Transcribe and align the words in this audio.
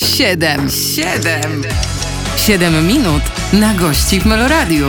Siedem, 0.00 0.70
siedem, 0.70 1.62
siedem 2.36 2.86
minut 2.86 3.22
na 3.52 3.74
gości 3.74 4.20
w 4.20 4.26
Meloradiu. 4.26 4.86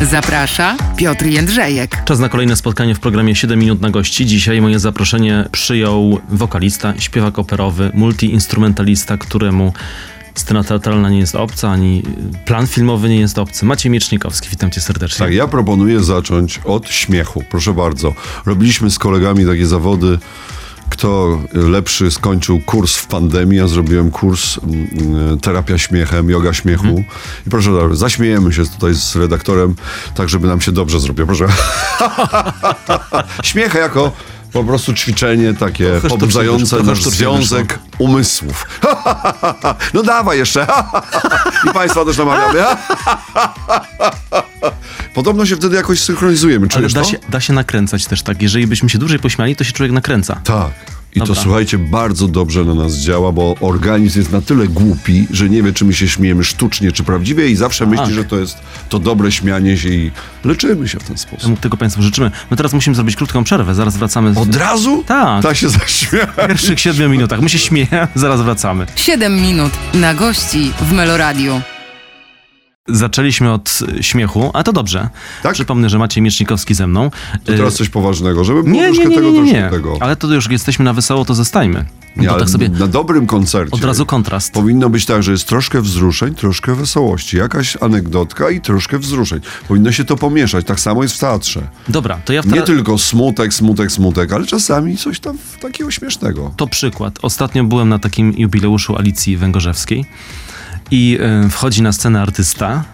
Zaprasza 0.00 0.76
Piotr 0.96 1.26
Jędrzejek. 1.26 2.04
Czas 2.04 2.18
na 2.18 2.28
kolejne 2.28 2.56
spotkanie 2.56 2.94
w 2.94 3.00
programie 3.00 3.34
7 3.34 3.58
minut 3.58 3.80
na 3.80 3.90
gości. 3.90 4.26
Dzisiaj 4.26 4.60
moje 4.60 4.78
zaproszenie 4.78 5.44
przyjął 5.52 6.20
wokalista, 6.28 6.94
śpiewak 6.98 7.38
operowy, 7.38 7.90
multiinstrumentalista, 7.94 9.16
któremu 9.18 9.72
scena 10.34 10.64
teatralna 10.64 11.10
nie 11.10 11.18
jest 11.18 11.34
obca, 11.34 11.70
ani 11.70 12.02
plan 12.44 12.66
filmowy 12.66 13.08
nie 13.08 13.20
jest 13.20 13.38
obcy. 13.38 13.64
Maciej 13.64 13.92
Miecznikowski, 13.92 14.48
witam 14.50 14.70
cię 14.70 14.80
serdecznie. 14.80 15.26
Tak, 15.26 15.34
ja 15.34 15.48
proponuję 15.48 16.02
zacząć 16.02 16.60
od 16.64 16.88
śmiechu. 16.88 17.44
Proszę 17.50 17.74
bardzo. 17.74 18.14
Robiliśmy 18.46 18.90
z 18.90 18.98
kolegami 18.98 19.46
takie 19.46 19.66
zawody. 19.66 20.18
Kto 20.90 21.38
lepszy 21.52 22.10
skończył 22.10 22.60
kurs 22.60 22.96
w 22.96 23.06
pandemii, 23.06 23.58
ja 23.58 23.68
zrobiłem 23.68 24.10
kurs 24.10 24.58
mm, 24.58 25.40
terapia 25.40 25.78
śmiechem, 25.78 26.30
yoga 26.30 26.52
śmiechu. 26.52 27.04
I 27.46 27.50
proszę 27.50 27.70
bardzo, 27.70 27.96
zaśmiejemy 27.96 28.52
się 28.52 28.64
tutaj 28.66 28.94
z 28.94 29.16
redaktorem, 29.16 29.74
tak 30.14 30.28
żeby 30.28 30.46
nam 30.46 30.60
się 30.60 30.72
dobrze 30.72 31.00
zrobiło. 31.00 31.26
Proszę. 31.26 31.46
Śmiech 33.42 33.74
jako 33.74 34.12
po 34.52 34.64
prostu 34.64 34.94
ćwiczenie 34.94 35.54
takie 35.54 35.90
Trochę 35.90 36.08
pobudzające 36.08 36.82
nasz 36.82 37.04
związek 37.04 37.78
umysłów. 37.98 38.66
no 39.94 40.02
dawaj 40.02 40.38
jeszcze. 40.38 40.66
I 41.70 41.74
państwa 41.74 42.04
też 42.04 42.18
namawiamy. 42.18 42.60
Podobno 45.14 45.46
się 45.46 45.56
wtedy 45.56 45.76
jakoś 45.76 46.00
synchronizujemy. 46.00 46.66
Ale 46.66 46.70
Czujesz 46.70 46.92
da 46.92 47.02
to? 47.02 47.08
się, 47.08 47.18
da 47.28 47.40
się 47.40 47.52
nakręcać 47.52 48.06
też 48.06 48.22
tak. 48.22 48.42
Jeżeli 48.42 48.66
byśmy 48.66 48.88
się 48.88 48.98
dłużej 48.98 49.18
pośmiali, 49.18 49.56
to 49.56 49.64
się 49.64 49.72
człowiek 49.72 49.92
nakręca. 49.92 50.40
Tak. 50.44 50.99
I 51.14 51.18
Dobra. 51.18 51.34
to 51.34 51.40
słuchajcie, 51.42 51.78
bardzo 51.78 52.28
dobrze 52.28 52.64
na 52.64 52.74
nas 52.74 52.94
działa, 52.96 53.32
bo 53.32 53.54
organizm 53.60 54.18
jest 54.18 54.32
na 54.32 54.40
tyle 54.40 54.68
głupi, 54.68 55.26
że 55.30 55.48
nie 55.48 55.62
wie, 55.62 55.72
czy 55.72 55.84
my 55.84 55.92
się 55.94 56.08
śmiejemy 56.08 56.44
sztucznie, 56.44 56.92
czy 56.92 57.04
prawdziwie 57.04 57.48
i 57.48 57.56
zawsze 57.56 57.86
myśli, 57.86 58.04
Tak. 58.06 58.14
że 58.14 58.24
to 58.24 58.38
jest 58.38 58.58
to 58.88 58.98
dobre 58.98 59.32
śmianie 59.32 59.76
się 59.78 59.88
i 59.88 60.10
leczymy 60.44 60.88
się 60.88 60.98
w 60.98 61.04
ten 61.04 61.18
sposób. 61.18 61.60
Tego 61.60 61.76
Państwu 61.76 62.02
życzymy. 62.02 62.30
My 62.50 62.56
teraz 62.56 62.72
musimy 62.72 62.96
zrobić 62.96 63.16
krótką 63.16 63.44
przerwę, 63.44 63.74
zaraz 63.74 63.96
wracamy. 63.96 64.32
w 64.32 64.38
Od 64.38 64.56
razu? 64.56 65.04
Tak. 65.06 65.42
Tak 65.42 65.56
się 65.56 65.68
zaśmiać. 65.68 66.28
pierwszych 66.48 66.80
siedmiu 66.80 67.08
minutach. 67.08 67.40
My 67.40 67.48
się 67.48 67.58
śmiejemy, 67.58 68.08
zaraz 68.14 68.40
wracamy. 68.42 68.86
Siedem 68.96 69.40
minut 69.42 69.72
na 69.94 70.14
gości 70.14 70.72
w 70.80 70.92
Meloradiu. 70.92 71.60
Zaczęliśmy 72.88 73.52
od 73.52 73.78
y, 73.98 74.02
śmiechu, 74.02 74.50
a 74.54 74.62
to 74.62 74.72
dobrze. 74.72 75.08
Tak? 75.42 75.54
Przypomnę, 75.54 75.90
że 75.90 75.98
Maciej 75.98 76.22
Miecznikowski 76.22 76.74
ze 76.74 76.86
mną. 76.86 77.10
To 77.44 77.52
teraz 77.52 77.74
coś 77.74 77.88
poważnego, 77.88 78.44
żeby 78.44 78.62
było 78.62 78.74
Nie, 78.74 78.84
troszkę 78.84 79.04
nie, 79.04 79.10
nie, 79.10 79.16
tego, 79.16 79.30
nie, 79.30 79.42
nie, 79.42 79.52
nie. 79.52 79.68
tego. 79.70 79.96
Ale 80.00 80.16
to 80.16 80.26
już 80.34 80.50
jesteśmy 80.50 80.84
na 80.84 80.92
wesoło, 80.92 81.24
to 81.24 81.34
zostajmy. 81.34 81.84
Nie, 82.16 82.26
Bo 82.26 82.32
ale 82.34 82.42
tak 82.42 82.50
sobie 82.50 82.68
na 82.68 82.86
dobrym 82.86 83.26
koncercie 83.26 83.74
od 83.74 83.84
razu 83.84 84.06
kontrast. 84.06 84.52
powinno 84.52 84.90
być 84.90 85.06
tak, 85.06 85.22
że 85.22 85.32
jest 85.32 85.48
troszkę 85.48 85.80
wzruszeń, 85.80 86.34
troszkę 86.34 86.74
wesołości, 86.74 87.36
jakaś 87.36 87.76
anegdotka 87.80 88.50
i 88.50 88.60
troszkę 88.60 88.98
wzruszeń. 88.98 89.40
Powinno 89.68 89.92
się 89.92 90.04
to 90.04 90.16
pomieszać. 90.16 90.66
Tak 90.66 90.80
samo 90.80 91.02
jest 91.02 91.14
w 91.14 91.18
teatrze. 91.18 91.68
Dobra, 91.88 92.18
to 92.24 92.32
ja 92.32 92.42
w 92.42 92.46
Nie 92.46 92.52
teraz... 92.52 92.66
tylko 92.66 92.98
smutek, 92.98 93.54
smutek, 93.54 93.92
smutek, 93.92 94.32
ale 94.32 94.46
czasami 94.46 94.96
coś 94.96 95.20
tam 95.20 95.38
takiego 95.60 95.90
śmiesznego. 95.90 96.54
To 96.56 96.66
przykład. 96.66 97.18
Ostatnio 97.22 97.64
byłem 97.64 97.88
na 97.88 97.98
takim 97.98 98.34
jubileuszu 98.36 98.96
Alicji 98.96 99.36
Węgorzewskiej 99.36 100.04
i 100.90 101.18
y, 101.46 101.48
wchodzi 101.48 101.82
na 101.82 101.92
scenę 101.92 102.22
artysta, 102.22 102.84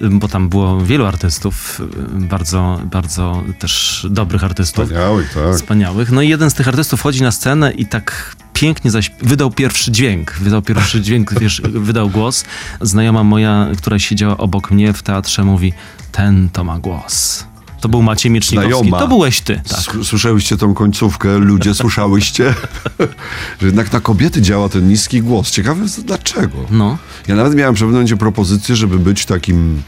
bo 0.00 0.28
tam 0.28 0.48
było 0.48 0.80
wielu 0.80 1.06
artystów, 1.06 1.80
y, 1.80 2.26
bardzo, 2.26 2.80
bardzo 2.84 3.42
też 3.58 4.06
dobrych 4.10 4.44
artystów. 4.44 4.84
Wspaniały, 4.84 5.26
tak. 5.34 5.54
Wspaniałych. 5.54 6.10
No 6.12 6.22
i 6.22 6.28
jeden 6.28 6.50
z 6.50 6.54
tych 6.54 6.68
artystów 6.68 7.00
wchodzi 7.00 7.22
na 7.22 7.30
scenę 7.30 7.72
i 7.72 7.86
tak 7.86 8.36
pięknie 8.52 8.90
zaś 8.90 9.10
wydał 9.22 9.50
pierwszy 9.50 9.92
dźwięk. 9.92 10.32
Wydał 10.32 10.62
pierwszy 10.62 11.00
dźwięk, 11.00 11.34
wiesz, 11.40 11.62
wydał 11.64 12.10
głos. 12.10 12.44
Znajoma 12.80 13.24
moja, 13.24 13.68
która 13.78 13.98
siedziała 13.98 14.36
obok 14.36 14.70
mnie 14.70 14.92
w 14.92 15.02
teatrze, 15.02 15.44
mówi: 15.44 15.72
Ten 16.12 16.48
to 16.52 16.64
ma 16.64 16.78
głos. 16.78 17.44
To 17.86 17.90
był 17.90 18.02
Maciej 18.02 18.32
Miecznikowski. 18.32 18.72
Znajoma. 18.72 18.98
To 18.98 19.08
byłeś 19.08 19.40
ty. 19.40 19.60
Tak. 19.68 20.04
Słyszałyście 20.04 20.56
tą 20.56 20.74
końcówkę? 20.74 21.38
Ludzie, 21.38 21.74
słyszałyście? 21.82 22.54
że 23.60 23.66
jednak 23.66 23.92
na 23.92 24.00
kobiety 24.00 24.42
działa 24.42 24.68
ten 24.68 24.88
niski 24.88 25.22
głos. 25.22 25.50
Ciekawe 25.50 25.86
dlaczego. 26.04 26.58
No. 26.70 26.98
Ja 27.28 27.34
nawet 27.34 27.54
miałem 27.54 27.74
w 27.74 27.78
pewnym 27.78 27.92
momencie 27.92 28.16
propozycję, 28.16 28.76
żeby 28.76 28.98
być 28.98 29.26
takim 29.26 29.82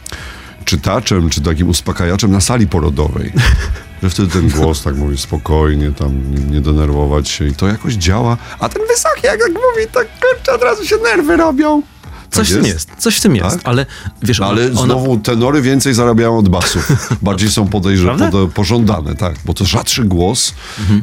czytaczem, 0.64 1.30
czy 1.30 1.40
takim 1.40 1.68
uspokajaczem 1.68 2.30
na 2.30 2.40
sali 2.40 2.66
porodowej. 2.66 3.32
Że 4.02 4.10
wtedy 4.10 4.28
ten 4.28 4.48
głos 4.48 4.82
tak 4.82 4.96
mówi 4.96 5.18
spokojnie, 5.18 5.92
tam 5.92 6.34
nie, 6.34 6.44
nie 6.44 6.60
denerwować 6.60 7.28
się 7.28 7.46
i 7.46 7.54
to 7.54 7.66
jakoś 7.66 7.94
działa. 7.94 8.36
A 8.58 8.68
ten 8.68 8.82
wysoki, 8.88 9.20
jak, 9.22 9.40
jak 9.40 9.50
mówi, 9.50 9.86
tak 9.92 10.06
kurczę, 10.20 10.54
od 10.54 10.62
razu 10.62 10.86
się 10.86 10.96
nerwy 10.96 11.36
robią. 11.36 11.82
Coś 12.30 12.50
w 12.50 12.54
tym 12.54 12.66
jest. 12.66 12.90
Coś 12.98 13.16
w 13.16 13.20
tym 13.20 13.36
jest. 13.36 13.56
Tak? 13.56 13.60
Ale 13.64 13.86
wiesz, 14.22 14.40
ona, 14.40 14.50
ale 14.50 14.66
ona, 14.66 14.82
znowu 14.82 15.18
tenory 15.18 15.62
więcej 15.62 15.94
zarabiają 15.94 16.38
od 16.38 16.48
basów. 16.48 16.92
Bardziej 17.22 17.50
są 17.50 17.68
podejrzane, 17.68 18.30
pożądane, 18.54 19.14
tak. 19.14 19.36
Bo 19.44 19.54
to 19.54 19.64
rzadszy 19.64 20.04
głos 20.04 20.54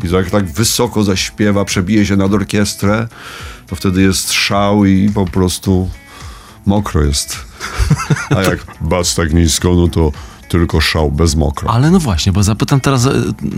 i 0.04 0.10
to 0.10 0.18
jak 0.18 0.30
tak 0.30 0.46
wysoko 0.52 1.04
zaśpiewa, 1.04 1.66
przebije 1.66 2.06
się 2.06 2.16
nad 2.16 2.34
orkiestrę, 2.34 3.08
to 3.68 3.76
wtedy 3.76 4.02
jest 4.02 4.34
szał 4.34 4.86
i 4.86 5.10
po 5.10 5.26
prostu 5.26 5.90
mokro 6.66 7.04
jest. 7.04 7.38
A 8.30 8.42
jak 8.50 8.60
bas 8.82 9.16
tak 9.16 9.34
nisko, 9.34 9.74
no 9.76 9.88
to 9.88 10.12
tylko 10.50 10.82
szał 10.82 11.12
bez 11.12 11.36
mokro. 11.36 11.70
Ale 11.72 11.92
no 11.92 12.00
właśnie, 12.00 12.32
bo 12.32 12.44
zapytam 12.44 12.80
teraz, 12.82 13.06
e, 13.06 13.12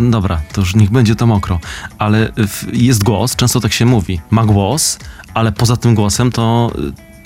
dobra, 0.10 0.42
to 0.54 0.62
już 0.62 0.76
niech 0.76 0.90
będzie 0.90 1.16
to 1.16 1.28
mokro, 1.28 1.60
ale 1.98 2.32
jest 2.74 3.04
głos, 3.04 3.36
często 3.36 3.62
tak 3.62 3.74
się 3.74 3.86
mówi, 3.86 4.22
ma 4.32 4.46
głos, 4.46 5.00
ale 5.34 5.52
poza 5.52 5.78
tym 5.78 5.96
głosem 5.96 6.32
to, 6.32 6.72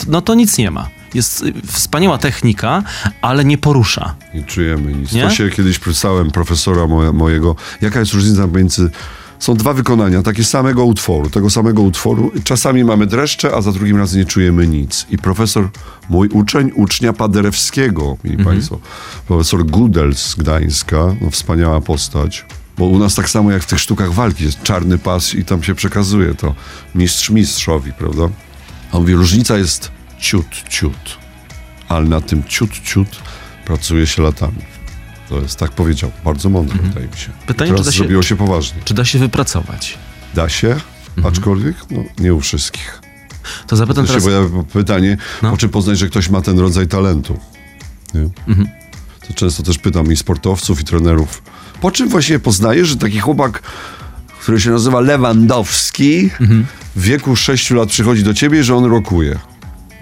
no 0.08 0.22
to 0.22 0.36
nic 0.36 0.58
nie 0.58 0.72
ma. 0.72 0.90
Jest 1.14 1.44
e, 1.44 1.68
wspaniała 1.68 2.18
technika, 2.18 2.84
ale 3.22 3.46
nie 3.46 3.58
porusza. 3.58 4.16
Nie 4.34 4.44
czujemy 4.44 4.94
nic. 4.94 5.12
Nie? 5.12 5.24
To 5.24 5.30
się 5.30 5.50
kiedyś 5.50 5.80
pytałem 5.80 6.32
profesora 6.32 6.88
moje, 6.88 7.12
mojego, 7.12 7.56
jaka 7.82 8.00
jest 8.00 8.14
różnica 8.14 8.48
między... 8.48 8.90
Są 9.40 9.56
dwa 9.56 9.74
wykonania 9.74 10.24
takie 10.24 10.44
samego 10.44 10.86
utworu, 10.86 11.30
tego 11.30 11.50
samego 11.50 11.82
utworu. 11.82 12.32
Czasami 12.44 12.84
mamy 12.84 13.08
dreszcze, 13.08 13.56
a 13.56 13.62
za 13.62 13.72
drugim 13.72 13.98
razem 13.98 14.20
nie 14.20 14.26
czujemy 14.26 14.68
nic. 14.68 15.06
I 15.10 15.18
profesor, 15.18 15.70
mój 16.10 16.28
uczeń, 16.28 16.72
ucznia 16.76 17.14
Paderewskiego, 17.14 18.18
mili 18.24 18.44
państwo, 18.44 18.80
profesor 19.28 19.66
Gudel 19.66 20.16
z 20.16 20.36
Gdańska, 20.36 21.16
no 21.22 21.30
wspaniała 21.30 21.82
postać. 21.82 22.46
Bo 22.78 22.86
u 22.86 23.00
nas 23.00 23.16
tak 23.16 23.30
samo 23.30 23.52
jak 23.52 23.64
w 23.64 23.66
tych 23.66 23.80
sztukach 23.80 24.14
walki 24.14 24.44
jest 24.44 24.64
czarny 24.64 24.98
pas 24.98 25.36
i 25.36 25.46
tam 25.46 25.64
się 25.64 25.76
przekazuje 25.76 26.34
to 26.34 26.56
mistrz 26.96 27.30
mistrzowi, 27.30 27.94
prawda? 27.94 28.30
A 28.92 28.96
on 28.98 29.02
mówi, 29.02 29.14
różnica 29.16 29.58
jest 29.58 29.92
ciut, 30.20 30.48
ciut 30.70 31.22
ale 31.90 32.10
na 32.10 32.22
tym 32.22 32.44
ciut, 32.44 32.72
ciut 32.84 33.08
pracuje 33.66 34.08
się 34.08 34.22
latami. 34.22 34.62
To 35.30 35.40
jest, 35.42 35.60
tak 35.60 35.72
powiedział, 35.72 36.12
bardzo 36.26 36.50
mądry, 36.50 36.80
wydaje 36.84 37.08
mi 37.08 37.18
się. 37.18 37.28
Mhm. 37.28 37.48
Pytanie, 37.48 37.72
Teraz 37.72 37.82
czy 37.82 37.86
da 37.86 37.92
się- 37.92 37.98
zrobiło 37.98 38.24
się 38.24 38.36
poważnie. 38.36 38.82
Czy 38.86 38.94
da 38.94 39.06
się 39.06 39.20
wypracować? 39.20 39.98
Da 40.34 40.50
się, 40.50 40.68
Mhm. 41.18 41.34
aczkolwiek 41.34 41.76
no, 41.92 42.04
nie 42.20 42.34
u 42.34 42.40
wszystkich. 42.42 43.02
To 43.68 43.76
zapytam 43.76 44.06
To 44.06 44.14
się 44.14 44.20
teraz, 44.20 44.24
pojawia 44.24 44.64
pytanie, 44.74 45.18
No. 45.42 45.52
po 45.52 45.58
czym 45.58 45.70
poznać, 45.70 45.98
że 45.98 46.08
ktoś 46.10 46.30
ma 46.30 46.42
ten 46.42 46.60
rodzaj 46.60 46.88
talentu. 46.88 47.40
Mhm. 48.48 48.68
To 49.28 49.34
często 49.34 49.64
też 49.64 49.78
pytam 49.78 50.12
i 50.12 50.16
sportowców, 50.16 50.82
i 50.82 50.84
trenerów. 50.84 51.42
Po 51.82 51.92
czym 51.92 52.10
właśnie 52.10 52.40
poznajesz, 52.40 52.88
że 52.88 52.96
taki 52.98 53.20
chłopak, 53.20 53.62
który 54.42 54.60
się 54.62 54.70
nazywa 54.70 55.00
Lewandowski, 55.00 56.30
Mhm. 56.42 56.66
w 56.96 57.02
wieku 57.02 57.36
6 57.36 57.72
lat 57.72 57.90
przychodzi 57.90 58.24
do 58.24 58.34
ciebie, 58.34 58.64
że 58.64 58.76
on 58.76 58.86
rokuje. 58.86 59.40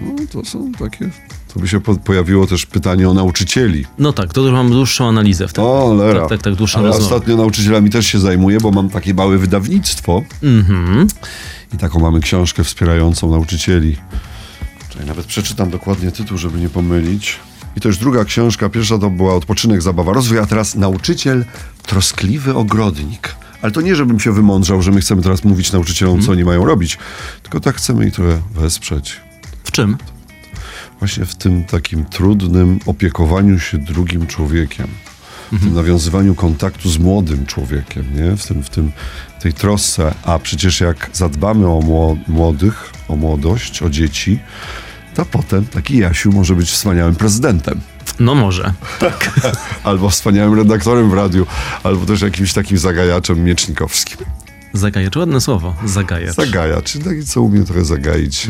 No 0.00 0.12
to 0.32 0.44
są 0.44 0.72
takie... 0.72 1.10
To 1.54 1.60
by 1.60 1.68
się 1.68 1.80
po, 1.80 1.94
pojawiło 1.96 2.46
też 2.46 2.66
pytanie 2.66 3.08
o 3.08 3.14
nauczycieli. 3.14 3.84
no 3.98 4.12
tak, 4.12 4.32
to 4.32 4.40
już 4.40 4.52
mam 4.52 4.70
dłuższą 4.70 5.08
analizę 5.08 5.48
wtedy. 5.48 5.66
O, 5.66 5.94
lera. 5.94 6.20
Tak, 6.20 6.28
tak, 6.28 6.42
tak, 6.42 6.54
dłuższą 6.54 6.78
Ale 6.78 6.88
rozmowę. 6.88 7.14
ostatnio 7.14 7.36
nauczycielami 7.36 7.90
też 7.90 8.06
się 8.06 8.18
zajmuję, 8.18 8.58
bo 8.62 8.70
mam 8.70 8.88
takie 8.90 9.14
małe 9.14 9.38
wydawnictwo 9.38 10.22
Mhm. 10.42 11.06
i 11.74 11.76
taką 11.76 12.00
mamy 12.00 12.20
książkę 12.20 12.64
wspierającą 12.64 13.30
nauczycieli. 13.30 13.96
Czyli 14.90 15.04
nawet 15.06 15.26
przeczytam 15.26 15.70
dokładnie 15.70 16.10
tytuł, 16.12 16.38
żeby 16.38 16.58
nie 16.60 16.68
pomylić. 16.68 17.36
I 17.76 17.80
to 17.80 17.88
już 17.88 17.98
druga 17.98 18.24
książka. 18.24 18.68
Pierwsza 18.68 18.98
to 18.98 19.10
była 19.10 19.34
Odpoczynek, 19.34 19.82
zabawa, 19.82 20.12
rozwój, 20.12 20.38
a 20.38 20.46
teraz 20.46 20.74
Nauczyciel, 20.74 21.44
troskliwy 21.86 22.54
ogrodnik. 22.54 23.34
Ale 23.62 23.72
to 23.72 23.80
nie, 23.80 23.96
żebym 23.96 24.20
się 24.20 24.32
wymądrzał, 24.32 24.82
że 24.82 24.90
my 24.90 25.00
chcemy 25.00 25.22
teraz 25.22 25.44
mówić 25.44 25.72
nauczycielom, 25.72 26.14
Mhm. 26.14 26.26
co 26.26 26.32
oni 26.32 26.44
mają 26.44 26.64
robić, 26.64 26.98
tylko 27.42 27.60
tak 27.60 27.76
chcemy 27.76 28.06
ich 28.06 28.14
trochę 28.14 28.40
wesprzeć. 28.54 29.20
W 29.64 29.70
czym? 29.70 29.96
Właśnie 30.98 31.24
w 31.24 31.34
tym 31.34 31.64
takim 31.64 32.04
trudnym 32.04 32.78
opiekowaniu 32.86 33.58
się 33.58 33.78
drugim 33.78 34.26
człowiekiem. 34.26 34.86
W 35.52 35.60
tym 35.64 35.74
nawiązywaniu 35.74 36.34
kontaktu 36.34 36.90
z 36.90 36.98
młodym 36.98 37.46
człowiekiem, 37.46 38.04
nie? 38.16 38.36
W, 38.36 38.46
tym, 38.46 38.62
w 38.62 38.70
tym, 38.70 38.92
tej 39.40 39.52
trosce. 39.52 40.14
A 40.24 40.38
przecież 40.38 40.80
jak 40.80 41.10
zadbamy 41.12 41.66
o 41.66 41.80
mło- 41.80 42.16
młodych, 42.28 42.90
o 43.08 43.16
młodość, 43.16 43.82
o 43.82 43.90
dzieci, 43.90 44.38
to 45.14 45.24
potem 45.24 45.64
taki 45.64 45.98
Jasiu 45.98 46.32
może 46.32 46.54
być 46.56 46.70
wspaniałym 46.70 47.14
prezydentem. 47.14 47.80
No 48.20 48.34
może. 48.34 48.72
Albo 49.84 50.10
wspaniałym 50.10 50.54
redaktorem 50.54 51.10
w 51.10 51.14
radiu, 51.14 51.46
albo 51.82 52.06
też 52.06 52.20
jakimś 52.20 52.52
takim 52.52 52.78
zagajaczem 52.78 53.44
miecznikowskim. 53.44 54.18
Zagajacz, 54.72 55.16
ładne 55.16 55.40
słowo. 55.40 55.74
Zagajacz. 55.84 56.34
Zagajacz, 56.34 56.98
taki, 57.04 57.24
co 57.24 57.42
umie 57.42 57.64
trochę 57.64 57.84
zagaić 57.84 58.48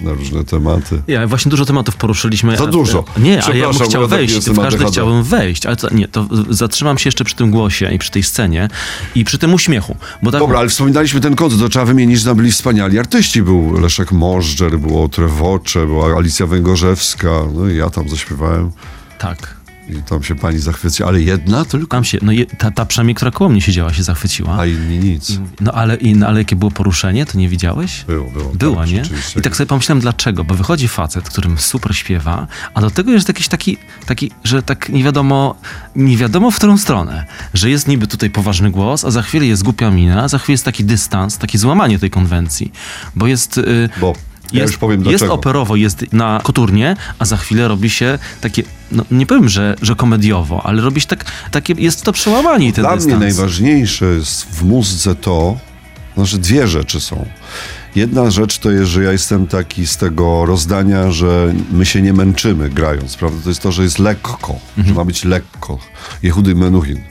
na 0.00 0.12
różne 0.12 0.44
tematy. 0.44 1.02
Ja 1.06 1.26
właśnie 1.26 1.50
dużo 1.50 1.64
tematów 1.64 1.96
poruszyliśmy. 1.96 2.56
Za 2.56 2.66
dużo. 2.66 3.04
Nie, 3.18 3.44
a 3.44 3.54
ja 3.54 3.68
bym 3.68 3.74
chciał 3.74 4.08
taki 4.08 4.08
wejść, 4.08 4.50
w 4.50 4.56
każdy 4.60 4.84
chciałbym 4.84 5.22
wejść, 5.22 5.66
ale 5.66 5.76
to, 5.76 5.94
nie, 5.94 6.08
to 6.08 6.28
zatrzymam 6.50 6.98
się 6.98 7.08
jeszcze 7.08 7.24
przy 7.24 7.36
tym 7.36 7.50
głosie 7.50 7.90
i 7.92 7.98
przy 7.98 8.10
tej 8.10 8.22
scenie 8.22 8.68
i 9.14 9.24
przy 9.24 9.38
tym 9.38 9.54
uśmiechu. 9.54 9.96
Bo 10.22 10.30
tak, 10.30 10.40
Dobra, 10.40 10.58
ale 10.58 10.68
wspominaliśmy 10.68 11.20
ten 11.20 11.36
koncert, 11.36 11.62
to 11.62 11.68
trzeba 11.68 11.84
wymienić, 11.84 12.18
że 12.20 12.24
tam 12.24 12.36
byli 12.36 12.52
wspaniali 12.52 12.98
artyści. 12.98 13.42
Był 13.42 13.80
Leszek 13.80 14.12
Możdżer, 14.12 14.78
było 14.78 15.08
Trewocze, 15.08 15.86
była 15.86 16.16
Alicja 16.16 16.46
Węgorzewska, 16.46 17.30
no 17.54 17.68
i 17.68 17.76
ja 17.76 17.90
tam 17.90 18.08
zaśpiewałem 18.08 18.70
tak. 19.20 19.56
i 19.88 20.02
tam 20.02 20.22
się 20.22 20.34
pani 20.34 20.58
zachwyciła, 20.58 21.08
ale 21.08 21.20
jedna 21.22 21.64
tylko, 21.64 21.96
Tam 21.96 22.04
się, 22.04 22.18
no 22.22 22.32
je, 22.32 22.46
ta, 22.46 22.70
ta 22.70 22.84
przynajmniej, 22.86 23.14
która 23.14 23.30
koło 23.30 23.50
mnie 23.50 23.60
siedziała, 23.60 23.92
się 23.92 24.02
zachwyciła. 24.02 24.58
a 24.58 24.66
inni 24.66 24.98
nic. 24.98 25.38
No 25.60 25.72
ale, 25.72 25.94
i, 25.96 26.14
no, 26.14 26.26
ale 26.26 26.38
jakie 26.38 26.56
było 26.56 26.70
poruszenie, 26.70 27.26
to 27.26 27.38
nie 27.38 27.48
widziałeś? 27.48 28.04
Było, 28.04 28.30
było. 28.30 28.50
Była, 28.54 28.82
tak, 28.82 28.90
nie? 28.92 29.02
I 29.36 29.40
tak 29.42 29.56
sobie 29.56 29.66
pomyślałem, 29.66 30.00
dlaczego? 30.00 30.44
Bo 30.44 30.54
wychodzi 30.54 30.88
facet, 30.88 31.28
którym 31.28 31.58
super 31.58 31.96
śpiewa, 31.96 32.46
a 32.74 32.80
do 32.80 32.90
tego 32.90 33.12
jest 33.12 33.28
jakiś 33.28 33.48
taki, 33.48 33.76
taki, 34.06 34.30
że 34.44 34.62
tak 34.62 34.88
nie 34.88 35.04
wiadomo, 35.04 35.54
nie 35.96 36.16
wiadomo 36.16 36.50
w 36.50 36.56
którą 36.56 36.78
stronę. 36.78 37.26
Że 37.54 37.70
jest 37.70 37.88
niby 37.88 38.06
tutaj 38.06 38.30
poważny 38.30 38.70
głos, 38.70 39.04
a 39.04 39.10
za 39.10 39.22
chwilę 39.22 39.46
jest 39.46 39.62
głupia 39.62 39.90
mina, 39.90 40.22
a 40.22 40.28
za 40.28 40.38
chwilę 40.38 40.54
jest 40.54 40.64
taki 40.64 40.84
dystans, 40.84 41.38
takie 41.38 41.58
złamanie 41.58 41.98
tej 41.98 42.10
konwencji. 42.10 42.72
Bo 43.16 43.26
jest... 43.26 43.58
y, 43.58 43.88
Bo 44.00 44.14
ja 44.52 44.60
jest, 44.60 44.72
już 44.72 44.78
powiem 44.78 45.04
jest 45.04 45.24
operowo, 45.24 45.76
jest 45.76 46.12
na 46.12 46.40
koturnie, 46.44 46.96
a 47.18 47.24
za 47.24 47.36
chwilę 47.36 47.68
robi 47.68 47.90
się 47.90 48.18
takie, 48.40 48.62
no 48.92 49.04
nie 49.10 49.26
powiem, 49.26 49.48
że, 49.48 49.76
że 49.82 49.96
komediowo, 49.96 50.66
ale 50.66 50.82
robi 50.82 51.00
się 51.00 51.06
tak, 51.06 51.24
takie, 51.50 51.74
jest 51.78 52.02
to 52.02 52.12
przełamanie 52.12 52.72
ten 52.72 52.84
Dla 52.84 52.96
dystans. 52.96 53.16
mnie 53.16 53.24
najważniejsze 53.26 54.04
jest 54.04 54.44
w 54.44 54.62
muzyce 54.64 55.14
to, 55.14 55.56
znaczy 56.16 56.38
dwie 56.38 56.68
rzeczy 56.68 57.00
są. 57.00 57.26
Jedna 57.96 58.30
rzecz 58.30 58.58
to 58.58 58.70
jest, 58.70 58.90
że 58.90 59.02
ja 59.02 59.12
jestem 59.12 59.46
taki 59.46 59.86
z 59.86 59.96
tego 59.96 60.44
rozdania, 60.46 61.10
że 61.10 61.54
my 61.72 61.86
się 61.86 62.02
nie 62.02 62.12
męczymy 62.12 62.70
grając, 62.70 63.16
prawda? 63.16 63.42
To 63.42 63.48
jest 63.48 63.62
to, 63.62 63.72
że 63.72 63.82
jest 63.82 63.98
lekko, 63.98 64.58
że 64.86 64.94
ma 64.94 65.04
być 65.04 65.24
lekko. 65.24 65.78
Jehudy 66.22 66.54
Menuhin 66.54 67.09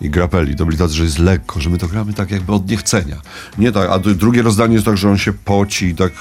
i 0.00 0.10
Grapelli, 0.10 0.56
to 0.56 0.66
byli 0.66 0.78
tacy, 0.78 0.94
że 0.94 1.04
jest 1.04 1.18
lekko, 1.18 1.60
że 1.60 1.70
my 1.70 1.78
to 1.78 1.88
gramy 1.88 2.12
tak 2.12 2.30
jakby 2.30 2.52
od 2.52 2.70
niechcenia. 2.70 3.16
Nie 3.58 3.72
tak, 3.72 3.90
a 3.90 3.98
drugie 3.98 4.42
rozdanie 4.42 4.74
jest 4.74 4.86
tak, 4.86 4.96
że 4.96 5.10
on 5.10 5.18
się 5.18 5.32
poci 5.32 5.86
i 5.86 5.94
tak, 5.94 6.12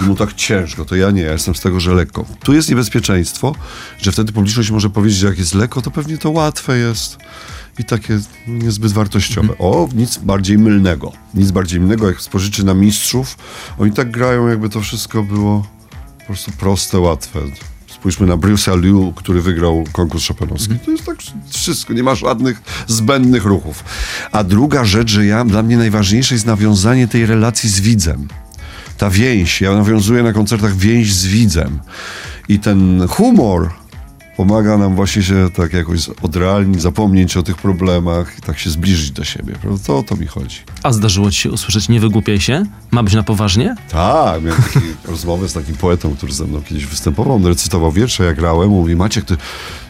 mu 0.00 0.14
tak 0.14 0.34
ciężko. 0.34 0.84
To 0.84 0.96
ja 0.96 1.10
nie, 1.10 1.22
ja 1.22 1.32
jestem 1.32 1.54
z 1.54 1.60
tego, 1.60 1.80
że 1.80 1.94
lekko. 1.94 2.24
Tu 2.42 2.52
jest 2.52 2.70
niebezpieczeństwo, 2.70 3.54
że 3.98 4.12
wtedy 4.12 4.32
publiczność 4.32 4.70
może 4.70 4.90
powiedzieć, 4.90 5.18
że 5.18 5.26
jak 5.26 5.38
jest 5.38 5.54
lekko, 5.54 5.82
to 5.82 5.90
pewnie 5.90 6.18
to 6.18 6.30
łatwe 6.30 6.78
jest 6.78 7.18
i 7.78 7.84
takie 7.84 8.18
niezbyt 8.46 8.92
wartościowe. 8.92 9.58
O, 9.58 9.88
nic 9.94 10.18
bardziej 10.18 10.58
mylnego. 10.58 11.12
Nic 11.34 11.50
bardziej 11.50 11.80
mylnego, 11.80 12.06
jak 12.06 12.20
spojrzycie 12.20 12.62
na 12.62 12.74
mistrzów, 12.74 13.36
oni 13.78 13.92
tak 13.92 14.10
grają, 14.10 14.48
jakby 14.48 14.68
to 14.68 14.80
wszystko 14.80 15.22
było 15.22 15.66
po 16.18 16.26
prostu 16.26 16.52
proste, 16.52 16.98
łatwe. 16.98 17.40
Spójrzmy 18.02 18.26
na 18.26 18.36
Bruce'a 18.36 18.80
Liu, 18.80 19.12
który 19.16 19.42
wygrał 19.42 19.84
konkurs 19.92 20.28
Chopinowski. 20.28 20.74
To 20.84 20.90
jest 20.90 21.04
tak 21.04 21.16
wszystko, 21.50 21.92
nie 21.92 22.02
ma 22.02 22.14
żadnych 22.14 22.62
zbędnych 22.86 23.44
ruchów. 23.44 23.84
A 24.32 24.44
druga 24.44 24.84
rzecz, 24.84 25.10
że 25.10 25.26
ja, 25.26 25.44
dla 25.44 25.62
mnie 25.62 25.76
najważniejsze 25.76 26.34
jest 26.34 26.46
nawiązanie 26.46 27.08
tej 27.08 27.26
relacji 27.26 27.68
z 27.68 27.80
widzem. 27.80 28.28
Ta 28.98 29.10
więź, 29.10 29.60
ja 29.60 29.72
nawiązuję 29.72 30.22
na 30.22 30.32
koncertach 30.32 30.76
więź 30.76 31.14
z 31.14 31.26
widzem. 31.26 31.78
I 32.48 32.58
ten 32.58 33.06
humor 33.08 33.70
pomaga 34.36 34.78
nam 34.78 34.96
właśnie 34.96 35.22
się 35.22 35.48
tak 35.56 35.72
jakoś 35.72 36.08
odrealnić, 36.22 36.82
zapomnieć 36.82 37.36
o 37.36 37.42
tych 37.42 37.56
problemach 37.56 38.38
i 38.38 38.40
tak 38.40 38.58
się 38.58 38.70
zbliżyć 38.70 39.10
do 39.10 39.24
siebie. 39.24 39.54
Prawda? 39.62 39.84
To 39.86 39.98
o 39.98 40.02
to 40.02 40.16
mi 40.16 40.26
chodzi. 40.26 40.56
A 40.82 40.92
zdarzyło 40.92 41.30
ci 41.30 41.40
się 41.40 41.50
usłyszeć, 41.50 41.88
nie 41.88 42.00
wygłupiaj 42.00 42.40
się? 42.40 42.64
Ma 42.90 43.02
być 43.02 43.14
na 43.14 43.22
poważnie? 43.22 43.74
Tak, 43.88 44.42
miałem 44.42 44.62
taki 44.74 44.80
rozmowę 45.04 45.48
z 45.48 45.52
takim 45.52 45.76
poetą, 45.76 46.16
który 46.16 46.32
ze 46.32 46.44
mną 46.44 46.62
kiedyś 46.62 46.86
występował. 46.86 47.36
On 47.36 47.46
recytował 47.46 47.92
wiersze, 47.92 48.24
ja 48.24 48.34
grałem. 48.34 48.68
Mówi, 48.68 48.96
Maciek, 48.96 49.24
ty, 49.24 49.36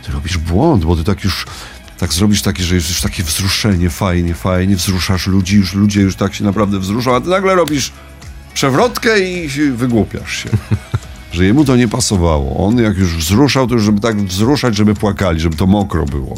ty 0.07 0.13
robisz 0.13 0.39
błąd, 0.39 0.85
bo 0.85 0.97
ty 0.97 1.05
tak 1.05 1.25
już 1.25 1.47
tak 1.99 2.13
zrobisz 2.13 2.43
taki, 2.43 2.63
że 2.63 2.75
już 2.75 3.01
takie 3.01 3.23
wzruszenie, 3.23 3.91
fajnie, 3.91 4.35
fajnie, 4.35 4.77
wzruszasz 4.77 5.27
ludzi, 5.27 5.57
już 5.57 5.75
ludzie 5.75 6.01
już 6.01 6.17
tak 6.17 6.35
się 6.35 6.45
naprawdę 6.45 6.79
wzruszą, 6.79 7.15
a 7.15 7.21
ty 7.21 7.29
nagle 7.29 7.55
robisz 7.55 7.93
przewrotkę 8.55 9.21
i 9.21 9.49
wygłupiasz 9.49 10.37
się. 10.37 10.51
Że 11.33 11.45
jemu 11.45 11.65
to 11.65 11.77
nie 11.77 11.89
pasowało. 11.89 12.67
On 12.67 12.79
jak 12.79 12.97
już 12.97 13.17
wzruszał, 13.17 13.67
to 13.67 13.75
już 13.75 13.83
żeby 13.83 14.01
tak 14.01 14.23
wzruszać, 14.23 14.77
żeby 14.77 14.95
płakali, 14.95 15.41
żeby 15.41 15.57
to 15.57 15.67
mokro 15.67 16.05
było. 16.05 16.35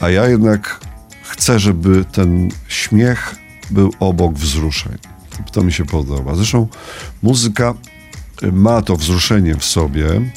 A 0.00 0.10
ja 0.10 0.28
jednak 0.28 0.80
chcę, 1.22 1.58
żeby 1.58 2.04
ten 2.12 2.48
śmiech 2.68 3.34
był 3.70 3.92
obok 4.00 4.34
wzruszeń. 4.34 4.98
To, 5.52 5.62
mi 5.62 5.72
się 5.72 5.84
podoba. 5.84 6.34
Zresztą 6.34 6.68
muzyka 7.22 7.74
y, 8.42 8.52
ma 8.52 8.82
to 8.82 8.96
wzruszenie 8.96 9.54
w 9.54 9.64
sobie, 9.64 10.32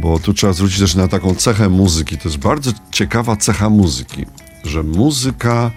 bo 0.00 0.18
tu 0.18 0.34
trzeba 0.34 0.52
zwrócić 0.52 0.78
też 0.78 0.94
na 0.94 1.08
taką 1.08 1.34
cechę 1.34 1.68
muzyki. 1.68 2.18
To 2.18 2.28
jest 2.28 2.38
bardzo 2.38 2.70
ciekawa 2.90 3.36
cecha 3.36 3.70
muzyki, 3.70 4.26
że 4.64 4.82
muzyka 4.82 5.70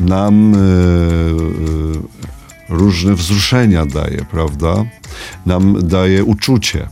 nam 0.00 0.54
y, 0.54 0.58
y, 0.58 2.37
różne 2.68 3.14
wzruszenia 3.14 3.86
daje, 3.86 4.24
prawda? 4.30 4.84
Nam 5.46 5.88
daje 5.88 6.24
uczucie. 6.24 6.88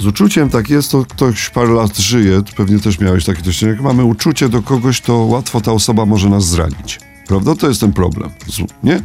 Z 0.00 0.06
uczuciem 0.06 0.50
tak 0.50 0.70
jest, 0.70 0.90
to 0.90 1.04
ktoś 1.04 1.50
parę 1.50 1.72
lat 1.72 1.98
żyje, 1.98 2.42
pewnie 2.56 2.78
też 2.78 2.98
miałeś 2.98 3.24
taki 3.24 3.42
doświadczenie. 3.42 3.72
Jak 3.72 3.80
mamy 3.80 4.04
uczucie 4.04 4.48
do 4.48 4.62
kogoś, 4.62 5.00
to 5.00 5.16
łatwo 5.16 5.60
ta 5.60 5.72
osoba 5.72 6.06
może 6.06 6.28
nas 6.28 6.46
zranić. 6.46 7.00
Prawda? 7.26 7.54
To 7.54 7.68
jest 7.68 7.80
ten 7.80 7.92
problem. 7.92 8.30
Nie? 8.82 9.02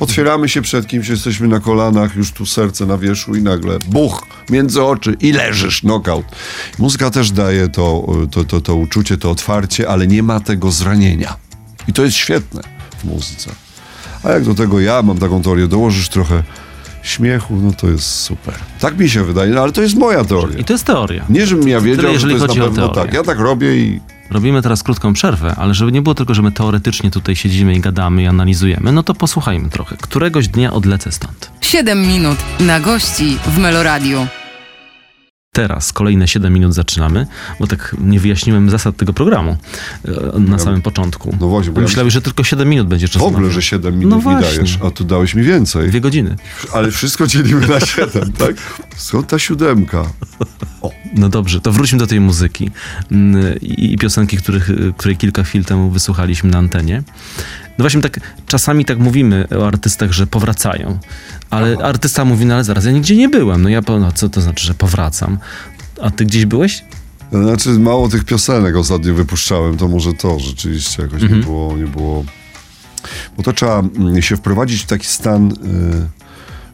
Otwieramy 0.00 0.48
się 0.48 0.62
przed 0.62 0.86
kimś, 0.86 1.08
jesteśmy 1.08 1.48
na 1.48 1.60
kolanach, 1.60 2.16
już 2.16 2.32
tu 2.32 2.46
serce 2.46 2.86
na 2.86 2.98
wierzchu 2.98 3.34
i 3.34 3.42
nagle 3.42 3.78
buch 3.78 4.26
między 4.50 4.82
oczy 4.82 5.16
i 5.20 5.32
leżysz, 5.32 5.80
knockout. 5.80 6.26
Muzyka 6.78 7.10
też 7.10 7.30
daje 7.30 7.68
to, 7.68 8.06
to, 8.30 8.44
to, 8.44 8.60
to 8.60 8.74
uczucie, 8.74 9.18
to 9.18 9.30
otwarcie, 9.30 9.88
ale 9.88 10.06
nie 10.06 10.22
ma 10.22 10.40
tego 10.40 10.70
zranienia. 10.70 11.36
I 11.88 11.92
to 11.92 12.04
jest 12.04 12.16
świetne 12.16 12.62
w 12.98 13.04
muzyce. 13.04 13.63
A 14.24 14.30
jak 14.30 14.44
do 14.44 14.54
tego 14.54 14.80
ja 14.80 15.02
mam 15.02 15.18
taką 15.18 15.42
teorię, 15.42 15.68
dołożysz 15.68 16.08
trochę 16.08 16.42
śmiechu, 17.02 17.56
no 17.56 17.72
to 17.72 17.88
jest 17.88 18.10
super. 18.10 18.54
Tak 18.80 18.98
mi 18.98 19.10
się 19.10 19.24
wydaje, 19.24 19.50
no 19.52 19.62
ale 19.62 19.72
to 19.72 19.82
jest 19.82 19.96
moja 19.96 20.24
teoria. 20.24 20.58
I 20.58 20.64
to 20.64 20.72
jest 20.72 20.84
teoria. 20.84 21.24
Nie, 21.28 21.46
żebym 21.46 21.68
ja 21.68 21.80
wiedział, 21.80 22.04
Tyle, 22.04 22.18
że 22.18 22.26
to 22.26 22.32
jest 22.32 22.48
na 22.48 22.64
pewno 22.64 22.88
tak. 22.88 23.14
Ja 23.14 23.22
tak 23.22 23.38
robię 23.38 23.76
i 23.76 24.00
Robimy 24.30 24.62
teraz 24.62 24.82
krótką 24.82 25.12
przerwę, 25.12 25.54
ale 25.58 25.74
żeby 25.74 25.92
nie 25.92 26.02
było 26.02 26.14
tylko, 26.14 26.34
że 26.34 26.42
my 26.42 26.52
teoretycznie 26.52 27.10
tutaj 27.10 27.36
siedzimy 27.36 27.74
i 27.74 27.80
gadamy 27.80 28.22
i 28.22 28.26
analizujemy, 28.26 28.92
no 28.92 29.02
to 29.02 29.14
posłuchajmy 29.14 29.70
trochę. 29.70 29.96
Któregoś 29.96 30.48
dnia 30.48 30.72
odlecę 30.72 31.12
stąd. 31.12 31.50
7 31.60 32.06
minut 32.06 32.38
na 32.60 32.80
gości 32.80 33.38
w 33.46 33.58
Meloradiu. 33.58 34.26
Teraz 35.54 35.92
kolejne 35.92 36.28
7 36.28 36.52
minut 36.52 36.74
zaczynamy, 36.74 37.26
bo 37.60 37.66
tak 37.66 37.96
nie 38.00 38.20
wyjaśniłem 38.20 38.70
zasad 38.70 38.96
tego 38.96 39.12
programu 39.12 39.56
e, 40.34 40.38
na 40.38 40.58
samym 40.58 40.82
początku. 40.82 41.36
No 41.40 41.48
właśnie, 41.48 41.72
bo 41.72 41.80
ja 41.80 41.86
Myślałeś, 41.86 42.12
że 42.12 42.22
tylko 42.22 42.44
7 42.44 42.68
minut 42.68 42.88
będzie 42.88 43.08
w 43.08 43.10
czasu. 43.10 43.26
ogóle, 43.26 43.46
na- 43.46 43.52
że 43.52 43.62
7 43.62 43.94
No 43.94 44.00
minut 44.00 44.16
mi 44.16 44.22
właśnie. 44.22 44.50
dajesz, 44.56 44.78
a 44.86 44.90
tu 44.90 45.04
dałeś 45.04 45.34
mi 45.34 45.42
więcej. 45.42 45.88
Dwie 45.88 46.00
godziny. 46.00 46.36
Ale 46.72 46.90
wszystko 46.90 47.26
dzielimy 47.26 47.66
na 47.68 47.80
7, 47.80 48.32
tak? 48.46 48.56
Skąd 48.96 49.26
ta 49.26 49.38
siódemka? 49.38 50.04
No 51.16 51.28
dobrze, 51.28 51.60
to 51.60 51.72
wróćmy 51.72 51.98
do 51.98 52.06
tej 52.06 52.20
muzyki 52.20 52.70
mm, 53.12 53.60
i, 53.60 53.92
i 53.92 53.98
piosenki, 53.98 54.36
których, 54.36 54.70
której 54.96 55.16
kilka 55.16 55.42
chwil 55.42 55.64
temu 55.64 55.90
wysłuchaliśmy 55.90 56.50
na 56.50 56.58
antenie. 56.58 57.02
No 57.78 57.82
właśnie 57.82 58.00
tak, 58.00 58.20
czasami 58.46 58.84
tak 58.84 58.98
mówimy 58.98 59.48
o 59.58 59.66
artystach, 59.66 60.12
że 60.12 60.26
powracają, 60.26 60.98
ale 61.50 61.76
artysta 61.78 62.24
mówi, 62.24 62.46
no 62.46 62.54
ale 62.54 62.64
zaraz, 62.64 62.84
ja 62.84 62.90
nigdzie 62.92 63.16
nie 63.16 63.28
byłem. 63.28 63.62
No 63.62 63.68
ja, 63.68 63.80
no 63.88 64.12
co 64.12 64.28
to 64.28 64.40
znaczy, 64.40 64.66
że 64.66 64.74
powracam? 64.74 65.38
A 66.02 66.10
ty 66.10 66.24
gdzieś 66.24 66.46
byłeś? 66.46 66.84
Znaczy, 67.32 67.68
mało 67.68 68.08
tych 68.08 68.24
piosenek 68.24 68.76
ostatnio 68.76 69.14
wypuszczałem, 69.14 69.76
to 69.76 69.88
może 69.88 70.12
to 70.12 70.38
rzeczywiście 70.40 71.02
jakoś 71.02 71.22
Mhm. 71.22 71.40
nie 71.40 71.46
było, 71.46 71.76
nie 71.76 71.86
było... 71.86 72.24
Bo 73.36 73.42
to 73.42 73.52
trzeba 73.52 73.78
mm, 73.78 74.22
się 74.22 74.36
wprowadzić 74.36 74.82
w 74.82 74.86
taki 74.86 75.06
stan, 75.06 75.52
y, 75.52 75.54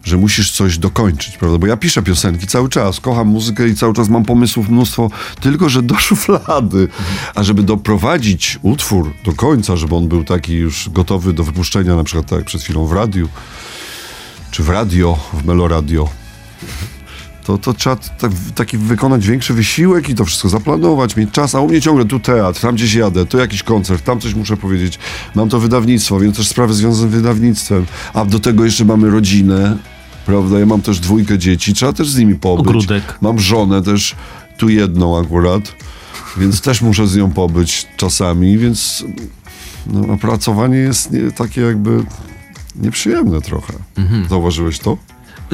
że 0.04 0.16
musisz 0.16 0.52
coś 0.52 0.78
dokończyć, 0.78 1.36
prawda? 1.36 1.58
Bo 1.58 1.66
ja 1.66 1.76
piszę 1.76 2.02
piosenki 2.02 2.46
cały 2.46 2.68
czas, 2.68 3.00
kocham 3.00 3.28
muzykę 3.28 3.68
i 3.68 3.74
cały 3.74 3.94
czas 3.94 4.08
mam 4.08 4.24
pomysłów 4.24 4.68
mnóstwo, 4.68 5.10
tylko 5.40 5.68
że 5.68 5.82
do 5.82 5.94
szuflady. 6.08 6.88
A 7.34 7.42
żeby 7.42 7.62
doprowadzić 7.62 8.58
utwór 8.62 9.12
do 9.24 9.32
końca, 9.32 9.76
żeby 9.76 9.94
on 9.94 10.08
był 10.08 10.24
taki 10.24 10.54
już 10.54 10.90
gotowy 10.90 11.32
do 11.32 11.44
wypuszczenia, 11.44 11.96
na 11.96 12.04
przykład 12.04 12.26
tak 12.26 12.38
jak 12.38 12.46
przed 12.46 12.62
chwilą 12.62 12.86
w 12.86 12.92
radiu, 12.92 13.28
czy 14.50 14.62
w 14.62 14.68
radio, 14.68 15.18
w 15.32 15.44
Meloradio, 15.44 16.08
to, 17.50 17.58
to 17.58 17.74
trzeba 17.74 17.96
tak, 17.96 18.32
taki 18.54 18.78
wykonać 18.78 19.26
większy 19.26 19.54
wysiłek 19.54 20.08
i 20.08 20.14
to 20.14 20.24
wszystko 20.24 20.48
zaplanować, 20.48 21.16
mieć 21.16 21.30
czas, 21.30 21.54
a 21.54 21.60
u 21.60 21.68
mnie 21.68 21.80
ciągle 21.80 22.04
tu 22.04 22.20
teatr, 22.20 22.60
tam 22.60 22.74
gdzieś 22.74 22.94
jadę, 22.94 23.26
tu 23.26 23.38
jakiś 23.38 23.62
koncert, 23.62 24.04
tam 24.04 24.20
coś 24.20 24.34
muszę 24.34 24.56
powiedzieć. 24.56 24.98
Mam 25.34 25.48
to 25.48 25.60
wydawnictwo, 25.60 26.20
więc 26.20 26.36
też 26.36 26.48
sprawy 26.48 26.74
związane 26.74 27.10
z 27.10 27.14
wydawnictwem, 27.14 27.86
a 28.14 28.24
do 28.24 28.38
tego 28.38 28.64
jeszcze 28.64 28.84
mamy 28.84 29.10
rodzinę, 29.10 29.76
prawda? 30.26 30.58
Ja 30.58 30.66
mam 30.66 30.82
też 30.82 31.00
dwójkę 31.00 31.38
dzieci, 31.38 31.74
trzeba 31.74 31.92
też 31.92 32.08
z 32.08 32.18
nimi 32.18 32.34
pobyć. 32.34 32.66
Ogródek. 32.66 33.18
Mam 33.20 33.38
żonę 33.38 33.82
też, 33.82 34.16
tu 34.58 34.68
jedną 34.68 35.20
akurat, 35.20 35.62
więc 36.36 36.60
też 36.60 36.82
muszę 36.82 37.06
z 37.06 37.16
nią 37.16 37.30
pobyć 37.30 37.86
czasami, 37.96 38.58
więc 38.58 39.04
no, 39.86 40.18
pracowanie 40.18 40.76
jest 40.76 41.12
nie, 41.12 41.30
takie 41.30 41.60
jakby 41.60 42.04
nieprzyjemne 42.76 43.40
trochę. 43.40 43.72
Zauważyłeś 44.28 44.78
to? 44.78 44.96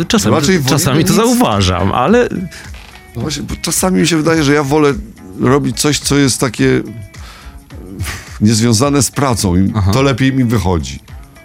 Czasami, 0.09 0.35
Raczej 0.35 0.65
czasami 0.65 1.05
to 1.05 1.11
nic. 1.13 1.17
zauważam, 1.17 1.93
ale 1.93 2.29
No 3.17 3.23
właśnie, 3.23 3.43
bo 3.43 3.55
czasami 3.63 4.01
mi 4.01 4.07
się 4.07 4.17
wydaje, 4.17 4.45
że 4.45 4.55
ja 4.55 4.63
wolę 4.63 4.95
robić 5.41 5.81
coś, 5.81 5.99
co 5.99 6.17
jest 6.17 6.41
takie 6.41 6.77
e, 6.77 6.83
niezwiązane 8.41 9.03
z 9.03 9.11
pracą 9.11 9.57
i 9.57 9.73
to 9.93 10.03
lepiej 10.03 10.33
mi 10.33 10.45
wychodzi. 10.45 10.99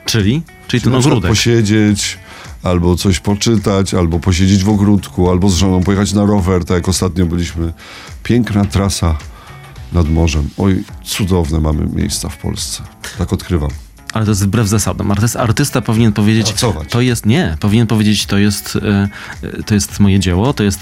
czyli? 0.06 0.42
Czyli 0.68 0.84
ten 0.84 0.96
ogródek. 0.96 1.32
posiedzieć, 1.32 2.20
albo 2.64 2.96
coś 2.96 3.20
poczytać, 3.20 3.94
albo 3.94 4.20
posiedzieć 4.20 4.64
w 4.64 4.70
ogródku, 4.70 5.30
albo 5.30 5.50
z 5.50 5.56
żoną 5.56 5.84
pojechać 5.84 6.14
na 6.14 6.26
rower, 6.26 6.66
tak 6.66 6.76
jak 6.76 6.90
ostatnio 6.90 7.26
byliśmy. 7.26 7.74
Piękna 8.24 8.66
trasa 8.66 9.18
nad 9.94 10.10
morzem. 10.10 10.50
Oj, 10.58 10.84
cudowne 11.04 11.60
mamy 11.60 11.86
miejsca 11.94 12.30
w 12.30 12.38
Polsce. 12.38 12.84
Tak 13.18 13.34
odkrywam. 13.34 13.70
Ale 14.14 14.26
to 14.26 14.32
jest 14.32 14.44
wbrew 14.44 14.68
zasadom. 14.68 15.12
Artysta, 15.12 15.40
artysta 15.40 15.82
powinien 15.82 16.14
powiedzieć, 16.14 16.48
Pracować. 16.48 16.90
to 16.90 17.02
jest, 17.02 17.26
nie, 17.26 17.58
powinien 17.60 17.88
powiedzieć, 17.88 18.26
to 18.26 18.38
jest, 18.38 18.76
e, 18.76 19.10
e, 19.44 19.64
to 19.64 19.74
jest 19.74 20.00
moje 20.00 20.20
dzieło, 20.20 20.54
to 20.54 20.64
jest 20.64 20.80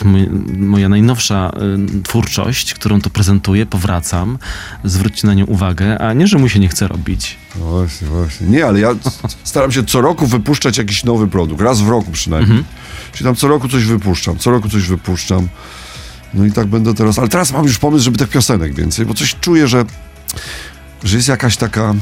moja 0.57 0.89
najnowsza 0.89 1.51
e, 1.55 2.01
twórczość, 2.03 2.73
którą 2.73 3.01
to 3.01 3.09
prezentuję, 3.09 3.65
powracam, 3.65 4.37
zwróćcie 4.83 5.27
na 5.27 5.33
nią 5.33 5.45
uwagę, 5.45 5.99
a 5.99 6.13
nie, 6.13 6.27
że 6.27 6.37
mu 6.37 6.49
się 6.49 6.59
nie 6.59 6.67
chce 6.67 6.87
robić. 6.87 7.37
No 7.59 7.65
właśnie, 7.65 8.07
właśnie. 8.07 8.47
Nie, 8.47 8.65
ale 8.65 8.79
ja 8.79 8.95
staram 9.43 9.71
się 9.71 9.83
co 9.83 10.01
roku 10.01 10.27
wypuszczać 10.27 10.77
jakiś 10.77 11.03
nowy 11.03 11.27
produkt. 11.27 11.61
Raz 11.61 11.81
w 11.81 11.87
roku 11.87 12.11
przynajmniej. 12.11 12.63
Czyli 13.11 13.25
tam 13.25 13.35
co 13.35 13.47
roku 13.47 13.69
coś 13.69 13.85
wypuszczam, 13.85 14.37
co 14.37 14.51
roku 14.51 14.69
coś 14.69 14.83
wypuszczam. 14.83 15.47
No 16.33 16.45
i 16.45 16.51
tak 16.51 16.67
będę 16.67 16.93
teraz. 16.93 17.19
Ale 17.19 17.27
teraz 17.27 17.51
mam 17.51 17.65
już 17.65 17.77
pomysł, 17.77 18.05
żeby 18.05 18.17
tych 18.17 18.29
piosenek 18.29 18.73
więcej, 18.73 19.05
bo 19.05 19.13
coś 19.13 19.35
czuję, 19.41 19.67
że, 19.67 19.85
że 21.03 21.15
jest 21.15 21.27
jakaś 21.27 21.57
taka 21.57 21.93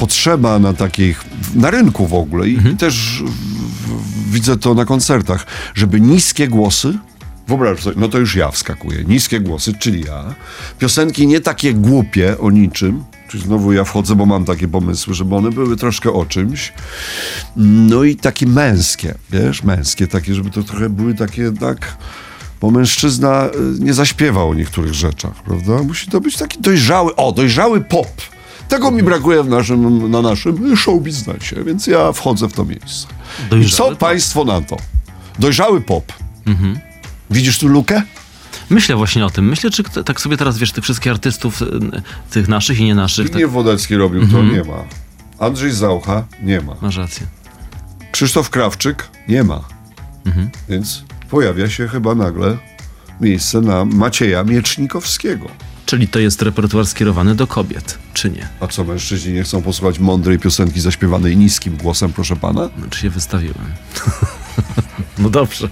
potrzeba 0.00 0.58
na 0.58 0.72
takich, 0.72 1.24
na 1.54 1.70
rynku 1.70 2.06
w 2.06 2.14
ogóle 2.14 2.48
i 2.48 2.76
też 2.76 3.22
w, 3.26 3.30
w, 3.30 4.32
widzę 4.32 4.56
to 4.56 4.74
na 4.74 4.84
koncertach, 4.84 5.46
żeby 5.74 6.00
niskie 6.00 6.48
głosy, 6.48 6.98
wyobraź 7.48 7.80
sobie, 7.80 7.96
no 8.00 8.08
to 8.08 8.18
już 8.18 8.34
ja 8.34 8.50
wskakuję, 8.50 9.04
niskie 9.04 9.40
głosy, 9.40 9.72
czyli 9.78 10.04
ja, 10.04 10.34
piosenki 10.78 11.26
nie 11.26 11.40
takie 11.40 11.74
głupie 11.74 12.38
o 12.38 12.50
niczym, 12.50 13.04
czyli 13.28 13.42
znowu 13.42 13.72
ja 13.72 13.84
wchodzę, 13.84 14.16
bo 14.16 14.26
mam 14.26 14.44
takie 14.44 14.68
pomysły, 14.68 15.14
żeby 15.14 15.36
one 15.36 15.50
były 15.50 15.76
troszkę 15.76 16.12
o 16.12 16.26
czymś, 16.26 16.72
no 17.56 18.04
i 18.04 18.16
takie 18.16 18.46
męskie, 18.46 19.14
wiesz, 19.30 19.62
męskie 19.62 20.06
takie, 20.06 20.34
żeby 20.34 20.50
to 20.50 20.62
trochę 20.62 20.88
były 20.90 21.14
takie 21.14 21.42
jednak... 21.42 21.96
Bo 22.60 22.70
mężczyzna 22.70 23.46
y, 23.46 23.80
nie 23.84 23.94
zaśpiewa 23.94 24.44
o 24.44 24.54
niektórych 24.54 24.94
rzeczach, 24.94 25.42
prawda? 25.42 25.82
Musi 25.82 26.10
to 26.10 26.20
być 26.20 26.36
taki 26.36 26.60
dojrzały, 26.60 27.16
o, 27.16 27.32
dojrzały 27.32 27.80
pop. 27.80 28.10
Tego 28.70 28.90
mi 28.90 29.02
brakuje 29.02 29.42
w 29.42 29.48
naszym, 29.48 30.10
na 30.10 30.22
naszym 30.22 30.76
show 30.76 31.02
biznesie, 31.02 31.64
więc 31.64 31.86
ja 31.86 32.12
wchodzę 32.12 32.48
w 32.48 32.52
to 32.52 32.64
miejsce. 32.64 33.06
I 33.46 33.50
Dojrzały 33.50 33.70
co 33.76 33.88
pop. 33.90 33.98
państwo 33.98 34.44
na 34.44 34.60
to? 34.60 34.76
Dojrzały 35.38 35.80
pop. 35.80 36.12
Widzisz 37.30 37.58
tu 37.58 37.68
lukę? 37.68 38.02
Myślę 38.70 38.96
właśnie 38.96 39.26
o 39.26 39.30
tym. 39.30 39.48
Myślę, 39.48 39.70
czy 39.70 39.82
tak 40.04 40.20
sobie 40.20 40.36
teraz, 40.36 40.58
wiesz, 40.58 40.72
tych 40.72 40.84
wszystkich 40.84 41.12
artystów, 41.12 41.62
e, 41.62 41.66
tych 42.30 42.48
naszych 42.48 42.80
i 42.80 42.84
nie 42.84 42.94
naszych, 42.94 43.26
tak, 43.26 43.32
Zbigniew 43.32 43.52
Wodecki 43.52 43.96
robił, 43.96 44.28
to 44.28 44.42
nie 44.42 44.64
ma. 44.64 44.84
Andrzej 45.38 45.72
Zaucha 45.72 46.24
nie 46.42 46.60
ma. 46.60 46.74
masz 46.82 46.96
rację. 46.96 47.26
Krzysztof 48.12 48.50
Krawczyk 48.50 49.08
nie 49.28 49.44
ma. 49.44 49.60
Więc 50.68 51.02
pojawia 51.30 51.70
się 51.70 51.88
chyba 51.88 52.14
nagle 52.14 52.56
miejsce 53.20 53.60
na 53.60 53.84
Macieja 53.84 54.44
Miecznikowskiego. 54.44 55.46
Czyli 55.90 56.08
to 56.08 56.18
jest 56.18 56.42
repertuar 56.42 56.86
skierowany 56.86 57.34
do 57.34 57.46
kobiet, 57.46 57.98
czy 58.14 58.30
nie? 58.30 58.48
A 58.60 58.66
co, 58.66 58.84
mężczyźni 58.84 59.32
nie 59.32 59.42
chcą 59.42 59.62
posłuchać 59.62 59.98
mądrej 59.98 60.38
piosenki 60.38 60.80
zaśpiewanej 60.80 61.36
niskim 61.36 61.76
głosem, 61.76 62.12
proszę 62.12 62.36
pana? 62.36 62.70
Znaczy 62.78 63.00
się 63.00 63.10
wystawiłem. 63.10 63.56
no 65.18 65.30
dobrze. 65.30 65.68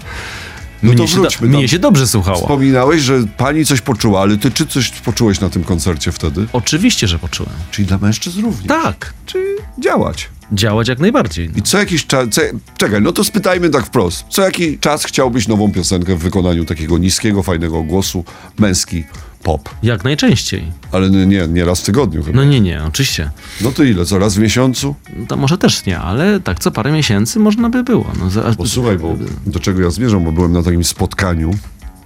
No 0.82 0.94
to 0.94 0.98
mnie, 0.98 1.08
się, 1.08 1.22
do, 1.22 1.28
mnie 1.46 1.68
się 1.68 1.78
dobrze 1.78 2.06
słuchało. 2.06 2.38
Wspominałeś, 2.38 3.02
że 3.02 3.24
pani 3.36 3.64
coś 3.64 3.80
poczuła, 3.80 4.20
ale 4.20 4.36
ty 4.36 4.50
czy 4.50 4.66
coś 4.66 4.90
poczułeś 4.90 5.40
na 5.40 5.48
tym 5.48 5.64
koncercie 5.64 6.12
wtedy? 6.12 6.46
Oczywiście, 6.52 7.08
że 7.08 7.18
poczułem. 7.18 7.52
Czyli 7.70 7.88
dla 7.88 7.98
mężczyzn 7.98 8.42
również. 8.42 8.66
Tak. 8.66 9.14
Czyli 9.26 9.44
działać. 9.78 10.28
Działać 10.52 10.88
jak 10.88 10.98
najbardziej. 10.98 11.50
I 11.56 11.62
co 11.62 11.78
jakiś 11.78 12.06
czas. 12.06 12.28
Co, 12.30 12.42
czekaj, 12.76 13.02
no 13.02 13.12
to 13.12 13.24
spytajmy 13.24 13.70
tak 13.70 13.86
wprost. 13.86 14.24
Co 14.30 14.42
jakiś 14.42 14.78
czas 14.80 15.04
chciałbyś 15.04 15.48
nową 15.48 15.72
piosenkę 15.72 16.16
w 16.16 16.18
wykonaniu 16.18 16.64
takiego 16.64 16.98
niskiego, 16.98 17.42
fajnego 17.42 17.82
głosu, 17.82 18.24
męski 18.58 19.04
pop? 19.42 19.68
Jak 19.82 20.04
najczęściej. 20.04 20.64
Ale 20.92 21.10
nie, 21.10 21.48
nie 21.48 21.64
raz 21.64 21.80
w 21.80 21.84
tygodniu 21.84 22.22
chyba. 22.22 22.36
No 22.36 22.44
nie, 22.44 22.60
nie, 22.60 22.84
oczywiście. 22.84 23.30
No 23.60 23.72
to 23.72 23.84
ile? 23.84 24.04
Co 24.04 24.18
raz 24.18 24.34
w 24.34 24.38
miesiącu? 24.38 24.94
To 25.28 25.36
może 25.36 25.58
też 25.58 25.86
nie, 25.86 25.98
ale 25.98 26.40
tak 26.40 26.58
co 26.58 26.70
parę 26.70 26.92
miesięcy 26.92 27.38
można 27.38 27.70
by 27.70 27.84
było. 27.84 28.12
No, 28.18 28.30
za, 28.30 28.42
Posłuchaj, 28.42 28.98
bo 28.98 29.16
do 29.46 29.60
czego 29.60 29.82
ja 29.82 29.90
zmierzam, 29.90 30.24
bo 30.24 30.32
byłem 30.32 30.52
na 30.52 30.62
takim 30.62 30.84
spotkaniu 30.84 31.50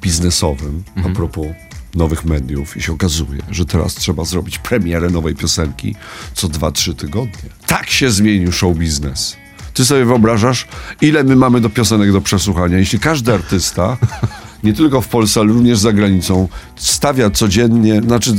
biznesowym 0.02 0.82
a 1.04 1.08
propos 1.08 1.46
nowych 1.94 2.24
mediów 2.24 2.76
i 2.76 2.82
się 2.82 2.92
okazuje, 2.92 3.42
że 3.50 3.66
teraz 3.66 3.94
trzeba 3.94 4.24
zrobić 4.24 4.58
premierę 4.58 5.10
nowej 5.10 5.34
piosenki 5.34 5.94
co 6.34 6.48
2-3 6.48 6.94
tygodnie. 6.94 7.50
Tak 7.66 7.90
się 7.90 8.10
zmienił 8.10 8.52
show 8.52 8.76
biznes. 8.76 9.36
Ty 9.74 9.84
sobie 9.84 10.04
wyobrażasz, 10.04 10.66
ile 11.00 11.24
my 11.24 11.36
mamy 11.36 11.60
do 11.60 11.70
piosenek 11.70 12.12
do 12.12 12.20
przesłuchania? 12.20 12.78
Jeśli 12.78 12.98
każdy 12.98 13.34
artysta, 13.34 13.96
nie 14.64 14.72
tylko 14.72 15.00
w 15.00 15.08
Polsce, 15.08 15.40
ale 15.40 15.52
również 15.52 15.78
za 15.78 15.92
granicą, 15.92 16.48
stawia 16.76 17.30
codziennie, 17.30 18.00
znaczy 18.02 18.34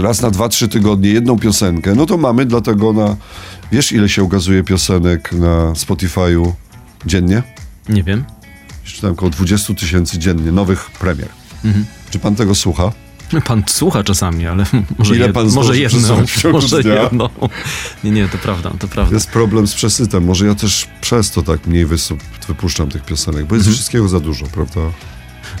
raz 0.00 0.22
na 0.22 0.30
2-3 0.30 0.68
tygodnie 0.68 1.10
jedną 1.10 1.38
piosenkę, 1.38 1.94
no 1.94 2.06
to 2.06 2.16
mamy 2.16 2.46
dlatego 2.46 2.92
na... 2.92 3.16
Wiesz, 3.72 3.92
ile 3.92 4.08
się 4.08 4.22
ukazuje 4.22 4.64
piosenek 4.64 5.32
na 5.32 5.72
Spotify'u 5.72 6.52
dziennie? 7.06 7.42
Nie 7.88 8.02
wiem. 8.02 8.24
Czytałem 8.84 9.14
około 9.14 9.30
20 9.30 9.74
tysięcy 9.74 10.18
dziennie 10.18 10.52
nowych 10.52 10.90
premier. 10.90 11.28
Czy 12.10 12.18
pan 12.18 12.34
tego 12.34 12.54
słucha? 12.54 12.92
Pan 13.44 13.62
słucha 13.66 14.04
czasami, 14.04 14.46
ale 14.46 14.64
może, 14.98 15.16
Ile 15.16 15.26
jed, 15.26 15.34
pan 15.34 15.50
może 15.50 15.74
zdąży 15.74 15.80
jedną. 15.80 16.52
Może 16.52 16.82
dnia? 16.82 17.02
jedną. 17.02 17.28
Nie, 18.04 18.10
nie, 18.10 18.28
to 18.28 18.38
prawda, 18.38 18.72
to 18.78 18.88
prawda. 18.88 19.14
Jest 19.14 19.30
problem 19.30 19.66
z 19.66 19.74
przesytem. 19.74 20.24
Może 20.24 20.46
ja 20.46 20.54
też 20.54 20.88
przez 21.00 21.30
to 21.30 21.42
tak 21.42 21.66
mniej 21.66 21.86
wypuszczam 22.48 22.88
tych 22.88 23.04
piosenek, 23.04 23.46
bo 23.46 23.54
jest 23.54 23.68
wszystkiego 23.68 24.08
za 24.08 24.20
dużo, 24.20 24.46
prawda? 24.46 24.80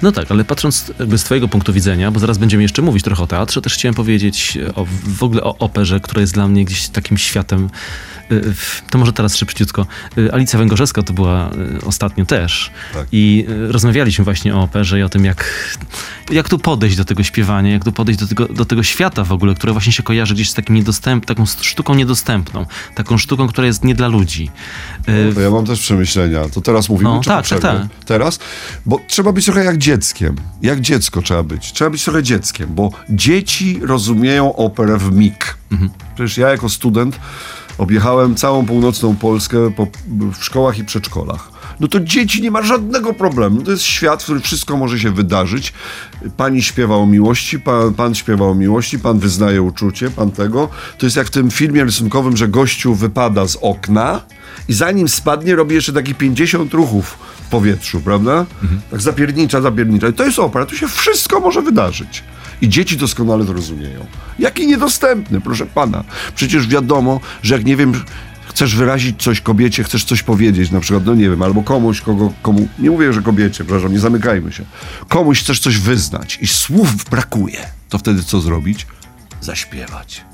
No 0.02 0.12
tak, 0.12 0.30
ale 0.30 0.44
patrząc 0.44 0.92
jakby 0.98 1.18
z 1.18 1.24
twojego 1.24 1.48
punktu 1.48 1.72
widzenia, 1.72 2.10
bo 2.10 2.20
zaraz 2.20 2.38
będziemy 2.38 2.62
jeszcze 2.62 2.82
mówić 2.82 3.04
trochę 3.04 3.22
o 3.22 3.26
teatrze, 3.26 3.60
też 3.62 3.74
chciałem 3.74 3.94
powiedzieć 3.94 4.58
o, 4.74 4.86
w 5.06 5.22
ogóle 5.22 5.42
o 5.42 5.58
operze, 5.58 6.00
która 6.00 6.20
jest 6.20 6.34
dla 6.34 6.48
mnie 6.48 6.64
gdzieś 6.64 6.88
takim 6.88 7.18
światem. 7.18 7.70
y, 8.32 8.54
To 8.90 8.98
może 8.98 9.12
teraz 9.12 9.36
szybciutko. 9.36 9.86
Y, 10.18 10.32
Alicja 10.32 10.58
Węgorzewska 10.58 11.02
to 11.02 11.12
była 11.12 11.50
y, 11.82 11.84
ostatnio 11.86 12.24
też. 12.24 12.70
Tak. 12.94 13.06
I 13.12 13.46
rozmawialiśmy 13.68 14.24
właśnie 14.24 14.54
o 14.54 14.62
operze 14.62 14.98
i 14.98 15.02
o 15.02 15.08
tym, 15.08 15.24
jak, 15.24 15.68
jak 16.30 16.48
tu 16.48 16.58
podejść 16.58 16.96
do 16.96 17.04
tego 17.04 17.22
śpiewania, 17.22 17.72
jak 17.72 17.84
tu 17.84 17.92
podejść 17.92 18.20
do 18.20 18.26
tego, 18.26 18.48
do 18.48 18.64
tego 18.64 18.82
świata 18.82 19.24
w 19.24 19.32
ogóle, 19.32 19.54
które 19.54 19.72
właśnie 19.72 19.92
się 19.92 20.02
kojarzy 20.02 20.34
gdzieś 20.34 20.50
z 20.50 20.54
takim 20.54 20.74
niedostęp, 20.76 21.26
taką 21.26 21.46
sztuką 21.46 21.94
niedostępną, 21.94 22.66
taką 22.94 23.18
sztuką, 23.18 23.48
która 23.48 23.66
jest 23.66 23.84
nie 23.84 23.94
dla 23.94 24.08
ludzi. 24.08 24.50
To 25.34 25.40
ja 25.40 25.50
mam 25.50 25.66
też 25.66 25.80
przemyślenia. 25.80 26.48
To 26.54 26.60
teraz 26.60 26.88
mówimy, 26.88 27.10
No, 27.10 27.20
czy 27.20 27.28
tak, 27.28 27.48
tak, 27.48 27.60
tak. 27.60 27.82
Teraz? 28.06 28.38
Bo 28.86 29.00
trzeba 29.08 29.32
być 29.32 29.44
trochę 29.44 29.64
jak 29.64 29.78
dzieckiem. 29.92 30.36
Jak 30.62 30.80
dziecko 30.80 31.22
trzeba 31.22 31.42
być. 31.42 31.72
Trzeba 31.72 31.90
być 31.90 32.04
trochę 32.04 32.22
dzieckiem, 32.22 32.74
bo 32.74 32.90
dzieci 33.08 33.80
rozumieją 33.82 34.56
operę 34.56 34.98
w 34.98 35.12
mig. 35.12 35.58
Mhm. 35.72 35.90
Przecież 36.14 36.38
ja 36.38 36.48
jako 36.48 36.68
student 36.68 37.20
objechałem 37.78 38.34
całą 38.34 38.66
północną 38.66 39.16
Polskę 39.16 39.70
po, 39.70 39.86
w 40.32 40.44
szkołach 40.44 40.78
i 40.78 40.84
przedszkolach. 40.84 41.50
No 41.80 41.88
to 41.88 42.00
dzieci 42.00 42.42
nie 42.42 42.50
ma 42.50 42.62
żadnego 42.62 43.12
problemu. 43.12 43.62
To 43.62 43.70
jest 43.70 43.82
świat, 43.82 44.20
w 44.20 44.24
którym 44.24 44.42
wszystko 44.42 44.76
może 44.76 44.98
się 44.98 45.10
wydarzyć. 45.10 45.72
Pani 46.36 46.62
śpiewa 46.62 46.96
o 46.96 47.06
miłości, 47.06 47.60
pan, 47.60 47.94
pan 47.94 48.14
śpiewa 48.14 48.44
o 48.44 48.54
miłości, 48.54 48.98
pan 48.98 49.18
wyznaje 49.18 49.62
uczucie, 49.62 50.10
pan 50.10 50.30
tego. 50.30 50.68
To 50.98 51.06
jest 51.06 51.16
jak 51.16 51.26
w 51.26 51.30
tym 51.30 51.50
filmie 51.50 51.84
rysunkowym, 51.84 52.36
że 52.36 52.48
gościu 52.48 52.94
wypada 52.94 53.48
z 53.48 53.56
okna 53.60 54.20
i 54.68 54.72
zanim 54.72 55.08
spadnie, 55.08 55.56
robi 55.56 55.74
jeszcze 55.74 55.92
taki 55.92 56.14
50 56.14 56.74
ruchów 56.74 57.18
powietrzu, 57.52 58.00
prawda? 58.00 58.46
Tak 58.90 59.00
zapiernicza, 59.00 59.60
zapiernicza. 59.60 60.08
I 60.08 60.12
to 60.12 60.24
jest 60.24 60.38
opera, 60.38 60.66
tu 60.66 60.76
się 60.76 60.88
wszystko 60.88 61.40
może 61.40 61.62
wydarzyć. 61.62 62.24
I 62.62 62.68
dzieci 62.68 62.96
doskonale 62.96 63.44
to 63.44 63.52
rozumieją. 63.52 64.06
Jaki 64.38 64.66
niedostępny, 64.66 65.40
proszę 65.40 65.66
pana. 65.66 66.04
Przecież 66.34 66.68
wiadomo, 66.68 67.20
że 67.42 67.54
jak 67.54 67.64
nie 67.64 67.76
wiem, 67.76 67.92
chcesz 68.48 68.76
wyrazić 68.76 69.22
coś 69.22 69.40
kobiecie, 69.40 69.84
chcesz 69.84 70.04
coś 70.04 70.22
powiedzieć, 70.22 70.70
na 70.70 70.80
przykład, 70.80 71.06
no 71.06 71.14
nie 71.14 71.30
wiem, 71.30 71.42
albo 71.42 71.62
komuś, 71.62 72.00
kogo, 72.00 72.32
komu, 72.42 72.68
nie 72.78 72.90
mówię, 72.90 73.12
że 73.12 73.22
kobiecie, 73.22 73.64
przepraszam, 73.64 73.92
nie 73.92 74.00
zamykajmy 74.00 74.52
się. 74.52 74.64
Komuś 75.08 75.40
chcesz 75.40 75.60
coś 75.60 75.78
wyznać 75.78 76.38
i 76.40 76.46
słów 76.46 77.04
brakuje, 77.10 77.66
to 77.88 77.98
wtedy 77.98 78.22
co 78.22 78.40
zrobić? 78.40 78.86
Zaśpiewać. 79.40 80.24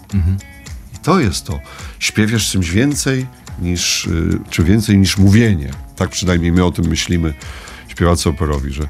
I 0.94 0.98
to 1.02 1.20
jest 1.20 1.44
to. 1.44 1.60
Śpiew 1.98 2.30
jest 2.30 2.44
czymś 2.44 2.70
więcej 2.70 3.26
niż, 3.62 4.04
y, 4.04 4.38
czy 4.50 4.64
więcej 4.64 4.98
niż 4.98 5.18
mówienie. 5.18 5.70
Tak 5.98 6.10
przynajmniej 6.10 6.52
my 6.52 6.64
o 6.64 6.70
tym 6.72 6.84
myślimy, 6.86 7.34
śpiewacy 7.88 8.28
operowi, 8.28 8.72
że 8.72 8.82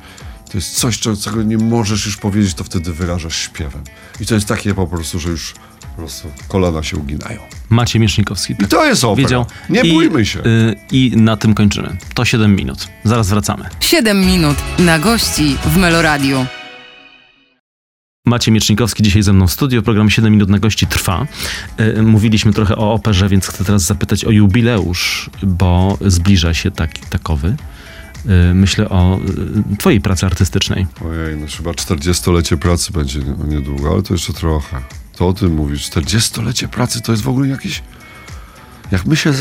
to 0.51 0.59
jest 0.59 0.75
coś, 0.75 0.99
czego- 1.01 1.43
nie 1.43 1.59
możesz 1.59 2.07
już 2.07 2.17
powiedzieć, 2.17 2.55
to 2.55 2.65
wtedy 2.65 2.93
wyrażasz 2.93 3.37
śpiewem. 3.37 3.83
I 4.21 4.27
to 4.27 4.35
jest 4.35 4.47
takie 4.49 4.75
po 4.75 4.87
prostu, 4.87 5.19
że 5.21 5.29
już 5.29 5.55
prostu 5.99 6.29
kolana 6.49 6.83
się 6.83 6.97
uginają. 6.97 7.41
Maciej 7.69 8.01
Miesznikowski. 8.01 8.55
I 8.61 8.67
to 8.69 8.85
jest 8.85 9.05
opera. 9.05 9.23
Wiedział. 9.23 9.47
Nie 9.71 9.81
I, 9.81 9.93
bójmy 9.93 10.27
się. 10.27 10.39
y, 10.41 10.77
I 10.93 11.13
na 11.17 11.37
tym 11.37 11.55
kończymy. 11.55 11.97
To 12.15 12.25
7 12.25 12.57
minut. 12.57 12.89
Zaraz 13.05 13.29
wracamy. 13.29 13.65
7 13.81 14.21
minut 14.27 14.57
na 14.79 14.99
gości 14.99 15.57
w 15.67 15.77
Meloradiu. 15.77 16.47
Maciej 18.29 18.55
Miecznikowski 18.55 19.03
dzisiaj 19.03 19.23
ze 19.23 19.33
mną 19.33 19.47
w 19.47 19.53
studio. 19.53 19.83
Program 19.83 20.11
7 20.11 20.33
minut 20.33 20.49
na 20.49 20.59
gości 20.59 20.87
trwa. 20.87 21.27
Y, 21.81 22.03
Mówiliśmy 22.03 22.53
trochę 22.53 22.77
o 22.77 22.93
operze, 22.93 23.29
więc 23.29 23.47
chcę 23.47 23.65
teraz 23.65 23.83
zapytać 23.83 24.25
o 24.25 24.31
jubileusz, 24.31 25.31
bo 25.43 25.99
zbliża 26.07 26.55
się 26.55 26.71
taki 26.71 27.03
takowy. 27.11 27.57
Y, 28.51 28.55
Myślę 28.55 28.89
o 28.89 29.19
y, 29.73 29.77
twojej 29.77 30.01
pracy 30.01 30.27
artystycznej. 30.27 30.87
Ojej, 31.11 31.37
no 31.37 31.47
chyba 31.57 31.71
40-lecie 31.71 32.57
pracy 32.57 32.93
będzie 32.93 33.19
nie- 33.21 33.55
niedługo, 33.57 33.93
ale 33.93 34.03
to 34.03 34.15
jeszcze 34.15 34.33
trochę. 34.33 34.81
To 35.17 35.29
o 35.29 35.33
tym 35.33 35.55
mówisz. 35.55 35.91
40-lecie 35.91 36.69
pracy 36.69 37.01
to 37.01 37.13
jest 37.13 37.25
w 37.25 37.29
ogóle 37.29 37.49
jakieś... 37.49 37.83
Jak 38.91 39.07
my 39.07 39.17
się, 39.17 39.33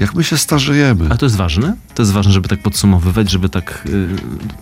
jak 0.00 0.14
my 0.14 0.24
się 0.24 0.38
starzejemy. 0.38 1.06
A 1.10 1.16
to 1.16 1.26
jest 1.26 1.36
ważne? 1.36 1.76
To 1.94 2.02
jest 2.02 2.12
ważne, 2.12 2.32
żeby 2.32 2.48
tak 2.48 2.62
podsumowywać, 2.62 3.30
żeby 3.30 3.48
tak 3.48 3.84
y, 3.86 4.08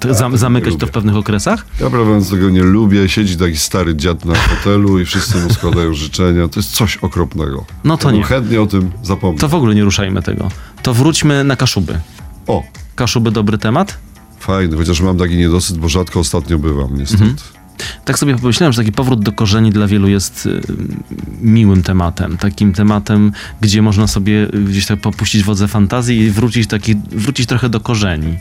te, 0.00 0.14
zam, 0.14 0.36
zamykać 0.36 0.74
to 0.78 0.86
w 0.86 0.90
pewnych 0.90 1.16
okresach? 1.16 1.66
Ja 1.80 1.90
prawdę 1.90 1.98
mówiąc 2.06 2.30
tego 2.30 2.50
nie 2.50 2.62
lubię. 2.62 3.08
Siedzi 3.08 3.36
taki 3.36 3.56
stary 3.56 3.96
dziad 3.96 4.24
na 4.24 4.34
fotelu 4.34 4.98
i 5.00 5.04
wszyscy 5.04 5.40
mu 5.40 5.50
składają 5.50 5.94
życzenia. 6.04 6.48
To 6.48 6.60
jest 6.60 6.72
coś 6.72 6.96
okropnego. 6.96 7.64
No 7.84 7.96
to 7.96 8.10
Ja 8.10 8.16
nie. 8.16 8.22
chętnie 8.24 8.60
o 8.62 8.66
tym 8.66 8.90
zapomniał. 9.02 9.38
To 9.38 9.48
w 9.48 9.54
ogóle 9.54 9.74
nie 9.74 9.84
ruszajmy 9.84 10.22
tego. 10.22 10.50
To 10.82 10.94
wróćmy 10.94 11.44
na 11.44 11.56
Kaszuby. 11.56 12.00
O, 12.46 12.62
Kaszuby 12.94 13.30
dobry 13.30 13.58
temat? 13.58 13.98
fajny, 14.40 14.76
chociaż 14.76 15.00
mam 15.00 15.18
taki 15.18 15.36
niedosyt, 15.36 15.78
bo 15.78 15.88
rzadko 15.88 16.20
ostatnio 16.20 16.58
bywam, 16.58 16.96
niestety. 16.98 17.22
Mhm. 17.24 17.38
Tak 18.04 18.18
sobie 18.18 18.36
pomyślałem, 18.38 18.72
że 18.72 18.82
taki 18.82 18.92
powrót 18.92 19.22
do 19.24 19.32
korzeni 19.32 19.70
dla 19.70 19.86
wielu 19.86 20.08
jest 20.08 20.46
y, 20.46 20.60
miłym 21.40 21.82
tematem. 21.82 22.36
Takim 22.38 22.72
tematem, 22.72 23.32
gdzie 23.60 23.82
można 23.82 24.06
sobie 24.06 24.46
gdzieś 24.46 24.86
tak 24.86 25.00
popuścić 25.00 25.42
wodze 25.44 25.68
fantazji 25.68 26.18
i 26.18 26.30
wrócić, 26.30 26.66
taki, 26.66 26.94
wrócić 27.10 27.46
trochę 27.46 27.68
do 27.68 27.80
korzeni. 27.80 28.38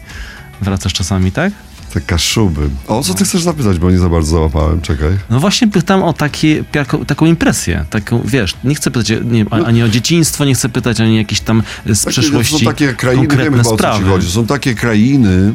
Wracasz 0.61 0.93
czasami, 0.93 1.31
tak? 1.31 1.53
Te 1.93 2.01
kaszuby. 2.01 2.69
A 2.87 2.93
o 2.95 3.03
co 3.03 3.13
ty 3.13 3.23
chcesz 3.23 3.41
zapytać, 3.41 3.79
bo 3.79 3.91
nie 3.91 3.99
za 3.99 4.09
bardzo 4.09 4.31
załapałem, 4.31 4.81
czekaj. 4.81 5.09
No 5.29 5.39
właśnie 5.39 5.67
pytam 5.67 6.03
o 6.03 6.13
takie, 6.13 6.63
jako, 6.73 7.05
taką 7.05 7.25
impresję. 7.25 7.85
Taką, 7.89 8.21
wiesz, 8.25 8.55
nie 8.63 8.75
chcę 8.75 8.91
pytać 8.91 9.13
nie, 9.31 9.45
a- 9.51 9.55
ani 9.65 9.83
o 9.83 9.89
dzieciństwo, 9.89 10.45
nie 10.45 10.53
chcę 10.53 10.69
pytać 10.69 10.99
ani 11.01 11.17
jakieś 11.17 11.39
tam 11.41 11.63
y, 11.87 11.95
z 11.95 12.01
Takie- 12.03 12.11
przeszłości 12.11 12.59
są 12.59 12.65
takie 12.65 12.93
krainy, 12.93 13.27
wiem 13.27 13.39
chyba 13.39 13.59
o 13.59 13.63
co 13.63 13.73
sprawy. 13.75 14.03
ci 14.03 14.09
chodzi. 14.09 14.31
Są 14.31 14.45
takie 14.45 14.75
krainy 14.75 15.53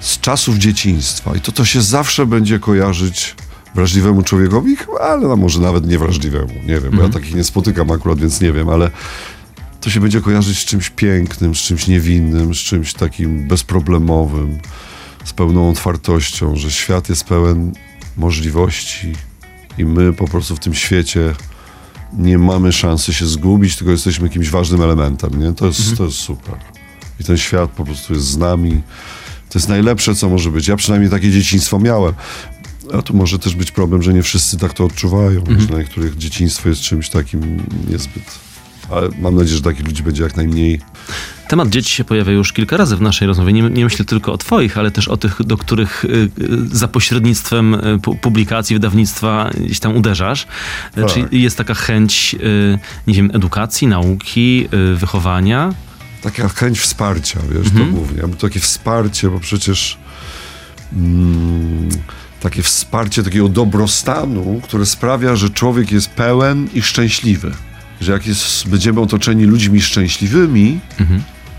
z 0.00 0.20
czasów 0.20 0.56
dzieciństwa 0.58 1.34
i 1.36 1.40
to 1.40 1.52
to 1.52 1.64
się 1.64 1.82
zawsze 1.82 2.26
będzie 2.26 2.58
kojarzyć 2.58 3.34
wrażliwemu 3.74 4.22
człowiekowi, 4.22 4.76
ale 5.00 5.28
no 5.28 5.36
może 5.36 5.60
nawet 5.60 5.86
niewrażliwemu. 5.86 6.54
Nie 6.54 6.74
wiem, 6.80 6.82
bo 6.82 6.86
Mhm. 6.86 7.02
ja 7.06 7.18
takich 7.18 7.34
nie 7.34 7.44
spotykam 7.44 7.90
akurat, 7.90 8.18
więc 8.20 8.40
nie 8.40 8.52
wiem, 8.52 8.68
ale 8.68 8.90
to 9.80 9.90
się 9.90 10.00
będzie 10.00 10.20
kojarzyć 10.20 10.58
z 10.58 10.64
czymś 10.64 10.90
pięknym, 10.90 11.54
z 11.54 11.58
czymś 11.58 11.86
niewinnym, 11.86 12.54
z 12.54 12.58
czymś 12.58 12.92
takim 12.92 13.48
bezproblemowym, 13.48 14.58
z 15.24 15.32
pełną 15.32 15.70
otwartością, 15.70 16.56
że 16.56 16.70
świat 16.70 17.08
jest 17.08 17.24
pełen 17.24 17.72
możliwości 18.16 19.12
i 19.78 19.84
my 19.84 20.12
po 20.12 20.28
prostu 20.28 20.56
w 20.56 20.60
tym 20.60 20.74
świecie 20.74 21.34
nie 22.12 22.38
mamy 22.38 22.72
szansy 22.72 23.14
się 23.14 23.26
zgubić, 23.26 23.76
tylko 23.76 23.90
jesteśmy 23.92 24.26
jakimś 24.28 24.50
ważnym 24.50 24.82
elementem, 24.82 25.42
nie? 25.42 25.52
To 25.52 25.66
jest, 25.66 25.96
to 25.96 26.04
jest 26.04 26.16
super. 26.18 26.54
I 27.20 27.24
ten 27.24 27.36
świat 27.36 27.70
po 27.70 27.84
prostu 27.84 28.14
jest 28.14 28.26
z 28.26 28.36
nami. 28.36 28.82
To 29.50 29.58
jest 29.58 29.68
najlepsze, 29.68 30.14
co 30.14 30.28
może 30.28 30.50
być. 30.50 30.68
Ja 30.68 30.76
przynajmniej 30.76 31.10
takie 31.10 31.30
dzieciństwo 31.30 31.78
miałem. 31.78 32.12
A 32.98 33.02
tu 33.02 33.16
może 33.16 33.38
też 33.38 33.54
być 33.54 33.70
problem, 33.70 34.02
że 34.02 34.14
nie 34.14 34.22
wszyscy 34.22 34.58
tak 34.58 34.72
to 34.72 34.84
odczuwają. 34.84 35.44
Że 35.60 35.66
dla 35.66 35.78
niektórych 35.78 36.16
dzieciństwo 36.16 36.68
jest 36.68 36.80
czymś 36.80 37.08
takim 37.10 37.62
niezbyt. 37.90 38.38
Ale 38.90 39.08
mam 39.18 39.34
nadzieję, 39.34 39.56
że 39.56 39.62
takich 39.62 39.86
ludzi 39.86 40.02
będzie 40.02 40.22
jak 40.22 40.36
najmniej. 40.36 40.80
Temat 41.48 41.68
dzieci 41.68 41.90
się 41.92 42.04
pojawia 42.04 42.32
już 42.32 42.52
kilka 42.52 42.76
razy 42.76 42.96
w 42.96 43.00
naszej 43.00 43.28
rozmowie. 43.28 43.52
Nie, 43.52 43.62
nie 43.62 43.84
myślę 43.84 44.04
tylko 44.04 44.32
o 44.32 44.38
twoich, 44.38 44.78
ale 44.78 44.90
też 44.90 45.08
o 45.08 45.16
tych, 45.16 45.42
do 45.44 45.56
których 45.56 46.04
y, 46.04 46.08
y, 46.08 46.28
za 46.76 46.88
pośrednictwem 46.88 47.74
y, 47.74 47.78
pu- 47.98 48.18
publikacji, 48.20 48.76
wydawnictwa 48.76 49.50
gdzieś 49.64 49.80
tam 49.80 49.96
uderzasz. 49.96 50.42
Y, 50.42 51.00
Tak. 51.00 51.12
Czyli 51.12 51.42
jest 51.42 51.56
taka 51.58 51.74
chęć, 51.74 52.36
y, 52.40 52.78
nie 53.06 53.14
wiem, 53.14 53.30
edukacji, 53.34 53.86
nauki, 53.86 54.68
y, 54.92 54.96
wychowania. 54.96 55.74
Taka 56.26 56.48
chęć 56.48 56.80
wsparcia, 56.80 57.40
wiesz, 57.50 57.70
to 57.70 57.84
głównie. 57.92 58.24
Aby 58.24 58.36
takie 58.36 58.60
wsparcie, 58.60 59.30
bo 59.30 59.40
przecież 59.40 59.98
mm, 60.92 61.88
takie 62.40 62.62
wsparcie 62.62 63.22
takiego 63.22 63.48
dobrostanu, 63.48 64.60
które 64.64 64.86
sprawia, 64.86 65.36
że 65.36 65.50
człowiek 65.50 65.92
jest 65.92 66.10
pełen 66.10 66.68
i 66.74 66.82
szczęśliwy. 66.82 67.52
Że 68.00 68.12
jak 68.12 68.26
jest, 68.26 68.68
będziemy 68.68 69.00
otoczeni 69.00 69.44
ludźmi 69.44 69.80
szczęśliwymi, 69.80 70.80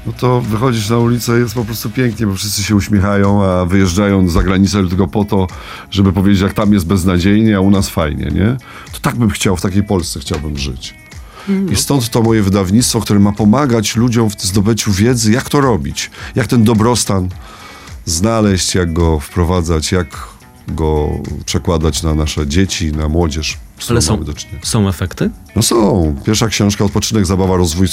no 0.05 0.13
to 0.13 0.41
wychodzisz 0.41 0.89
na 0.89 0.97
ulicę 0.97 1.39
jest 1.39 1.53
po 1.53 1.65
prostu 1.65 1.89
pięknie, 1.89 2.27
bo 2.27 2.33
wszyscy 2.33 2.63
się 2.63 2.75
uśmiechają, 2.75 3.43
a 3.45 3.65
wyjeżdżają 3.65 4.29
za 4.29 4.43
granicę 4.43 4.87
tylko 4.87 5.07
po 5.07 5.25
to, 5.25 5.47
żeby 5.91 6.13
powiedzieć, 6.13 6.41
jak 6.41 6.53
tam 6.53 6.73
jest 6.73 6.87
beznadziejnie, 6.87 7.57
a 7.57 7.59
u 7.59 7.71
nas 7.71 7.89
fajnie, 7.89 8.25
nie? 8.25 8.57
To 8.93 8.99
tak 9.01 9.15
bym 9.15 9.29
chciał, 9.29 9.57
w 9.57 9.61
takiej 9.61 9.83
Polsce 9.83 10.19
chciałbym 10.19 10.57
żyć. 10.57 10.95
I 11.71 11.75
stąd 11.75 12.09
to 12.09 12.21
moje 12.21 12.43
wydawnictwo, 12.43 13.01
które 13.01 13.19
ma 13.19 13.31
pomagać 13.31 13.95
ludziom 13.95 14.29
w 14.29 14.41
zdobyciu 14.41 14.91
wiedzy, 14.91 15.31
jak 15.31 15.49
to 15.49 15.61
robić, 15.61 16.11
jak 16.35 16.47
ten 16.47 16.63
dobrostan 16.63 17.29
znaleźć, 18.05 18.75
jak 18.75 18.93
go 18.93 19.19
wprowadzać, 19.19 19.91
jak 19.91 20.27
go 20.67 21.09
przekładać 21.45 22.03
na 22.03 22.15
nasze 22.15 22.47
dzieci, 22.47 22.91
na 22.91 23.09
młodzież. 23.09 23.57
Ale 23.89 24.01
są, 24.01 24.23
są 24.63 24.89
efekty? 24.89 25.29
No 25.55 25.61
są. 25.61 26.15
Pierwsza 26.25 26.47
książka, 26.47 26.85
Odpoczynek, 26.85 27.25
Zabawa, 27.25 27.57
Rozwój, 27.57 27.87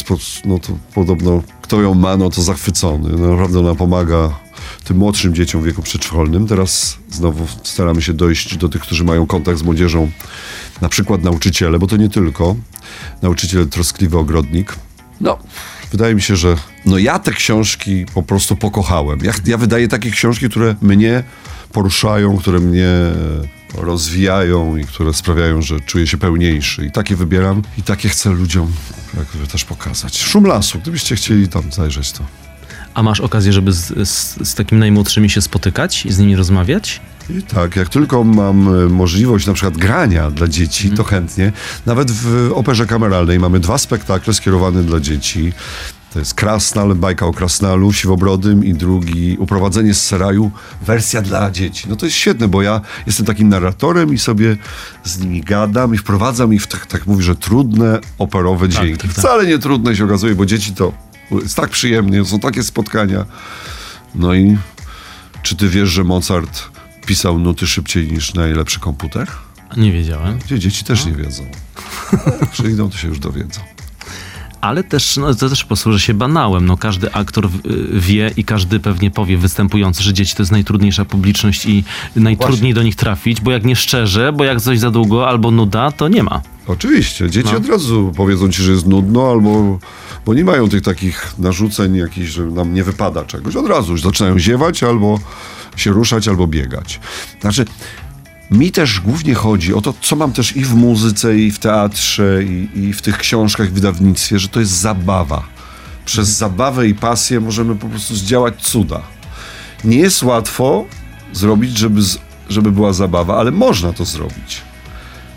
no 0.44 0.58
to 0.58 0.78
podobno 0.94 1.42
kto 1.62 1.82
ją 1.82 1.94
ma, 1.94 2.16
no 2.16 2.30
to 2.30 2.42
zachwycony. 2.42 3.08
No 3.18 3.30
naprawdę 3.30 3.58
ona 3.58 3.74
pomaga 3.74 4.30
tym 4.84 4.96
młodszym 4.96 5.34
dzieciom 5.34 5.62
w 5.62 5.64
wieku 5.64 5.82
przedszkolnym. 5.82 6.46
Teraz 6.46 6.98
znowu 7.10 7.46
staramy 7.62 8.02
się 8.02 8.12
dojść 8.12 8.56
do 8.56 8.68
tych, 8.68 8.82
którzy 8.82 9.04
mają 9.04 9.26
kontakt 9.26 9.58
z 9.58 9.62
młodzieżą, 9.62 10.10
na 10.80 10.88
przykład 10.88 11.22
nauczyciele, 11.22 11.78
bo 11.78 11.86
to 11.86 11.96
nie 11.96 12.08
tylko. 12.08 12.56
Nauczyciel 13.22 13.68
troskliwy 13.68 14.18
ogrodnik. 14.18 14.76
No, 15.20 15.38
wydaje 15.92 16.14
mi 16.14 16.22
się, 16.22 16.36
że 16.36 16.56
no 16.86 16.98
ja 16.98 17.18
te 17.18 17.32
książki 17.32 18.06
po 18.14 18.22
prostu 18.22 18.56
pokochałem. 18.56 19.18
Ja, 19.22 19.32
ja 19.46 19.58
wydaję 19.58 19.88
takie 19.88 20.10
książki, 20.10 20.50
które 20.50 20.74
mnie 20.82 21.24
poruszają, 21.72 22.36
które 22.36 22.60
mnie 22.60 22.88
rozwijają 23.76 24.76
i 24.76 24.84
które 24.84 25.14
sprawiają, 25.14 25.62
że 25.62 25.80
czuję 25.80 26.06
się 26.06 26.18
pełniejszy. 26.18 26.86
I 26.86 26.90
takie 26.90 27.16
wybieram 27.16 27.62
i 27.78 27.82
takie 27.82 28.08
chcę 28.08 28.30
ludziom 28.30 28.72
jakby 29.16 29.46
też 29.46 29.64
pokazać. 29.64 30.18
Szum 30.18 30.46
lasu, 30.46 30.78
gdybyście 30.78 31.16
chcieli 31.16 31.48
tam 31.48 31.72
zajrzeć, 31.72 32.12
to 32.12 32.24
A 32.94 33.02
masz 33.02 33.20
okazję, 33.20 33.52
żeby 33.52 33.72
z, 33.72 34.08
z, 34.08 34.48
z 34.48 34.54
takimi 34.54 34.80
najmłodszymi 34.80 35.30
się 35.30 35.40
spotykać 35.40 36.06
i 36.06 36.12
z 36.12 36.18
nimi 36.18 36.36
rozmawiać? 36.36 37.00
I 37.30 37.42
tak, 37.42 37.76
jak 37.76 37.88
tylko 37.88 38.24
mam 38.24 38.68
e, 38.68 38.88
możliwość 38.88 39.46
na 39.46 39.52
przykład 39.52 39.76
grania 39.76 40.30
dla 40.30 40.48
dzieci, 40.48 40.90
to 40.90 41.04
chętnie. 41.04 41.52
Nawet 41.86 42.10
w 42.10 42.50
operze 42.54 42.86
kameralnej 42.86 43.38
mamy 43.38 43.60
dwa 43.60 43.78
spektakle 43.78 44.34
skierowane 44.34 44.82
dla 44.82 45.00
dzieci. 45.00 45.52
To 46.14 46.18
jest 46.18 46.34
Krasnal, 46.34 46.94
bajka 46.94 47.26
o 47.26 47.32
Krasnalu, 47.32 47.92
Siwobrodym 47.92 48.64
i 48.64 48.74
drugi 48.74 49.36
Uprowadzenie 49.38 49.94
z 49.94 50.04
Seraju, 50.04 50.50
wersja 50.82 51.22
dla 51.22 51.50
dzieci. 51.50 51.86
No 51.88 51.96
to 51.96 52.06
jest 52.06 52.16
świetne, 52.16 52.48
bo 52.48 52.62
ja 52.62 52.80
jestem 53.06 53.26
takim 53.26 53.48
narratorem 53.48 54.14
i 54.14 54.18
sobie 54.18 54.56
z 55.04 55.18
nimi 55.18 55.40
gadam 55.40 55.94
i 55.94 55.98
wprowadzam 55.98 56.54
ich 56.54 56.62
w 56.62 56.66
tak, 56.66 56.86
tak 56.86 57.06
mówię, 57.06 57.22
że 57.22 57.36
trudne 57.36 58.00
operowe 58.18 58.68
dźwięki. 58.68 58.98
tak, 58.98 59.10
tak. 59.10 59.18
Wcale 59.18 59.46
nie 59.46 59.58
trudne 59.58 59.96
się 59.96 60.04
okazuje, 60.04 60.34
bo 60.34 60.46
dzieci 60.46 60.74
to 60.74 60.92
jest 61.30 61.56
tak 61.56 61.70
przyjemnie, 61.70 62.24
są 62.24 62.40
takie 62.40 62.62
spotkania. 62.62 63.24
No 64.14 64.34
i 64.34 64.58
czy 65.42 65.56
ty 65.56 65.68
wiesz, 65.68 65.88
że 65.88 66.04
Mozart 66.04 66.62
pisał 67.06 67.38
nuty 67.38 67.66
szybciej 67.66 68.12
niż 68.12 68.34
najlepszy 68.34 68.80
komputer? 68.80 69.28
Nie 69.76 69.92
wiedziałem. 69.92 70.38
Gdzie 70.38 70.58
dzieci 70.58 70.84
też 70.84 71.06
nie 71.06 71.12
wiedzą. 71.12 71.46
Przyjdą, 72.52 72.90
to 72.90 72.96
się 72.96 73.08
już 73.08 73.18
dowiedzą. 73.18 73.73
Ale 74.64 74.84
też, 74.84 75.16
no, 75.16 75.34
to 75.34 75.48
też 75.48 75.64
posłuży 75.64 76.00
się 76.00 76.14
banałem. 76.14 76.66
No, 76.66 76.76
każdy 76.76 77.12
aktor 77.12 77.48
wie 77.92 78.30
i 78.36 78.44
każdy 78.44 78.80
pewnie 78.80 79.10
powie 79.10 79.36
występujący, 79.36 80.02
że 80.02 80.12
dzieci 80.12 80.36
to 80.36 80.42
jest 80.42 80.52
najtrudniejsza 80.52 81.04
publiczność 81.04 81.66
i 81.66 81.84
najtrudniej 82.16 82.74
do 82.74 82.82
nich 82.82 82.96
trafić, 82.96 83.40
bo 83.40 83.50
jak 83.50 83.64
nie 83.64 83.76
szczerze, 83.76 84.32
bo 84.32 84.44
jak 84.44 84.60
coś 84.60 84.78
za 84.78 84.90
długo 84.90 85.28
albo 85.28 85.50
nuda, 85.50 85.90
to 85.90 86.08
nie 86.08 86.22
ma. 86.22 86.42
Oczywiście, 86.66 87.30
dzieci 87.30 87.48
No. 87.52 87.58
od 87.58 87.68
razu 87.68 88.12
powiedzą 88.16 88.52
ci, 88.52 88.62
że 88.62 88.72
jest 88.72 88.86
nudno, 88.86 89.30
albo 89.30 89.78
bo 90.26 90.34
nie 90.34 90.44
mają 90.44 90.68
tych 90.68 90.82
takich 90.82 91.34
narzuceń 91.38 91.96
jakichś, 91.96 92.30
że 92.30 92.42
nam 92.42 92.74
nie 92.74 92.84
wypada 92.84 93.24
czegoś. 93.24 93.56
Od 93.56 93.66
razu 93.68 93.92
już 93.92 94.02
zaczynają 94.02 94.38
ziewać, 94.38 94.82
albo 94.82 95.18
się 95.76 95.90
ruszać, 95.90 96.28
albo 96.28 96.46
biegać. 96.46 97.00
Znaczy, 97.40 97.64
mi 98.54 98.72
też 98.72 99.00
głównie 99.00 99.34
chodzi 99.34 99.74
o 99.74 99.80
to, 99.80 99.94
co 100.00 100.16
mam 100.16 100.32
też 100.32 100.56
i 100.56 100.64
w 100.64 100.74
muzyce, 100.74 101.38
i 101.38 101.50
w 101.50 101.58
teatrze, 101.58 102.42
i, 102.44 102.68
i 102.74 102.92
w 102.92 103.02
tych 103.02 103.18
książkach, 103.18 103.68
w 103.68 103.72
wydawnictwie, 103.72 104.38
że 104.38 104.48
to 104.48 104.60
jest 104.60 104.72
zabawa. 104.72 105.42
Przez 106.04 106.28
zabawę 106.28 106.88
i 106.88 106.94
pasję 106.94 107.40
możemy 107.40 107.76
po 107.76 107.88
prostu 107.88 108.16
zdziałać 108.16 108.54
cuda. 108.62 109.02
Nie 109.84 109.96
jest 109.96 110.22
łatwo 110.22 110.84
zrobić, 111.32 111.78
żeby, 111.78 112.00
żeby 112.48 112.72
była 112.72 112.92
zabawa, 112.92 113.36
ale 113.36 113.50
można 113.50 113.92
to 113.92 114.04
zrobić. 114.04 114.62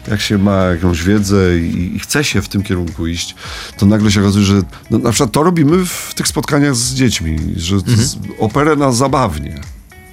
jak 0.07 0.21
się 0.21 0.37
ma 0.37 0.55
jakąś 0.55 1.03
wiedzę 1.03 1.59
i, 1.59 1.95
i 1.95 1.99
chce 1.99 2.23
się 2.23 2.41
w 2.41 2.49
tym 2.49 2.63
kierunku 2.63 3.07
iść, 3.07 3.35
to 3.77 3.85
nagle 3.85 4.11
się 4.11 4.21
okazuje, 4.21 4.45
że 4.45 4.61
no, 4.91 4.97
na 4.97 5.11
przykład 5.11 5.31
to 5.31 5.43
robimy 5.43 5.85
w 5.85 6.13
tych 6.15 6.27
spotkaniach 6.27 6.75
z 6.75 6.93
dziećmi, 6.93 7.39
że 7.55 7.79
z, 7.79 8.17
operę 8.39 8.75
nas 8.75 8.97
zabawnie, 8.97 9.61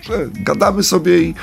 że 0.07 0.29
gadamy 0.35 0.83
sobie 0.83 1.23
i 1.23 1.35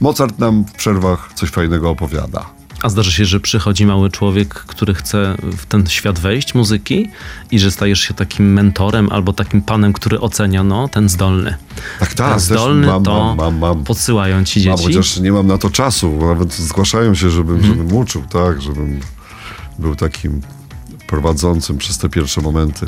Mozart 0.00 0.38
nam 0.38 0.64
w 0.64 0.72
przerwach 0.72 1.30
coś 1.34 1.50
fajnego 1.50 1.90
opowiada. 1.90 2.46
A 2.82 2.88
zdarzy 2.88 3.12
się, 3.12 3.24
że 3.24 3.40
przychodzi 3.40 3.86
mały 3.86 4.10
człowiek, 4.10 4.54
który 4.54 4.94
chce 4.94 5.36
w 5.42 5.66
ten 5.66 5.86
świat 5.86 6.18
wejść 6.18 6.54
muzyki 6.54 7.08
i 7.50 7.58
że 7.58 7.70
stajesz 7.70 8.00
się 8.00 8.14
takim 8.14 8.52
mentorem 8.52 9.08
albo 9.12 9.32
takim 9.32 9.62
panem, 9.62 9.92
który 9.92 10.20
ocenia, 10.20 10.64
no, 10.64 10.88
ten 10.88 11.08
zdolny. 11.08 11.56
Tak, 12.00 12.14
tak, 12.14 12.30
ten 12.30 12.40
zdolny 12.40 12.86
mam, 12.86 13.02
to 13.02 13.24
mam, 13.24 13.36
mam, 13.36 13.58
mam. 13.58 13.84
podsyłają 13.84 14.44
ci 14.44 14.68
Mam, 14.68 14.76
dzieci. 14.78 14.88
chociaż 14.88 15.16
nie 15.20 15.32
mam 15.32 15.46
na 15.46 15.58
to 15.58 15.70
czasu, 15.70 16.18
nawet 16.26 16.54
zgłaszają 16.54 17.14
się, 17.14 17.30
żebym, 17.30 17.62
żebym 17.62 17.92
uczył, 17.96 18.22
tak, 18.22 18.62
żebym 18.62 19.00
był 19.78 19.96
takim 19.96 20.40
prowadzącym 21.06 21.78
przez 21.78 21.98
te 21.98 22.08
pierwsze 22.08 22.40
momenty. 22.40 22.86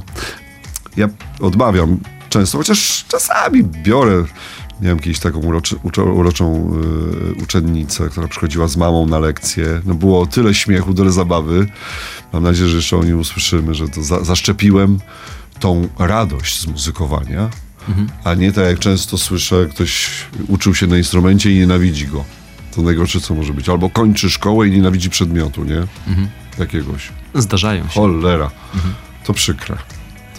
Ja 0.96 1.08
odmawiam 1.40 1.98
często, 2.30 2.58
chociaż 2.58 3.04
czasami 3.08 3.64
biorę. 3.64 4.24
Miałem 4.80 4.98
kiedyś 4.98 5.18
taką 5.18 5.38
uroczy, 5.38 5.76
uroczą 6.14 6.72
y, 7.38 7.42
uczennicę, 7.42 8.08
która 8.08 8.28
przychodziła 8.28 8.68
z 8.68 8.76
mamą 8.76 9.06
na 9.06 9.18
lekcję. 9.18 9.80
No 9.86 9.94
było 9.94 10.26
tyle 10.26 10.54
śmiechu, 10.54 10.94
tyle 10.94 11.12
zabawy. 11.12 11.66
Mam 12.32 12.42
nadzieję, 12.42 12.68
że 12.68 12.76
jeszcze 12.76 12.96
o 12.96 13.04
nim 13.04 13.20
usłyszymy, 13.20 13.74
że 13.74 13.88
to 13.88 14.02
za, 14.02 14.24
zaszczepiłem 14.24 14.98
tą 15.60 15.88
radość 15.98 16.60
z 16.60 16.66
muzykowania, 16.66 17.48
a 18.24 18.34
nie 18.34 18.52
tak 18.52 18.64
jak 18.64 18.78
często 18.78 19.18
słyszę, 19.18 19.66
ktoś 19.70 20.10
uczył 20.48 20.74
się 20.74 20.86
na 20.86 20.98
instrumencie 20.98 21.52
i 21.52 21.58
nienawidzi 21.58 22.06
go. 22.06 22.24
To 22.74 22.82
najgorsze, 22.82 23.20
co 23.20 23.34
może 23.34 23.52
być. 23.52 23.68
Albo 23.68 23.90
kończy 23.90 24.30
szkołę 24.30 24.68
i 24.68 24.70
nienawidzi 24.70 25.10
przedmiotu, 25.10 25.64
nie? 25.64 25.86
Jakiegoś. 26.58 27.08
Zdarzają 27.34 27.84
się. 27.84 27.90
Cholera. 27.90 28.50
To 29.24 29.32
przykre. 29.34 29.76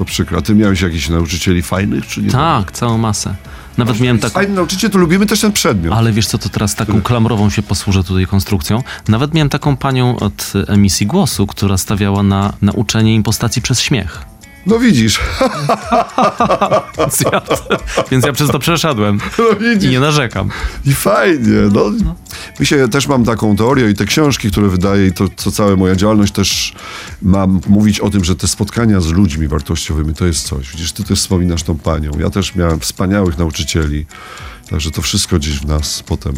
To 0.01 0.05
przykre. 0.05 0.37
A 0.37 0.41
ty 0.41 0.55
miałeś 0.55 0.81
jakichś 0.81 1.09
nauczycieli 1.09 1.61
fajnych, 1.61 2.07
czy 2.07 2.21
nie? 2.21 2.29
Tak, 2.29 2.71
całą 2.71 2.97
masę. 2.97 3.35
Nawet 3.77 3.99
miałem 3.99 4.19
taką... 4.19 4.33
Fajny 4.33 4.55
nauczyciel, 4.55 4.89
to 4.89 4.97
lubimy 4.97 5.25
też 5.25 5.41
ten 5.41 5.51
przedmiot. 5.51 5.93
Ale 5.93 6.11
wiesz 6.11 6.27
co, 6.27 6.37
to 6.37 6.49
teraz 6.49 6.75
taką 6.75 7.01
klamrową 7.01 7.49
się 7.49 7.61
posłużę 7.61 8.03
tutaj 8.03 8.27
konstrukcją. 8.27 8.83
Nawet 9.07 9.33
miałem 9.33 9.49
taką 9.49 9.77
panią 9.77 10.19
od 10.19 10.53
emisji 10.67 11.07
głosu, 11.07 11.47
która 11.47 11.77
stawiała 11.77 12.23
na 12.23 12.53
nauczenie 12.61 13.15
impostacji 13.15 13.61
przez 13.61 13.81
śmiech. 13.81 14.30
No 14.65 14.79
widzisz. 14.79 15.19
Więc 16.97 17.21
ja, 17.21 17.41
więc 18.11 18.25
ja 18.25 18.33
przez 18.33 18.49
to 18.49 18.59
przeszedłem 18.59 19.19
No 19.37 19.67
i 19.81 19.89
nie 19.89 19.99
narzekam. 19.99 20.49
I 20.85 20.93
fajnie, 20.93 21.57
no. 21.73 21.91
Mi 22.59 22.65
się 22.65 22.87
też 22.87 23.07
mam 23.07 23.25
taką 23.25 23.55
teorię 23.55 23.89
i 23.89 23.95
te 23.95 24.05
książki, 24.05 24.51
które 24.51 24.67
wydaję 24.67 25.07
i 25.07 25.11
to, 25.11 25.27
co 25.35 25.51
cała 25.51 25.75
moja 25.75 25.95
działalność 25.95 26.33
też 26.33 26.73
mam 27.21 27.61
mówić 27.67 27.99
o 27.99 28.09
tym, 28.09 28.23
że 28.23 28.35
te 28.35 28.47
spotkania 28.47 29.01
z 29.01 29.07
ludźmi 29.07 29.47
wartościowymi 29.47 30.13
to 30.13 30.25
jest 30.25 30.47
coś. 30.47 30.71
Widzisz, 30.71 30.91
ty 30.91 31.03
też 31.03 31.19
wspominasz 31.19 31.63
tą 31.63 31.77
panią. 31.77 32.11
Ja 32.19 32.29
też 32.29 32.55
miałem 32.55 32.79
wspaniałych 32.79 33.37
nauczycieli. 33.37 34.05
Także 34.69 34.91
to 34.91 35.01
wszystko 35.01 35.35
gdzieś 35.35 35.59
w 35.59 35.65
nas 35.65 36.03
potem 36.03 36.33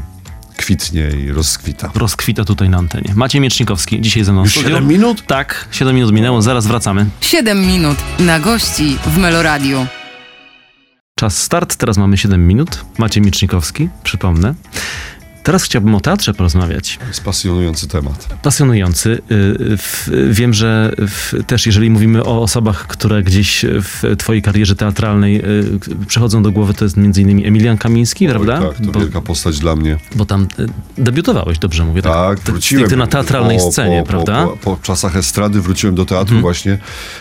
kwitnie 0.58 1.10
i 1.10 1.32
rozkwita. 1.32 1.92
Rozkwita 1.96 2.46
tutaj 2.46 2.70
na 2.70 2.78
antenie. 2.78 3.14
Maciej 3.16 3.42
Miecznikowski, 3.42 4.02
dzisiaj 4.02 4.24
ze 4.24 4.32
mną 4.32 4.42
w 4.42 4.46
Już 4.46 4.54
studiu. 4.54 4.70
7 4.70 4.88
minut? 4.88 5.26
Tak, 5.28 5.68
7 5.72 5.96
minut 5.96 6.12
minęło, 6.14 6.42
zaraz 6.42 6.68
wracamy. 6.68 7.06
7 7.22 7.62
minut 7.68 7.98
na 8.20 8.40
gości 8.40 8.98
w 9.06 9.18
Meloradiu. 9.18 9.86
Czas 11.20 11.38
start, 11.38 11.76
teraz 11.76 11.98
mamy 11.98 12.18
7 12.18 12.48
minut. 12.48 12.86
Maciej 12.98 13.24
Miecznikowski, 13.24 13.90
przypomnę. 14.04 14.54
Teraz 15.44 15.64
chciałbym 15.64 15.96
o 15.96 16.00
teatrze 16.00 16.34
porozmawiać. 16.34 16.98
To 16.98 17.08
jest 17.08 17.24
pasjonujący 17.24 17.88
temat. 17.88 18.38
Pasjonujący. 18.42 19.22
Y, 19.32 19.78
Wiem, 20.30 20.54
że 20.54 20.94
też 21.48 21.66
jeżeli 21.66 21.90
mówimy 21.90 22.24
o 22.24 22.42
osobach, 22.42 22.88
które 22.88 23.24
gdzieś 23.24 23.66
w 23.70 24.16
twojej 24.18 24.42
karierze 24.42 24.76
teatralnej 24.76 25.38
y, 25.46 26.06
przychodzą 26.08 26.44
do 26.44 26.52
głowy, 26.52 26.74
to 26.74 26.86
jest 26.86 26.98
innymi 26.98 27.46
Emilian 27.48 27.78
Kamiński, 27.78 28.28
prawda? 28.28 28.60
Oj, 28.60 28.68
tak, 28.68 28.86
to 28.86 28.92
Bo, 28.92 29.00
wielka 29.00 29.22
postać 29.22 29.60
dla 29.60 29.76
mnie. 29.76 29.98
bo 30.16 30.26
tam 30.26 30.48
y, 30.60 30.68
debiutowałeś, 30.98 31.60
dobrze 31.60 31.86
mówię? 31.86 32.02
Tak, 32.02 32.40
Ty- 32.40 32.52
wróciłem. 32.52 32.90
Ty 32.90 32.98
na 32.98 33.08
teatralnej 33.08 33.58
po, 33.58 33.72
scenie, 33.72 34.00
po, 34.02 34.08
prawda? 34.08 34.48
Po, 34.48 34.58
po, 34.58 34.78
czasach 34.82 35.16
estrady 35.16 35.62
wróciłem 35.62 35.96
do 35.96 36.06
teatru 36.06 36.40
właśnie, 36.40 36.78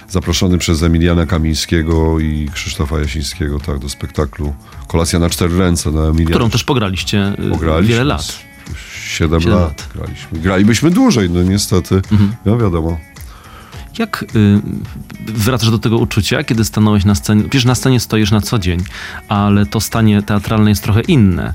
zaproszony 0.08 0.58
przez 0.58 0.82
Emiliana 0.82 1.26
Kamińskiego 1.26 2.20
i 2.20 2.48
Krzysztofa 2.52 2.98
Jasińskiego, 2.98 3.60
tak, 3.60 3.78
do 3.78 3.88
spektaklu 3.88 4.54
Kolacja 4.86 5.18
na 5.18 5.30
cztery 5.30 5.58
ręce 5.58 5.90
na 5.90 6.00
Emilianie. 6.02 6.30
Którą 6.30 6.50
też 6.50 6.64
pograliście 6.64 7.32
Pograliśmy 7.50 7.94
wiele 7.96 8.11
lat. 8.16 8.38
Siedem 9.04 9.40
Siedem 9.40 9.58
lat, 9.58 9.68
lat. 9.68 9.88
graliśmy. 9.94 10.38
Gralibyśmy 10.38 10.90
dłużej, 10.90 11.30
no 11.30 11.42
niestety. 11.42 11.94
Mhm. 11.94 12.32
No 12.44 12.58
wiadomo. 12.58 12.98
Jak 13.98 14.22
y, 14.36 14.60
wracasz 15.32 15.70
do 15.70 15.78
tego 15.78 15.98
uczucia, 15.98 16.44
kiedy 16.44 16.64
stanąłeś 16.64 17.04
na 17.04 17.14
scenie? 17.14 17.42
Wiesz, 17.52 17.64
na 17.64 17.74
scenie 17.74 18.00
stoisz 18.00 18.30
na 18.30 18.40
co 18.40 18.58
dzień, 18.58 18.80
ale 19.28 19.66
to 19.66 19.80
stanie 19.80 20.22
teatralne 20.22 20.70
jest 20.70 20.82
trochę 20.82 21.00
inne 21.00 21.54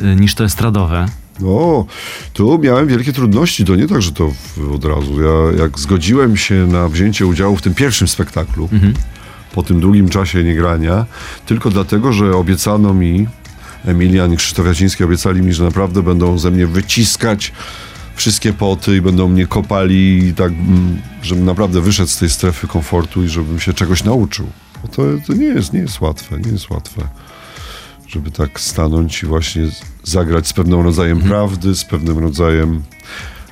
y, 0.00 0.16
niż 0.16 0.34
to 0.34 0.44
estradowe. 0.44 1.06
No, 1.40 1.86
tu 2.32 2.58
miałem 2.58 2.86
wielkie 2.86 3.12
trudności. 3.12 3.64
To 3.64 3.76
nie 3.76 3.88
tak, 3.88 4.02
że 4.02 4.12
to 4.12 4.30
w- 4.56 4.74
od 4.74 4.84
razu. 4.84 5.22
Ja 5.22 5.62
jak 5.62 5.78
zgodziłem 5.78 6.36
się 6.36 6.54
na 6.54 6.88
wzięcie 6.88 7.26
udziału 7.26 7.56
w 7.56 7.62
tym 7.62 7.74
pierwszym 7.74 8.08
spektaklu, 8.08 8.68
po 9.54 9.62
tym 9.62 9.80
długim 9.80 10.08
czasie 10.08 10.44
niegrania, 10.44 11.06
tylko 11.46 11.70
dlatego, 11.70 12.12
że 12.12 12.36
obiecano 12.36 12.94
mi, 12.94 13.26
Emilian 13.86 14.32
i 14.32 14.36
Krzysztof 14.36 14.66
Jaciński 14.66 15.04
obiecali 15.04 15.42
mi, 15.42 15.52
że 15.52 15.64
naprawdę 15.64 16.02
będą 16.02 16.38
ze 16.38 16.50
mnie 16.50 16.66
wyciskać 16.66 17.52
wszystkie 18.14 18.52
poty 18.52 18.96
i 18.96 19.00
będą 19.00 19.28
mnie 19.28 19.46
kopali 19.46 20.18
i 20.18 20.34
tak, 20.34 20.52
mm, 20.52 21.02
żebym 21.22 21.44
naprawdę 21.44 21.80
wyszedł 21.80 22.10
z 22.10 22.16
tej 22.18 22.30
strefy 22.30 22.66
komfortu 22.66 23.24
i 23.24 23.28
żebym 23.28 23.60
się 23.60 23.74
czegoś 23.74 24.04
nauczył. 24.04 24.46
Bo 24.82 24.88
to, 24.88 25.02
to 25.26 25.32
nie 25.32 25.46
jest, 25.46 25.72
nie 25.72 25.80
jest 25.80 26.00
łatwe, 26.00 26.40
nie 26.40 26.52
jest 26.52 26.70
łatwe 26.70 27.08
żeby 28.12 28.30
tak 28.30 28.60
stanąć 28.60 29.22
i 29.22 29.26
właśnie 29.26 29.62
zagrać 30.04 30.46
z 30.46 30.52
pewnym 30.52 30.80
rodzajem 30.80 31.20
prawdy, 31.20 31.74
z 31.74 31.84
pewnym 31.84 32.18
rodzajem. 32.18 32.82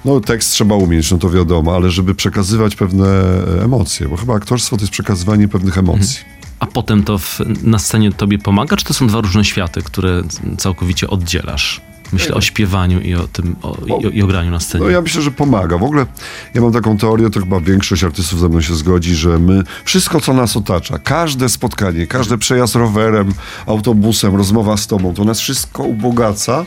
No, 0.04 0.20
tekst 0.20 0.52
trzeba 0.52 0.74
umieć, 0.74 1.10
no 1.10 1.18
to 1.18 1.30
wiadomo, 1.30 1.74
ale 1.74 1.90
żeby 1.90 2.14
przekazywać 2.14 2.76
pewne 2.76 3.06
e, 3.06 3.64
emocje, 3.64 4.08
bo 4.08 4.16
chyba 4.16 4.34
aktorstwo 4.34 4.76
to 4.76 4.82
jest 4.82 4.92
przekazywanie 4.92 5.48
pewnych 5.48 5.78
emocji. 5.78 6.20
A 6.58 6.66
potem 6.66 7.02
to 7.02 7.18
w, 7.18 7.40
na 7.62 7.78
scenie 7.78 8.12
tobie 8.12 8.38
pomaga, 8.38 8.76
czy 8.76 8.84
to 8.84 8.94
są 8.94 9.06
dwa 9.06 9.20
różne 9.20 9.44
światy, 9.44 9.82
które 9.82 10.22
całkowicie 10.58 11.10
oddzielasz? 11.10 11.80
Myślę 12.12 12.34
o 12.34 12.40
śpiewaniu 12.40 13.00
i 13.00 13.14
o 13.14 13.28
tym, 13.28 13.56
o, 13.62 13.76
i, 13.86 13.92
o, 13.92 14.10
i 14.10 14.22
o 14.22 14.26
graniu 14.26 14.50
na 14.50 14.60
scenie. 14.60 14.84
No 14.84 14.90
ja 14.90 15.00
myślę, 15.02 15.22
że 15.22 15.30
pomaga. 15.30 15.78
W 15.78 15.82
ogóle 15.82 16.06
ja 16.54 16.60
mam 16.60 16.72
taką 16.72 16.98
teorię, 16.98 17.30
to 17.30 17.40
chyba 17.40 17.60
większość 17.60 18.04
artystów 18.04 18.40
ze 18.40 18.48
mną 18.48 18.60
się 18.60 18.74
zgodzi, 18.74 19.14
że 19.14 19.38
my, 19.38 19.62
wszystko 19.84 20.20
co 20.20 20.34
nas 20.34 20.56
otacza, 20.56 20.98
każde 20.98 21.48
spotkanie, 21.48 22.06
każdy 22.06 22.38
przejazd 22.38 22.74
rowerem, 22.74 23.34
autobusem, 23.66 24.36
rozmowa 24.36 24.76
z 24.76 24.86
tobą, 24.86 25.14
to 25.14 25.24
nas 25.24 25.40
wszystko 25.40 25.82
ubogaca 25.82 26.64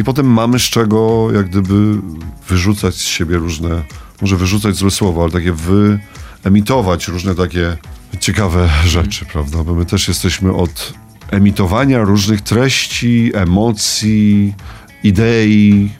i 0.00 0.04
potem 0.04 0.26
mamy 0.26 0.58
z 0.58 0.62
czego 0.62 1.28
jak 1.32 1.48
gdyby 1.48 2.00
wyrzucać 2.48 2.94
z 2.94 3.04
siebie 3.04 3.36
różne, 3.36 3.82
może 4.22 4.36
wyrzucać 4.36 4.76
złe 4.76 4.90
słowo, 4.90 5.22
ale 5.22 5.32
takie 5.32 5.52
wyemitować 6.42 7.08
różne 7.08 7.34
takie 7.34 7.76
ciekawe 8.20 8.68
rzeczy, 8.86 9.24
prawda? 9.24 9.64
Bo 9.64 9.74
my 9.74 9.86
też 9.86 10.08
jesteśmy 10.08 10.52
od 10.52 10.92
emitowania 11.30 12.02
różnych 12.02 12.40
treści, 12.40 13.30
emocji, 13.34 14.54
idei, 15.04 15.90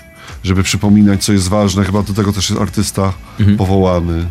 żeby 0.45 0.63
przypominać, 0.63 1.25
co 1.25 1.33
jest 1.33 1.49
ważne. 1.49 1.85
Chyba 1.85 2.03
do 2.03 2.15
tego 2.15 2.33
też 2.33 2.51
jest 2.51 2.63
artysta 2.63 3.13
powołany, 3.59 4.31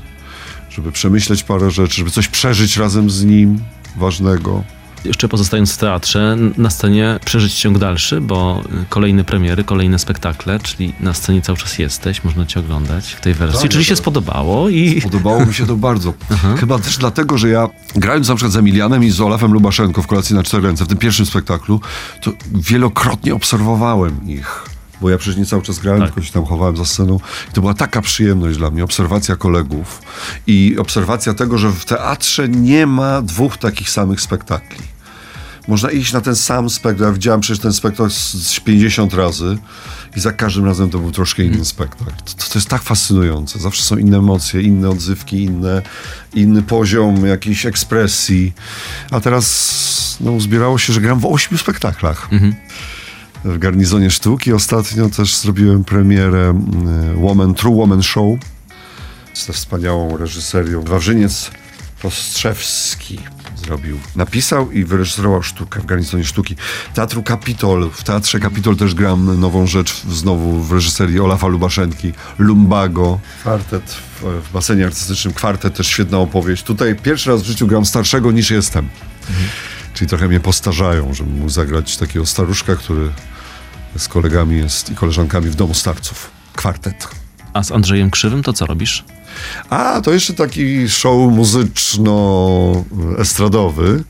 żeby 0.70 0.92
przemyśleć 0.92 1.44
parę 1.44 1.72
rzeczy, 1.72 1.96
żeby 1.96 2.12
coś 2.12 2.28
przeżyć 2.28 2.78
razem 2.78 3.10
z 3.10 3.26
nim 3.26 3.60
ważnego. 3.96 4.64
Jeszcze 5.06 5.28
pozostając 5.28 5.74
w 5.74 5.78
teatrze, 5.78 6.38
na 6.58 6.70
scenie 6.70 7.20
przeżyć 7.26 7.54
ciąg 7.54 7.78
dalszy, 7.78 8.22
bo 8.22 8.62
y, 8.84 8.86
kolejne 8.90 9.24
premiery, 9.24 9.64
kolejne 9.64 10.00
spektakle, 10.00 10.60
czyli 10.60 10.94
na 11.00 11.14
scenie 11.14 11.42
cały 11.42 11.58
czas 11.58 11.80
jesteś, 11.80 12.24
można 12.24 12.46
cię 12.46 12.60
oglądać 12.60 13.14
w 13.14 13.22
tej 13.22 13.34
wersji. 13.34 13.62
Tak, 13.62 13.72
czyli 13.72 13.86
się 13.86 13.96
spodobało 13.96 14.70
i... 14.70 15.02
Podobało 15.02 15.46
mi 15.46 15.54
się 15.54 15.66
to 15.68 15.76
bardzo. 15.76 16.14
Chyba 16.60 16.80
też 16.80 16.98
dlatego, 16.98 17.38
że 17.38 17.50
ja 17.50 17.70
grając 17.96 18.30
na 18.30 18.36
przykład 18.36 18.54
z 18.54 18.58
Emilianem 18.58 19.04
i 19.04 19.10
z 19.10 19.22
Olafem 19.22 19.54
Lubaszenko 19.54 20.02
w 20.02 20.08
Kolacji 20.08 20.36
na 20.36 20.44
cztery 20.44 20.64
ręce, 20.64 20.86
w 20.86 20.88
tym 20.88 20.98
pierwszym 20.98 21.26
spektaklu, 21.26 21.82
to 22.22 22.32
wielokrotnie 22.54 23.36
obserwowałem 23.36 24.28
ich. 24.28 24.66
Bo 25.02 25.10
ja 25.10 25.18
przecież 25.18 25.38
nie 25.38 25.46
cały 25.46 25.62
czas 25.62 25.80
grałem, 25.80 26.02
Tak. 26.02 26.10
tylko 26.10 26.28
się 26.28 26.34
tam 26.34 26.46
chowałem 26.46 26.78
za 26.78 26.86
sceną. 26.86 27.20
I 27.50 27.54
to 27.54 27.62
była 27.62 27.74
taka 27.74 28.02
przyjemność 28.02 28.58
dla 28.58 28.70
mnie, 28.72 28.84
obserwacja 28.84 29.36
kolegów 29.36 30.02
i 30.48 30.76
obserwacja 30.80 31.34
tego, 31.34 31.58
że 31.58 31.70
w 31.72 31.86
teatrze 31.86 32.50
nie 32.50 32.88
ma 32.88 33.22
dwóch 33.22 33.58
takich 33.58 33.90
samych 33.90 34.22
spektakli. 34.22 34.80
Można 35.68 35.92
iść 35.92 36.14
na 36.14 36.22
ten 36.22 36.36
sam 36.36 36.70
spektakl. 36.70 37.04
Ja 37.04 37.12
widziałem 37.12 37.42
przecież 37.42 37.60
ten 37.60 37.74
spektakl 37.74 38.10
z 38.10 38.34
z 38.34 38.60
50 38.60 39.14
razy 39.14 39.58
i 40.16 40.20
za 40.20 40.32
każdym 40.34 40.66
razem 40.66 40.90
to 40.90 41.00
był 41.00 41.12
troszkę 41.12 41.44
inny 41.44 41.66
spektakl. 41.66 42.24
To, 42.26 42.50
to 42.50 42.60
jest 42.60 42.68
tak 42.68 42.82
fascynujące. 42.82 43.60
Zawsze 43.60 43.84
są 43.84 43.98
inne 43.98 44.18
emocje, 44.18 44.62
inne 44.62 44.90
odzywki, 44.90 45.44
inne, 45.44 45.82
inny 46.34 46.62
poziom 46.64 47.26
jakiejś 47.26 47.66
ekspresji. 47.66 48.54
A 49.12 49.20
teraz 49.20 50.18
no, 50.22 50.32
uzbierało 50.32 50.78
się, 50.78 50.94
że 50.94 51.02
gram 51.02 51.20
w 51.20 51.26
ośmiu 51.26 51.58
spektaklach. 51.58 52.28
W 53.46 53.58
garnizonie 53.58 54.12
sztuki. 54.12 54.54
Ostatnio 54.54 55.10
też 55.10 55.36
zrobiłem 55.36 55.84
premierę 55.84 56.62
y, 57.14 57.18
Woman, 57.18 57.54
True 57.54 57.76
Woman 57.76 58.04
Show 58.04 58.40
ze 59.34 59.54
wspaniałą 59.54 60.18
reżyserią. 60.18 60.84
Wawrzyniec 60.84 61.52
Postrzewski 62.02 63.20
zrobił, 63.56 64.00
napisał 64.16 64.72
i 64.72 64.84
wyreżyserował 64.84 65.44
sztukę 65.44 65.80
w 65.80 65.86
garnizonie 65.86 66.24
sztuki. 66.24 66.56
Teatru 66.94 67.24
Kapitol. 67.24 67.90
W 67.94 68.04
Teatrze 68.04 68.40
Kapitol 68.40 68.76
też 68.76 68.96
gram 68.96 69.40
nową 69.40 69.68
rzecz 69.68 70.02
znowu 70.12 70.64
w 70.64 70.72
reżyserii 70.72 71.20
Olafa 71.20 71.48
Lubaszenki. 71.48 72.14
Lumbago. 72.38 73.20
Kwartet 73.42 73.84
w, 74.22 74.22
w 74.22 74.52
basenie 74.54 74.86
artystycznym. 74.86 75.34
Kwartet 75.34 75.76
też 75.76 75.88
świetna 75.88 76.18
opowieść. 76.18 76.64
Tutaj 76.64 76.96
pierwszy 76.96 77.30
raz 77.30 77.42
w 77.42 77.46
życiu 77.46 77.68
gram 77.68 77.86
starszego 77.86 78.32
niż 78.32 78.52
jestem. 78.52 78.90
Czyli 80.00 80.10
trochę 80.10 80.28
mnie 80.28 80.40
postarzają, 80.40 81.14
żebym 81.14 81.38
mógł 81.38 81.50
zagrać 81.50 81.98
takiego 81.98 82.26
staruszka, 82.26 82.76
który 82.76 83.10
z 83.98 84.08
kolegami 84.08 84.58
jest 84.58 84.92
i 84.92 84.96
koleżankami 84.96 85.50
w 85.50 85.56
domu 85.56 85.74
starców. 85.74 86.32
Kwartet. 86.56 87.08
A 87.54 87.64
z 87.64 87.72
Andrzejem 87.72 88.10
Krzywym 88.10 88.44
to 88.44 88.54
co 88.54 88.66
robisz? 88.66 89.06
A, 89.70 90.02
to 90.02 90.12
jeszcze 90.12 90.34
taki 90.34 90.90
show 90.90 91.34
muzyczno-estradowy, 91.34 94.04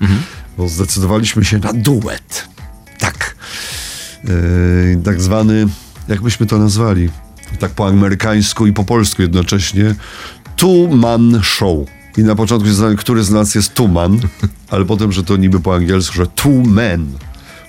bo 0.58 0.68
zdecydowaliśmy 0.68 1.46
się 1.46 1.58
na 1.58 1.74
duet. 1.74 2.48
Tak. 3.00 3.36
Yy, 4.24 5.02
tak 5.06 5.22
zwany, 5.22 5.68
jak 6.08 6.22
byśmy 6.22 6.46
to 6.46 6.58
nazwali, 6.58 7.10
tak 7.60 7.72
po 7.72 7.88
amerykańsku 7.88 8.68
i 8.68 8.74
po 8.74 8.84
polsku 8.84 9.22
jednocześnie, 9.22 9.96
two-man 10.58 11.40
show. 11.44 11.78
I 12.18 12.24
na 12.24 12.36
początku 12.36 12.66
się 12.68 12.72
zastanawiałem, 12.72 12.98
który 12.98 13.24
z 13.24 13.32
nas 13.32 13.56
jest 13.56 13.74
two-man, 13.74 14.20
ale 14.72 14.86
potem, 14.86 15.12
że 15.12 15.24
to 15.24 15.38
niby 15.38 15.60
po 15.60 15.76
angielsku, 15.76 16.16
że 16.16 16.28
two-men 16.28 17.06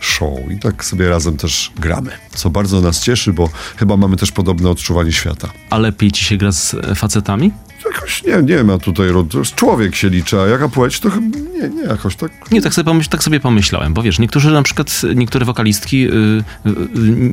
show. 0.00 0.38
I 0.50 0.58
tak 0.58 0.84
sobie 0.84 1.08
razem 1.08 1.36
też 1.36 1.72
gramy. 1.78 2.10
Co 2.34 2.50
bardzo 2.50 2.80
nas 2.80 3.00
cieszy, 3.02 3.32
bo 3.32 3.48
chyba 3.76 3.96
mamy 3.96 4.16
też 4.16 4.32
podobne 4.32 4.70
odczuwanie 4.70 5.12
świata. 5.12 5.48
A 5.70 5.78
lepiej 5.78 6.12
ci 6.12 6.24
się 6.24 6.36
gra 6.36 6.52
z 6.52 6.76
facetami? 6.94 7.52
Jakoś 7.84 8.22
nie, 8.24 8.42
nie 8.42 8.64
ma 8.64 8.78
tutaj. 8.78 9.08
Człowiek 9.56 9.94
się 9.94 10.08
liczy, 10.08 10.40
a 10.40 10.46
jaka 10.46 10.68
płeć, 10.68 11.00
to 11.00 11.10
chyba 11.10 11.26
nie, 11.36 11.68
nie 11.68 11.82
jakoś 11.82 12.16
tak. 12.16 12.50
Nie, 12.50 12.62
tak 12.62 12.74
sobie, 12.74 12.84
pomyśl, 12.84 13.10
tak 13.10 13.24
sobie 13.24 13.40
pomyślałem, 13.40 13.94
bo 13.94 14.02
wiesz, 14.02 14.18
niektórzy 14.18 14.50
na 14.50 14.62
przykład, 14.62 15.02
niektóre 15.14 15.44
wokalistki 15.46 16.08
y, 16.08 16.10
y, 16.10 16.70
y, 16.70 16.84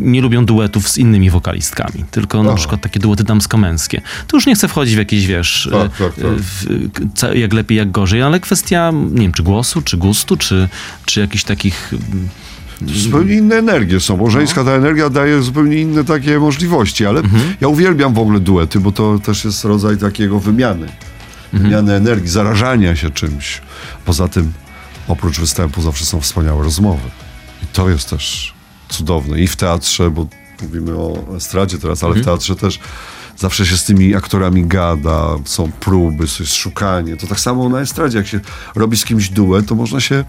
nie 0.02 0.22
lubią 0.22 0.46
duetów 0.46 0.90
z 0.90 0.98
innymi 0.98 1.30
wokalistkami, 1.30 2.06
tylko 2.12 2.44
na 2.44 2.50
Aha. 2.50 2.58
przykład 2.58 2.82
takie 2.82 3.00
duety 3.00 3.24
damsko-męskie. 3.24 4.02
Tu 4.28 4.38
już 4.38 4.46
nie 4.46 4.56
chcę 4.56 4.68
wchodzić 4.68 4.96
w 4.96 4.98
jakieś, 4.98 5.28
wiesz, 5.28 5.70
Tak, 5.72 5.98
tak, 5.98 6.16
tak. 6.16 6.26
w, 6.26 7.36
jak 7.36 7.54
lepiej, 7.54 7.78
jak 7.78 7.92
gorzej, 7.92 8.22
ale 8.22 8.40
kwestia, 8.40 8.92
nie 9.12 9.22
wiem, 9.22 9.34
czy 9.34 9.44
głosu, 9.44 9.82
czy 9.82 9.98
gustu, 9.98 10.38
czy, 10.38 10.70
czy 11.06 11.20
jakichś 11.20 11.44
takich... 11.44 11.94
Zupełnie 12.86 13.34
inne 13.34 13.56
energie 13.56 14.00
są, 14.00 14.18
bo 14.18 14.30
żeńska 14.30 14.64
ta 14.64 14.72
energia 14.72 15.10
daje 15.10 15.42
zupełnie 15.42 15.78
inne 15.78 16.04
takie 16.04 16.40
możliwości, 16.40 17.06
ale 17.06 17.22
ja 17.62 17.68
uwielbiam 17.68 18.14
w 18.14 18.20
ogóle 18.20 18.40
duety, 18.40 18.80
bo 18.80 18.92
to 18.92 19.20
też 19.20 19.46
jest 19.46 19.64
rodzaj 19.64 19.98
takiego 19.98 20.40
wymiany. 20.40 20.88
Wymiany 21.54 21.94
energii, 21.94 22.30
zarażania 22.30 22.96
się 22.96 23.10
czymś. 23.10 23.62
Poza 24.06 24.28
tym, 24.28 24.54
oprócz 25.08 25.40
występu 25.40 25.82
zawsze 25.82 26.06
są 26.06 26.22
wspaniałe 26.22 26.64
rozmowy. 26.64 27.10
I 27.64 27.66
to 27.74 27.90
jest 27.90 28.10
też 28.10 28.54
cudowne. 28.90 29.40
I 29.40 29.48
w 29.48 29.56
teatrze, 29.56 30.12
bo 30.12 30.28
mówimy 30.62 30.96
o 30.96 31.24
estradzie 31.38 31.78
teraz, 31.78 32.04
ale 32.04 32.16
w 32.16 32.26
teatrze 32.26 32.56
też 32.56 32.80
zawsze 33.38 33.66
się 33.66 33.78
z 33.78 33.84
tymi 33.84 34.16
aktorami 34.16 34.66
gada, 34.66 35.38
są 35.46 35.72
próby, 35.72 36.24
jest 36.40 36.56
szukanie. 36.56 37.18
To 37.18 37.28
tak 37.28 37.40
samo 37.40 37.70
na 37.70 37.82
estradzie, 37.82 38.18
jak 38.18 38.28
się 38.28 38.40
robi 38.76 38.98
z 38.98 39.06
kimś 39.06 39.30
duet, 39.30 39.68
to 39.68 39.76
można 39.76 40.00
się 40.00 40.24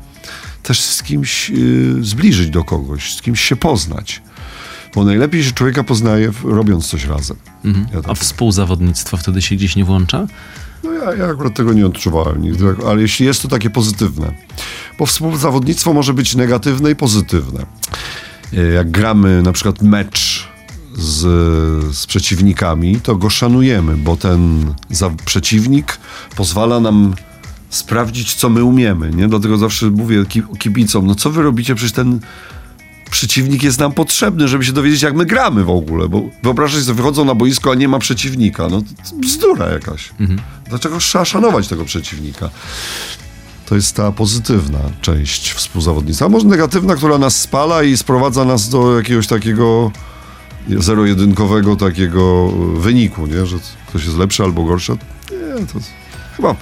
też 0.63 0.81
z 0.81 1.03
kimś 1.03 1.51
y, 1.51 1.95
zbliżyć 2.01 2.51
do 2.51 2.65
kogoś, 2.65 3.15
z 3.15 3.23
kimś 3.23 3.41
się 3.41 3.57
poznać. 3.57 4.23
Bo 4.95 5.05
najlepiej 5.05 5.45
się 5.45 5.53
człowieka 5.53 5.85
poznaje 5.85 6.33
robiąc 6.45 6.87
coś 6.89 7.05
razem. 7.05 7.37
Ja 7.65 7.99
A 7.99 8.03
tak, 8.03 8.19
współzawodnictwo 8.19 9.17
wtedy 9.17 9.43
się 9.43 9.57
gdzieś 9.57 9.77
nie 9.77 9.85
włącza? 9.85 10.27
no 10.85 10.93
ja, 10.93 11.15
ja 11.15 11.27
akurat 11.27 11.55
tego 11.55 11.73
nie 11.73 11.87
odczuwałem 11.87 12.43
nigdy, 12.43 12.65
ale 12.89 13.03
jeśli 13.03 13.27
jest 13.27 13.43
to 13.43 13.49
takie 13.49 13.71
pozytywne. 13.71 14.33
Bo 14.99 15.07
współzawodnictwo 15.07 15.93
może 15.93 16.15
być 16.15 16.35
negatywne 16.35 16.91
i 16.91 16.97
pozytywne. 16.97 17.67
Y, 18.53 18.73
Jak 18.75 18.91
gramy 18.91 19.43
na 19.43 19.53
przykład 19.53 19.83
mecz 19.83 20.49
z, 20.95 21.21
z 21.97 22.07
przeciwnikami, 22.07 23.01
to 23.01 23.17
go 23.17 23.31
szanujemy, 23.31 23.97
bo 23.97 24.17
ten 24.17 24.75
za, 24.91 25.11
przeciwnik 25.25 25.99
pozwala 26.37 26.81
nam 26.81 27.15
sprawdzić, 27.71 28.35
co 28.35 28.49
my 28.51 28.65
umiemy. 28.65 29.11
Nie? 29.11 29.29
Dlatego 29.29 29.59
zawsze 29.59 29.91
mówię 29.91 30.25
ki- 30.29 30.43
kibicom, 30.59 31.07
no 31.07 31.15
co 31.15 31.31
wy 31.31 31.43
robicie, 31.43 31.75
przecież 31.75 31.93
ten 31.93 32.21
przeciwnik 33.11 33.63
jest 33.63 33.79
nam 33.79 33.93
potrzebny, 33.93 34.49
żeby 34.49 34.65
się 34.65 34.73
dowiedzieć, 34.73 35.03
jak 35.03 35.15
my 35.15 35.27
gramy 35.27 35.65
w 35.65 35.71
ogóle. 35.71 36.09
Bo 36.09 36.23
wyobrażasz 36.43 36.83
sobie, 36.83 36.95
wychodzą 36.97 37.25
na 37.25 37.35
boisko, 37.35 37.71
a 37.71 37.75
nie 37.75 37.89
ma 37.89 37.99
przeciwnika. 37.99 38.69
No 38.69 38.81
to 38.83 39.17
bzdura 39.17 39.69
jakaś. 39.69 40.11
Dlaczego 40.69 40.99
trzeba 40.99 41.25
szanować 41.25 41.69
tego 41.69 41.85
przeciwnika? 41.85 42.51
To 43.67 43.75
jest 43.75 43.97
ta 43.97 44.13
pozytywna 44.13 44.79
część 45.01 45.53
współzawodnictwa. 45.53 46.27
A 46.27 46.29
może 46.29 46.47
negatywna, 46.47 46.95
która 46.95 47.19
nas 47.19 47.41
spala 47.41 47.83
i 47.83 47.97
sprowadza 47.97 48.45
nas 48.45 48.69
do 48.69 48.97
jakiegoś 48.97 49.27
takiego 49.27 49.91
zero-jedynkowego 50.79 51.77
takiego 51.77 52.49
wyniku, 52.75 53.27
nie? 53.27 53.47
że 53.47 53.57
ktoś 53.89 54.05
jest 54.05 54.17
lepszy 54.17 54.43
albo 54.45 54.65
gorszy. 54.65 54.93
Nie, 55.31 55.67
to 55.67 55.79
chyba 56.37 56.55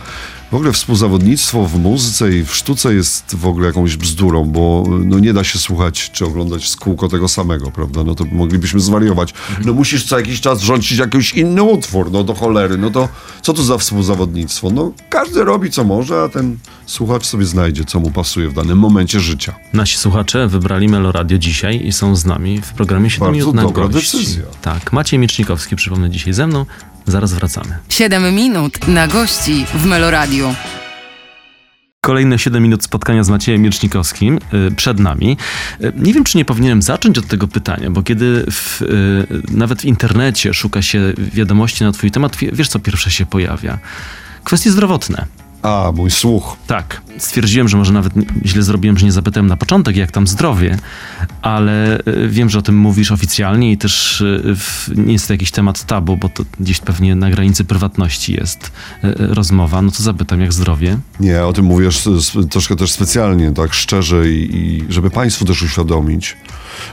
w 0.50 0.54
ogóle 0.54 0.72
współzawodnictwo 0.72 1.66
w 1.66 1.78
muzyce 1.78 2.32
i 2.32 2.44
w 2.44 2.54
sztuce 2.54 2.94
jest 2.94 3.37
w 3.37 3.46
ogóle 3.46 3.66
jakąś 3.66 3.96
bzdurą, 3.96 4.44
bo 4.44 4.85
no, 5.04 5.18
nie 5.18 5.32
da 5.32 5.44
się 5.44 5.59
słuchać 5.59 6.11
czy 6.11 6.24
oglądać 6.26 6.66
w 6.66 6.76
kółko 6.76 7.09
tego 7.09 7.28
samego, 7.28 7.70
prawda? 7.70 8.04
No 8.04 8.14
to 8.14 8.24
moglibyśmy 8.32 8.80
zwariować. 8.80 9.35
No 9.64 9.72
musisz 9.72 10.04
co 10.04 10.18
jakiś 10.18 10.40
czas 10.40 10.61
rządzić 10.61 10.98
jakiś 10.98 11.32
inny 11.35 11.62
utwór, 11.62 12.12
no 12.12 12.24
do 12.24 12.35
cholery. 12.35 12.78
No 12.78 12.90
to 12.90 13.09
co 13.42 13.52
to 13.52 13.62
za 13.62 13.78
współzawodnictwo? 13.78 14.70
No 14.70 14.92
każdy 15.11 15.44
robi 15.44 15.70
co 15.70 15.85
może, 15.85 16.22
a 16.22 16.28
ten 16.28 16.59
słuchacz 16.87 17.26
sobie 17.26 17.44
znajdzie, 17.44 17.85
co 17.85 18.00
mu 18.00 18.11
pasuje 18.11 18.48
w 18.48 18.54
danym 18.54 18.78
momencie 18.78 19.20
życia. 19.20 19.54
Nasi 19.72 19.96
słuchacze 19.98 20.48
wybrali 20.48 20.88
Meloradio 20.88 21.38
dzisiaj 21.38 21.87
i 21.87 21.92
są 21.92 22.16
z 22.16 22.24
nami 22.24 22.61
w 22.61 22.72
programie 22.72 23.11
7 23.11 23.20
Bardzo 23.26 23.38
minut 23.38 23.54
na 23.54 23.62
dobra 23.62 23.88
gości. 23.88 24.18
decyzja. 24.18 24.42
Tak, 24.62 24.92
Maciej 24.92 25.18
Miecznikowski, 25.18 25.76
przypomnę, 25.76 26.11
dzisiaj 26.11 26.32
ze 26.32 26.46
mną. 26.46 26.66
Zaraz 27.07 27.33
wracamy. 27.35 27.79
7 27.88 28.35
minut 28.35 28.88
na 28.88 29.07
gości 29.09 29.66
w 29.75 29.87
Meloradiu. 29.87 30.55
Kolejne 32.01 32.38
7 32.38 32.62
minut 32.62 32.85
spotkania 32.85 33.25
z 33.25 33.29
Maciejem 33.31 33.62
Miecznikowskim 33.62 34.38
y, 34.69 34.75
przed 34.77 34.99
nami. 35.01 35.37
Y, 35.85 35.92
nie 35.97 36.12
wiem, 36.14 36.25
czy 36.25 36.38
nie 36.38 36.45
powinienem 36.45 36.83
zacząć 36.83 37.19
od 37.19 37.27
tego 37.27 37.49
pytania, 37.49 37.90
bo 37.90 38.03
kiedy 38.03 38.45
w, 38.51 38.83
y, 38.83 39.27
nawet 39.57 39.81
w 39.81 39.85
internecie 39.85 40.55
szuka 40.55 40.83
się 40.83 41.12
wiadomości 41.19 41.85
na 41.85 41.92
twój 41.92 42.11
temat, 42.11 42.37
wie- 42.37 42.51
wiesz 42.53 42.69
co 42.69 42.79
pierwsze 42.79 43.11
się 43.11 43.27
pojawia? 43.27 43.79
Kwestie 44.45 44.71
zdrowotne. 44.71 45.27
A, 45.62 45.92
mój 45.95 46.11
słuch. 46.11 46.57
Tak, 46.66 47.03
stwierdziłem, 47.19 47.69
że 47.69 47.77
może 47.77 47.92
nawet 47.92 48.12
źle 48.45 48.62
zrobiłem, 48.62 48.99
że 48.99 49.07
nie 49.07 49.12
zapytałem 49.12 49.47
na 49.47 49.57
początek, 49.57 49.97
jak 49.97 50.11
tam 50.11 50.27
zdrowie, 50.27 50.79
ale 51.42 51.99
y, 51.99 52.29
wiem, 52.29 52.51
że 52.51 52.59
o 52.59 52.62
tym 52.62 52.77
mówisz 52.77 53.12
oficjalnie 53.12 53.73
i 53.73 53.79
też 53.79 54.21
y, 54.21 54.57
nie 54.97 55.12
jest 55.12 55.27
to 55.27 55.35
jakiś 55.35 55.51
temat 55.51 55.85
tabu, 55.85 56.16
bo 56.16 56.29
to 56.29 56.45
gdzieś 56.61 56.81
pewnie 56.81 57.14
na 57.14 57.31
granicy 57.31 57.64
prywatności 57.64 58.33
jest 58.33 58.66
y, 59.05 59.14
rozmowa. 59.19 59.83
No 59.83 59.90
to 59.90 60.03
zapytam, 60.03 60.40
jak 60.40 60.53
zdrowie? 60.53 60.99
Nie, 61.21 61.45
o 61.45 61.53
tym 61.53 61.71
s- 62.16 62.33
troszkę 62.51 62.77
też 62.77 62.92
specjalnie, 62.92 63.53
tak 63.53 63.75
szczerze 63.75 64.31
i, 64.31 64.57
i 64.57 64.85
żeby 64.92 65.11
Państwu 65.11 65.45
też 65.45 65.62
uświadomić, 65.62 66.37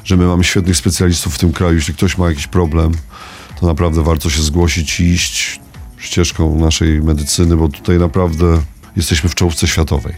że 0.06 0.17
my 0.17 0.26
mamy 0.26 0.43
świetnych 0.43 0.78
specjalistów 0.78 1.36
w 1.36 1.38
tym 1.38 1.52
kraju. 1.54 1.76
Jeśli 1.76 1.93
ktoś 1.93 2.17
ma 2.17 2.28
jakiś 2.30 2.47
problem, 2.47 2.91
to 3.60 3.65
naprawdę 3.67 4.04
warto 4.04 4.30
się 4.30 4.41
zgłosić 4.43 4.99
i 4.99 5.04
iść 5.04 5.60
ścieżką 6.03 6.59
naszej 6.59 7.01
medycyny, 7.01 7.57
bo 7.57 7.69
tutaj 7.69 7.99
naprawdę 7.99 8.61
jesteśmy 8.95 9.29
w 9.29 9.35
czołówce 9.35 9.67
światowej. 9.67 10.13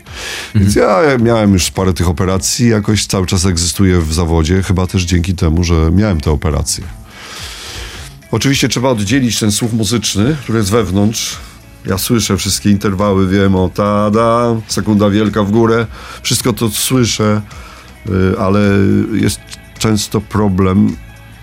Więc 0.55 0.75
ja 0.75 1.01
miałem 1.19 1.53
już 1.53 1.71
parę 1.71 1.93
tych 1.93 2.09
operacji, 2.09 2.69
jakoś 2.69 3.05
cały 3.05 3.25
czas 3.25 3.45
egzystuję 3.45 4.01
w 4.01 4.13
zawodzie, 4.13 4.63
chyba 4.63 4.87
też 4.87 5.03
dzięki 5.03 5.33
temu, 5.33 5.63
że 5.63 5.91
miałem 5.91 6.21
te 6.21 6.31
operacje. 6.31 6.83
Oczywiście 8.31 8.69
trzeba 8.69 8.89
oddzielić 8.89 9.39
ten 9.39 9.51
słuch 9.51 9.73
muzyczny, 9.73 10.35
który 10.43 10.57
jest 10.57 10.71
wewnątrz. 10.71 11.37
Ja 11.85 11.97
słyszę 11.97 12.37
wszystkie 12.37 12.69
interwały, 12.69 13.27
wiem 13.27 13.55
o 13.55 13.69
tada, 13.73 14.55
sekunda 14.67 15.09
wielka 15.09 15.43
w 15.43 15.51
górę. 15.51 15.87
Wszystko 16.21 16.53
to 16.53 16.69
słyszę, 16.69 17.41
y, 18.09 18.39
ale 18.39 18.59
jest 19.13 19.39
często 19.79 20.21
problem. 20.21 20.95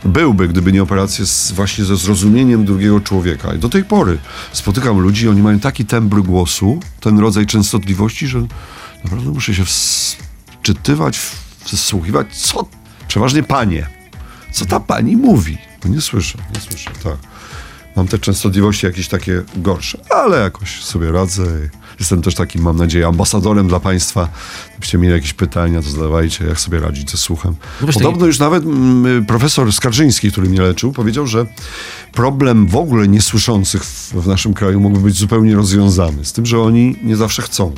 Byłby, 0.05 0.49
gdyby 0.49 0.73
nie 0.73 0.83
operacje 0.83 1.27
z, 1.27 1.53
właśnie 1.53 1.85
ze 1.85 1.97
zrozumieniem 1.97 2.65
drugiego 2.65 3.01
człowieka. 3.01 3.55
I 3.55 3.59
do 3.59 3.69
tej 3.69 3.85
pory 3.85 4.19
spotykam 4.53 4.99
ludzi, 4.99 5.29
oni 5.29 5.43
mają 5.43 5.61
taki 5.61 5.85
tembr 5.85 6.23
głosu, 6.23 6.81
ten 7.01 7.19
rodzaj 7.19 7.47
częstotliwości, 7.47 8.27
że 8.27 8.47
naprawdę 9.05 9.31
muszę 9.31 9.55
się 9.55 9.65
wczytywać, 10.61 11.21
wsłuchiwać, 11.65 12.37
co 12.37 12.69
przeważnie 13.09 13.43
panie, 13.43 13.87
co 14.53 14.67
ta 14.67 14.81
pani 14.81 15.17
mówi. 15.17 15.59
No 15.85 15.91
nie 15.91 16.01
słyszę, 16.01 16.38
nie 16.55 16.61
słyszę, 16.61 16.91
tak. 17.03 17.17
Mam 17.97 18.09
te 18.09 18.19
częstotliwości 18.19 18.87
jakieś 18.87 19.09
takie 19.09 19.43
gorsze, 19.57 19.99
ale 20.11 20.41
jakoś 20.41 20.85
sobie 20.85 21.12
radzę. 21.12 21.45
Jestem 22.03 22.23
też 22.23 22.35
takim, 22.35 22.62
mam 22.62 22.77
nadzieję, 22.77 23.07
ambasadorem 23.07 23.69
dla 23.69 23.81
Państwa. 23.81 24.29
Gdybyście 24.71 24.99
mieli 24.99 25.15
jakieś 25.15 25.33
pytania, 25.33 25.83
to 25.83 25.91
zadawajcie, 25.91 26.45
jak 26.45 26.61
sobie 26.61 26.81
radzić 26.81 27.11
ze 27.11 27.17
słuchem. 27.17 27.55
No 27.81 27.87
Podobno 27.93 28.27
już 28.27 28.38
nawet 28.38 28.65
mm, 28.65 29.27
profesor 29.27 29.73
Skarżyński, 29.73 30.33
który 30.33 30.49
mnie 30.49 30.61
leczył, 30.61 30.93
powiedział, 30.93 31.27
że 31.27 31.47
problem 32.12 32.67
w 32.67 32.77
ogóle 32.77 33.09
niesłyszących 33.09 33.85
w, 33.85 34.12
w 34.12 34.27
naszym 34.27 34.55
kraju 34.55 34.81
mógłby 34.81 35.01
być 35.01 35.17
zupełnie 35.17 35.55
rozwiązany. 35.55 36.25
Z 36.25 36.33
tym, 36.33 36.47
że 36.47 36.61
oni 36.61 36.97
nie 37.03 37.17
zawsze 37.17 37.43
chcą. 37.43 37.73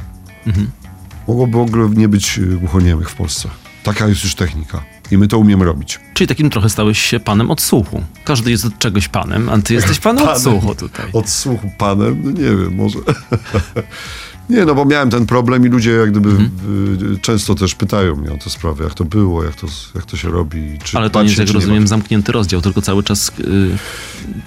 Mogłoby 1.29 1.53
w 1.53 1.61
ogóle 1.61 1.89
nie 1.89 2.09
być 2.09 2.39
y, 2.39 2.47
głuchoniemych 2.47 3.11
w 3.11 3.15
Polsce. 3.15 3.49
Taka 3.83 4.09
jest 4.09 4.25
już 4.25 4.35
technika. 4.35 4.94
I 5.11 5.19
my 5.19 5.29
to 5.29 5.39
umiemy 5.39 5.65
robić. 5.65 6.01
Czyli 6.15 6.29
takim 6.29 6.51
trochę 6.51 6.69
stałeś 6.71 6.99
się 6.99 7.21
panem 7.21 7.51
odsłuchu. 7.51 8.03
Każdy 8.25 8.51
jest 8.51 8.65
od 8.65 8.79
czegoś 8.79 9.09
panem, 9.09 9.49
a 9.49 9.59
ty 9.59 9.75
jesteś 9.75 9.99
panem 10.01 10.29
odsłuchu 10.29 10.75
tutaj. 10.75 11.07
Od 11.13 11.29
słuchu 11.29 11.71
panem, 11.79 12.21
no 12.25 12.31
nie 12.31 12.41
wiem, 12.57 12.75
może. 12.75 12.99
nie, 14.51 14.65
no 14.65 14.75
bo 14.75 14.85
miałem 14.85 15.11
ten 15.11 15.27
problem 15.27 15.67
i 15.67 15.69
ludzie 15.69 15.91
jak 15.91 16.11
gdyby 16.11 16.29
Mhm. 16.31 17.19
często 17.23 17.55
też 17.55 17.75
pytają 17.75 18.17
mnie 18.17 18.33
o 18.33 18.37
te 18.37 18.51
sprawy, 18.51 18.85
jak 18.85 18.95
to 18.95 19.05
było, 19.05 19.45
jak 19.45 19.55
to, 19.55 19.67
jak 19.95 20.05
to 20.05 20.17
się 20.17 20.29
robi. 20.31 20.79
Czy 20.85 20.99
Ale 20.99 21.11
to 21.11 21.23
nie 21.23 21.29
jest, 21.29 21.39
jak 21.39 21.51
rozumiem, 21.51 21.79
dbać. 21.79 21.89
zamknięty 21.89 22.33
rozdział, 22.33 22.61
tylko 22.63 22.83
cały 22.83 23.03
czas 23.03 23.29
y, 23.41 23.77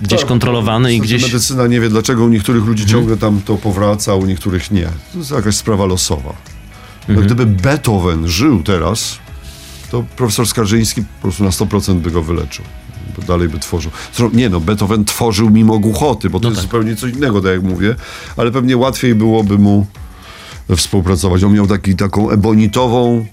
gdzieś 0.02 0.26
kontrolowany 0.26 0.94
i 0.94 1.02
Niestety 1.02 1.18
gdzieś... 1.18 1.32
Medycyna 1.34 1.68
nie 1.68 1.80
wie, 1.80 1.90
dlaczego 1.90 2.24
u 2.26 2.30
niektórych 2.30 2.66
ludzi 2.66 2.84
Mhm. 2.84 3.00
ciągle 3.00 3.18
tam 3.18 3.42
to 3.46 3.56
powraca, 3.56 4.12
a 4.12 4.16
u 4.16 4.26
niektórych 4.26 4.72
nie. 4.72 4.88
To 5.14 5.18
jest 5.20 5.32
jakaś 5.32 5.56
sprawa 5.56 5.86
losowa. 5.86 6.34
No, 7.08 7.14
Mhm. 7.14 7.26
gdyby 7.26 7.46
Beethoven 7.46 8.28
żył 8.28 8.64
teraz, 8.64 9.20
to 9.92 10.04
profesor 10.16 10.48
Skarżyński 10.48 11.02
po 11.02 11.22
prostu 11.22 11.44
na 11.44 11.50
100% 11.50 11.96
by 12.00 12.12
go 12.12 12.22
wyleczył. 12.22 12.66
Bo 13.18 13.22
dalej 13.24 13.50
by 13.50 13.60
tworzył. 13.60 13.92
Nie 14.34 14.50
no, 14.50 14.60
Beethoven 14.60 15.06
tworzył 15.06 15.50
mimo 15.50 15.80
głuchoty, 15.80 16.30
bo 16.30 16.40
to 16.40 16.44
No 16.44 16.50
jest 16.50 16.62
tak. 16.62 16.72
zupełnie 16.72 16.96
coś 16.96 17.14
innego, 17.14 17.42
tak 17.42 17.52
jak 17.52 17.64
mówię, 17.64 17.96
ale 18.38 18.52
pewnie 18.52 18.78
łatwiej 18.78 19.16
byłoby 19.16 19.58
mu 19.58 19.86
współpracować. 20.78 21.44
On 21.44 21.54
miał 21.54 21.68
taki, 21.68 21.96
taką 21.96 22.30
ebonitową, 22.30 23.26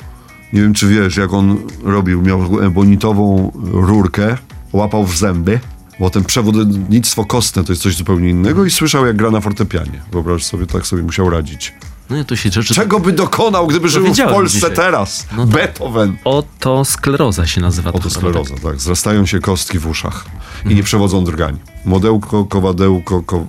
nie 0.52 0.62
wiem 0.62 0.74
czy 0.74 0.88
wiesz, 0.88 1.16
jak 1.16 1.32
on 1.32 1.58
robił, 1.82 2.22
miał 2.22 2.42
taką 2.42 2.60
ebonitową 2.60 3.52
rurkę, 3.72 4.36
łapał 4.72 5.04
w 5.06 5.16
zęby, 5.16 5.60
bo 6.00 6.10
ten 6.10 6.24
przewodnictwo 6.24 7.24
kostne 7.24 7.64
to 7.64 7.72
jest 7.72 7.82
coś 7.82 7.96
zupełnie 7.96 8.28
innego 8.30 8.64
i 8.64 8.70
słyszał 8.70 9.06
jak 9.06 9.16
gra 9.16 9.30
na 9.30 9.40
fortepianie. 9.40 10.02
Wyobraź 10.12 10.44
sobie, 10.44 10.66
tak 10.66 10.86
sobie 10.86 11.02
musiał 11.02 11.30
radzić. 11.30 11.72
No 12.10 12.24
tu 12.24 12.36
się 12.36 12.50
rzeczy... 12.50 12.74
Czego 12.74 13.00
by 13.00 13.12
dokonał, 13.12 13.66
gdyby 13.66 13.88
żył 13.88 14.14
w 14.14 14.16
Polsce 14.18 14.58
dzisiaj. 14.58 14.76
teraz? 14.76 15.26
No 15.36 15.46
tak. 15.46 15.54
Beethoven. 15.54 16.16
Otoskleroza 16.24 17.46
się 17.46 17.60
nazywa. 17.60 17.92
to 17.92 17.98
Oto 17.98 18.08
choroba, 18.08 18.44
skleroza, 18.44 18.68
tak. 18.68 18.80
Zrastają 18.80 19.26
się 19.26 19.40
kostki 19.40 19.78
w 19.78 19.86
uszach 19.86 20.24
i 20.28 20.58
Mhm. 20.58 20.76
nie 20.76 20.82
przewodzą 20.82 21.24
drgań. 21.24 21.58
Modełko, 21.84 22.44
kowadełko, 22.44 23.22
ko... 23.22 23.46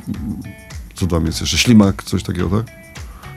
co 0.95 1.07
tam 1.07 1.25
jest 1.25 1.41
jeszcze? 1.41 1.57
Ślimak, 1.57 2.03
coś 2.03 2.23
takiego, 2.23 2.49
tak? 2.49 2.75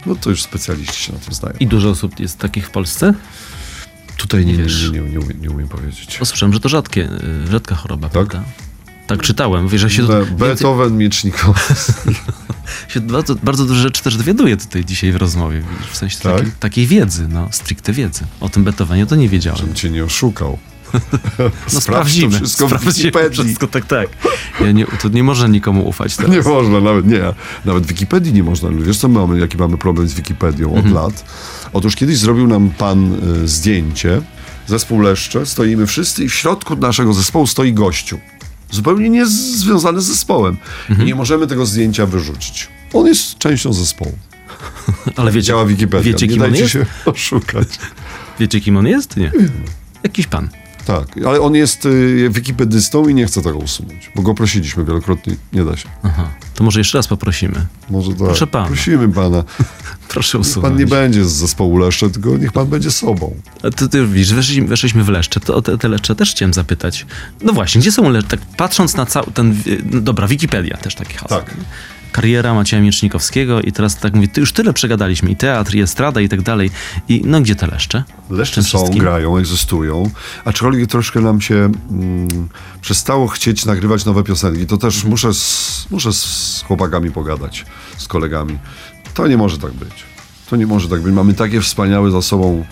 No 0.07 0.15
to 0.17 0.31
już 0.31 0.43
specjaliści 0.43 1.05
się 1.05 1.13
na 1.13 1.19
tym 1.19 1.35
znają. 1.35 1.55
I 1.61 1.67
dużo 1.67 1.91
osób 1.91 2.21
jest 2.21 2.39
takich 2.39 2.67
w 2.67 2.71
Polsce? 2.71 3.15
Tutaj 4.17 4.47
nie, 4.47 4.53
nie, 4.53 4.65
nie, 4.93 5.01
nie, 5.11 5.21
umiem, 5.21 5.41
nie 5.43 5.51
umiem 5.51 5.69
powiedzieć. 5.69 6.17
Bo 6.21 6.25
słyszałem, 6.27 6.53
że 6.53 6.61
to 6.61 6.69
rzadkie, 6.69 7.09
y, 7.45 7.51
rzadka 7.51 7.75
choroba, 7.75 8.09
Tak? 8.09 8.13
prawda? 8.13 8.43
Tak 9.07 9.23
czytałem. 9.23 9.69
Wiesz, 9.69 9.81
że 9.81 9.91
się, 9.91 10.03
Be- 10.03 10.19
więcej, 10.19 10.37
Beethoven, 10.37 10.97
Miecznikow. 10.99 11.57
się 12.89 13.01
bardzo, 13.01 13.35
bardzo 13.35 13.65
dużo 13.65 13.81
rzeczy 13.83 14.03
też 14.03 14.17
dowiaduję 14.17 14.57
tutaj 14.57 14.85
dzisiaj 14.85 15.13
w 15.13 15.17
rozmowie. 15.17 15.63
W 15.93 15.97
sensie 15.97 16.19
Tak? 16.19 16.37
takiej, 16.37 16.53
takiej 16.61 16.87
wiedzy, 16.87 17.29
no, 17.29 17.49
stricte 17.51 17.93
wiedzy. 17.93 18.25
O 18.41 18.49
tym 18.49 18.65
Beethovenie 18.65 19.07
to 19.07 19.17
nie 19.17 19.29
wiedziałem. 19.29 19.59
Żebym 19.61 19.75
cię 19.75 19.91
nie 19.91 20.05
oszukał. 20.05 20.59
No 21.75 21.81
sprawdzimy. 21.81 22.37
wszystko 22.37 22.67
sprawdzimy 22.69 23.31
wszystko, 23.31 23.67
tak, 23.67 23.87
tak. 23.87 24.09
Ja 24.61 24.73
nie, 24.73 24.87
to 24.87 25.09
nie 25.09 25.23
można 25.23 25.47
nikomu 25.47 25.89
ufać 25.89 26.17
teraz. 26.17 26.33
Nie 26.33 26.43
można, 26.43 26.81
nawet 26.81 27.07
nie. 27.07 27.23
Nawet 27.65 27.87
Wikipedii 27.87 28.33
nie 28.33 28.43
można. 28.43 28.71
Wiesz 28.71 28.99
co 28.99 29.09
my 29.09 29.19
mamy, 29.21 29.41
jaki 29.41 29.57
mamy 29.57 29.79
problem 29.79 30.09
z 30.09 30.15
Wikipedią 30.15 30.67
Mhm. 30.75 30.87
od 30.87 30.93
lat? 30.93 31.25
Otóż 31.73 31.97
kiedyś 31.97 32.19
zrobił 32.19 32.47
nam 32.47 32.71
pan 32.71 33.15
y, 33.45 33.49
zdjęcie, 33.49 34.23
zespół 34.67 35.01
Leszcze, 35.01 35.47
stoimy 35.47 35.87
wszyscy 35.87 36.25
i 36.25 36.29
w 36.29 36.35
środku 36.35 36.77
naszego 36.77 37.15
zespołu 37.15 37.47
stoi 37.47 37.73
gościu. 37.73 38.19
Zupełnie 38.71 39.09
nie 39.11 39.27
z- 39.27 39.31
związany 39.57 40.01
z 40.01 40.05
zespołem. 40.05 40.57
Mhm. 40.91 41.03
I 41.09 41.11
nie 41.11 41.15
możemy 41.15 41.47
tego 41.47 41.67
zdjęcia 41.67 42.07
wyrzucić. 42.07 42.69
On 42.93 43.07
jest 43.07 43.39
częścią 43.39 43.73
zespołu. 43.73 44.19
Ale 45.17 45.33
wiecie, 45.33 45.47
Działa 45.47 45.67
Wikipedia. 45.67 46.13
wiecie 46.13 46.27
nie 46.27 46.33
kim 46.33 46.43
on 46.43 46.49
dajcie 46.51 46.63
jest? 46.63 46.73
się 46.73 46.87
oszukać. 47.11 47.69
Wiecie, 48.41 48.61
kim 48.61 48.77
on 48.77 48.87
jest? 48.87 49.17
Nie. 49.17 49.33
Jakiś 50.03 50.27
pan. 50.27 50.49
Tak, 50.89 51.09
ale 51.27 51.41
on 51.41 51.55
jest 51.55 51.87
y, 51.87 52.29
wikipedystą 52.31 53.09
i 53.09 53.15
nie 53.15 53.27
chce 53.27 53.43
tego 53.43 53.59
usunąć, 53.59 54.11
bo 54.15 54.23
go 54.23 54.35
prosiliśmy 54.35 54.85
wielokrotnie. 54.85 55.37
Nie 55.53 55.65
da 55.65 55.77
się. 55.77 55.89
Aha. 56.03 56.29
To 56.55 56.65
może 56.65 56.81
jeszcze 56.81 56.99
raz 56.99 57.07
poprosimy. 57.09 57.67
Może 57.91 58.11
tak. 58.11 58.19
Proszę 58.19 58.47
pana. 58.47 58.67
Prosimy 58.67 59.09
pana. 59.09 59.45
Proszę 60.09 60.39
Niech 60.39 60.47
usunąć. 60.47 60.71
pan 60.73 60.79
nie 60.79 60.87
będzie 60.87 61.25
z 61.25 61.33
zespołu 61.33 61.79
Leszcze, 61.79 62.11
tylko 62.11 62.37
niech 62.37 62.53
pan 62.53 62.67
będzie 62.67 62.91
sobą. 62.91 63.35
A 63.63 63.71
ty, 63.71 63.89
ty 63.89 64.07
widzisz, 64.07 64.35
weszliśmy, 64.35 64.67
weszliśmy 64.67 65.05
w 65.05 65.09
Leszcze, 65.09 65.41
to 65.41 65.55
o 65.55 65.63
te, 65.63 65.79
te 65.79 65.89
Leszcze 65.89 66.15
też 66.15 66.31
chciałem 66.31 66.55
zapytać. 66.55 67.07
No 67.43 67.53
właśnie, 67.53 67.81
gdzie 67.81 67.93
są 67.93 68.11
Leszcze? 68.11 68.29
Tak 68.31 68.41
patrząc 68.57 68.97
na 68.97 69.07
cały 69.07 69.27
ten... 69.33 69.57
No 69.91 70.01
dobra, 70.01 70.29
Wikipedia 70.29 70.77
też 70.77 70.95
taki 70.95 71.15
hasło. 71.15 71.37
Tak. 71.37 71.55
Kariera 72.13 72.55
Macieja 72.55 72.83
Miecznikowskiego 72.83 73.61
i 73.61 73.73
teraz 73.73 73.97
tak 73.97 74.15
mówię, 74.15 74.29
ty 74.29 74.41
już 74.41 74.53
tyle 74.53 74.73
przegadaliśmy, 74.73 75.31
i 75.31 75.37
teatr, 75.37 75.75
i 75.75 75.81
estrada, 75.81 76.21
i 76.21 76.29
tak 76.29 76.43
dalej. 76.43 76.71
I 77.09 77.23
no 77.25 77.41
gdzie 77.41 77.57
te 77.57 77.67
Leszcze? 77.67 78.05
Leszcze 78.31 78.63
są, 78.63 78.79
wszystkim? 78.79 79.01
grają, 79.03 79.37
egzystują, 79.39 80.11
aczkolwiek 80.45 80.91
troszkę 80.91 81.21
nam 81.21 81.41
się 81.41 81.55
mm, 81.91 82.29
przestało 82.81 83.29
chcieć 83.29 83.65
nagrywać 83.65 84.05
nowe 84.05 84.23
piosenki. 84.25 84.67
To 84.67 84.77
też 84.77 84.95
Mhm. 84.95 85.11
muszę, 85.11 85.35
z, 85.35 85.87
muszę 85.91 86.13
z 86.13 86.65
chłopakami 86.67 87.11
pogadać, 87.11 87.65
z 87.97 88.09
kolegami. 88.09 88.59
To 89.15 89.27
nie 89.27 89.37
może 89.37 89.59
tak 89.59 89.73
być. 89.73 89.93
To 90.51 90.57
nie 90.57 90.67
może 90.67 90.89
tak 90.89 91.01
być. 91.03 91.15
Mamy 91.15 91.35
takie 91.35 91.61
wspaniałe 91.61 92.11
za 92.11 92.23
sobą 92.23 92.65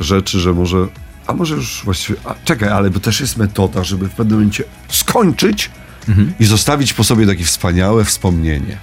rzeczy, 0.00 0.40
że 0.40 0.52
może... 0.52 0.86
A 1.26 1.32
może 1.34 1.54
już 1.54 1.82
właściwie... 1.84 2.18
A, 2.24 2.34
czekaj, 2.44 2.68
ale 2.68 2.90
to 2.90 3.00
też 3.00 3.20
jest 3.20 3.36
metoda, 3.36 3.84
żeby 3.84 4.08
w 4.08 4.10
pewnym 4.12 4.38
momencie 4.38 4.64
skończyć 4.88 5.70
Mhm. 6.08 6.32
i 6.40 6.44
zostawić 6.44 6.92
po 6.92 7.04
sobie 7.04 7.26
takie 7.26 7.44
wspaniałe 7.44 8.04
wspomnienie. 8.04 8.78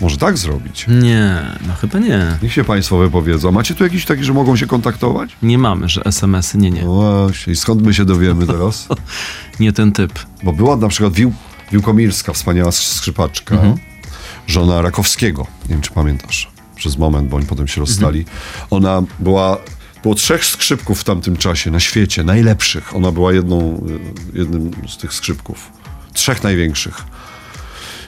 Może 0.00 0.16
tak 0.16 0.38
zrobić? 0.38 0.86
Nie, 0.88 1.42
no 1.68 1.74
chyba 1.74 1.98
nie. 1.98 2.38
Niech 2.42 2.52
się 2.52 2.64
państwo 2.64 2.98
wypowiedzą. 2.98 3.52
Macie 3.52 3.74
tu 3.74 3.84
jakiś 3.84 4.04
taki, 4.04 4.24
że 4.24 4.32
mogą 4.32 4.56
się 4.56 4.66
kontaktować? 4.66 5.36
Nie 5.42 5.58
mamy, 5.58 5.88
że 5.88 6.04
SMS-y, 6.04 6.58
nie, 6.58 6.70
nie. 6.70 6.82
Właśnie, 6.82 7.52
i 7.52 7.56
skąd 7.56 7.82
my 7.82 7.94
się 7.94 8.04
dowiemy 8.04 8.46
teraz? 8.46 8.88
Nie 9.60 9.72
ten 9.72 9.92
typ. 9.92 10.12
Bo 10.42 10.52
była 10.52 10.76
na 10.76 10.88
przykład 10.88 11.12
Wił, 11.12 11.32
Wiłkomirska, 11.72 12.32
wspaniała 12.32 12.72
skrzypaczka, 12.72 13.56
żona 14.46 14.82
Rakowskiego. 14.82 15.46
Nie 15.62 15.68
wiem, 15.68 15.80
czy 15.80 15.90
pamiętasz. 15.90 16.50
Przez 16.76 16.98
moment, 16.98 17.28
bo 17.28 17.36
oni 17.36 17.46
potem 17.46 17.68
się 17.68 17.80
rozstali. 17.80 18.24
Ona 18.70 19.02
była... 19.18 19.58
Było 20.02 20.14
trzech 20.14 20.44
skrzypków 20.44 21.00
w 21.00 21.04
tamtym 21.04 21.36
czasie 21.36 21.70
na 21.70 21.80
świecie, 21.80 22.24
najlepszych. 22.24 22.96
Ona 22.96 23.12
była 23.12 23.32
jedną, 23.32 23.86
y, 24.34 24.38
jednym 24.38 24.70
z 24.88 24.96
tych 24.96 25.12
skrzypków. 25.14 25.72
Trzech 26.18 26.42
największych. 26.42 27.04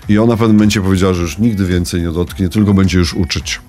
I 0.09 0.18
ona 0.18 0.37
w 0.37 0.38
pewnym 0.38 0.57
momencie 0.57 0.81
powiedziała, 0.81 1.14
że 1.14 1.23
już 1.23 1.38
nigdy 1.38 1.66
więcej 1.66 2.03
nie 2.03 2.11
dotknie, 2.11 2.49
tylko 2.49 2.75
będzie 2.75 2.99
już 2.99 3.14
uczyć. 3.14 3.61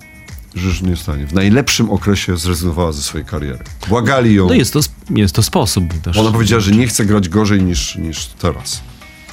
Że 0.54 0.68
już 0.68 0.82
nie 0.82 0.96
stanie. 0.96 1.26
W 1.26 1.32
najlepszym 1.32 1.90
okresie 1.90 2.36
zrezygnowała 2.36 2.92
ze 2.92 3.02
swojej 3.02 3.26
kariery. 3.26 3.58
Błagali 3.88 4.34
ją. 4.34 4.46
No 4.46 4.54
jest 4.54 4.72
to, 4.72 4.80
jest 5.10 5.34
to 5.34 5.42
sposób 5.42 5.84
też. 6.02 6.16
Ona 6.16 6.30
powiedziała, 6.32 6.60
że 6.60 6.70
nie 6.70 6.86
chce 6.86 7.04
grać 7.04 7.28
gorzej 7.28 7.62
niż, 7.62 7.96
niż 7.96 8.26
teraz. 8.26 8.82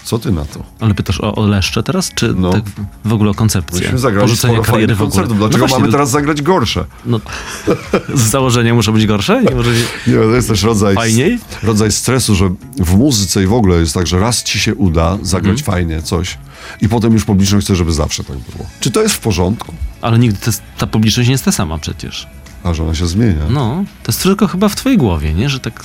Co 0.10 0.20
ty 0.20 0.32
na 0.32 0.46
to? 0.46 0.64
Ale 0.80 0.94
pytasz 0.94 1.22
o, 1.22 1.36
o 1.36 1.46
Leszcze 1.48 1.84
teraz, 1.84 2.12
czy 2.16 2.34
No. 2.38 2.50
tak 2.54 2.64
w 3.06 3.14
ogóle 3.14 3.32
o 3.32 3.34
koncepcję? 3.34 3.82
Myśmy 3.82 3.98
zagrali 4.00 4.28
Porzucenie 4.28 4.60
kariery 4.62 4.96
w 4.96 5.02
ogóle. 5.02 5.10
koncertów. 5.12 5.34
No 5.34 5.40
Dlaczego 5.40 5.60
właśnie, 5.60 5.78
mamy 5.78 5.88
to- 5.88 5.92
teraz 5.92 6.10
zagrać 6.10 6.42
gorsze? 6.42 6.86
No, 7.06 7.20
z 8.14 8.22
założenia 8.22 8.74
muszą 8.74 8.92
być 8.94 9.06
gorsze? 9.06 9.44
Nie 9.44 9.56
może 9.56 9.70
być... 9.72 9.80
Nie, 10.08 10.14
to 10.14 10.20
jest 10.36 10.48
też 10.48 10.64
rodzaj, 10.64 10.96
Fajniej? 10.96 11.40
rodzaj 11.64 11.92
stresu, 11.92 12.36
że 12.36 12.50
w 12.80 12.96
muzyce 12.98 13.44
i 13.44 13.46
w 13.48 13.54
ogóle 13.54 13.80
jest 13.80 13.94
tak, 13.94 14.08
że 14.08 14.20
raz 14.20 14.44
ci 14.44 14.60
się 14.60 14.76
uda 14.76 15.18
zagrać 15.22 15.60
Mhm. 15.60 15.66
fajnie 15.76 16.02
coś 16.02 16.38
i 16.82 16.90
potem 16.90 17.14
już 17.14 17.26
publiczność 17.26 17.66
chce, 17.68 17.76
żeby 17.76 17.92
zawsze 17.94 18.24
tak 18.24 18.38
było. 18.38 18.66
Czy 18.80 18.92
to 18.92 19.02
jest 19.02 19.16
w 19.16 19.20
porządku? 19.20 19.74
Ale 20.02 20.20
nigdy 20.20 20.38
jest, 20.46 20.62
ta 20.78 20.88
publiczność 20.88 21.28
nie 21.30 21.34
jest 21.34 21.46
ta 21.46 21.52
sama 21.52 21.78
przecież. 21.78 22.28
A 22.64 22.74
że 22.74 22.84
ona 22.84 22.96
się 22.96 23.08
zmienia. 23.08 23.44
No, 23.50 23.84
to 24.04 24.12
jest 24.12 24.24
tylko 24.24 24.48
chyba 24.48 24.70
w 24.70 24.76
twojej 24.76 24.98
głowie, 24.98 25.34
nie? 25.34 25.50
Że 25.50 25.60
tak... 25.60 25.84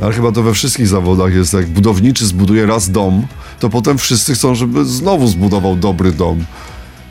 Ale 0.00 0.12
chyba 0.12 0.32
to 0.32 0.42
we 0.42 0.54
wszystkich 0.54 0.88
zawodach 0.88 1.34
jest, 1.34 1.52
jak 1.52 1.66
budowniczy 1.66 2.26
zbuduje 2.26 2.66
raz 2.66 2.90
dom, 2.90 3.26
to 3.60 3.68
potem 3.70 3.98
wszyscy 3.98 4.34
chcą, 4.34 4.54
żeby 4.54 4.84
znowu 4.84 5.28
zbudował 5.28 5.76
dobry 5.76 6.12
dom. 6.12 6.44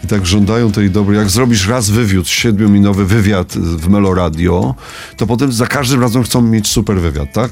I 0.03 0.07
tak 0.07 0.25
żądają 0.25 0.71
tej 0.71 0.91
dobrej. 0.91 1.17
Jak 1.17 1.29
zrobisz 1.29 1.67
raz 1.67 1.89
wywiód, 1.89 2.27
siedmiominutowy 2.29 3.05
wywiad 3.05 3.53
w 3.53 3.89
Meloradio, 3.89 4.75
to 5.17 5.27
potem 5.27 5.51
za 5.51 5.67
każdym 5.67 6.01
razem 6.01 6.23
chcą 6.23 6.41
mieć 6.41 6.67
super 6.67 7.01
wywiad, 7.01 7.33
tak? 7.33 7.51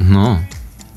No. 0.00 0.40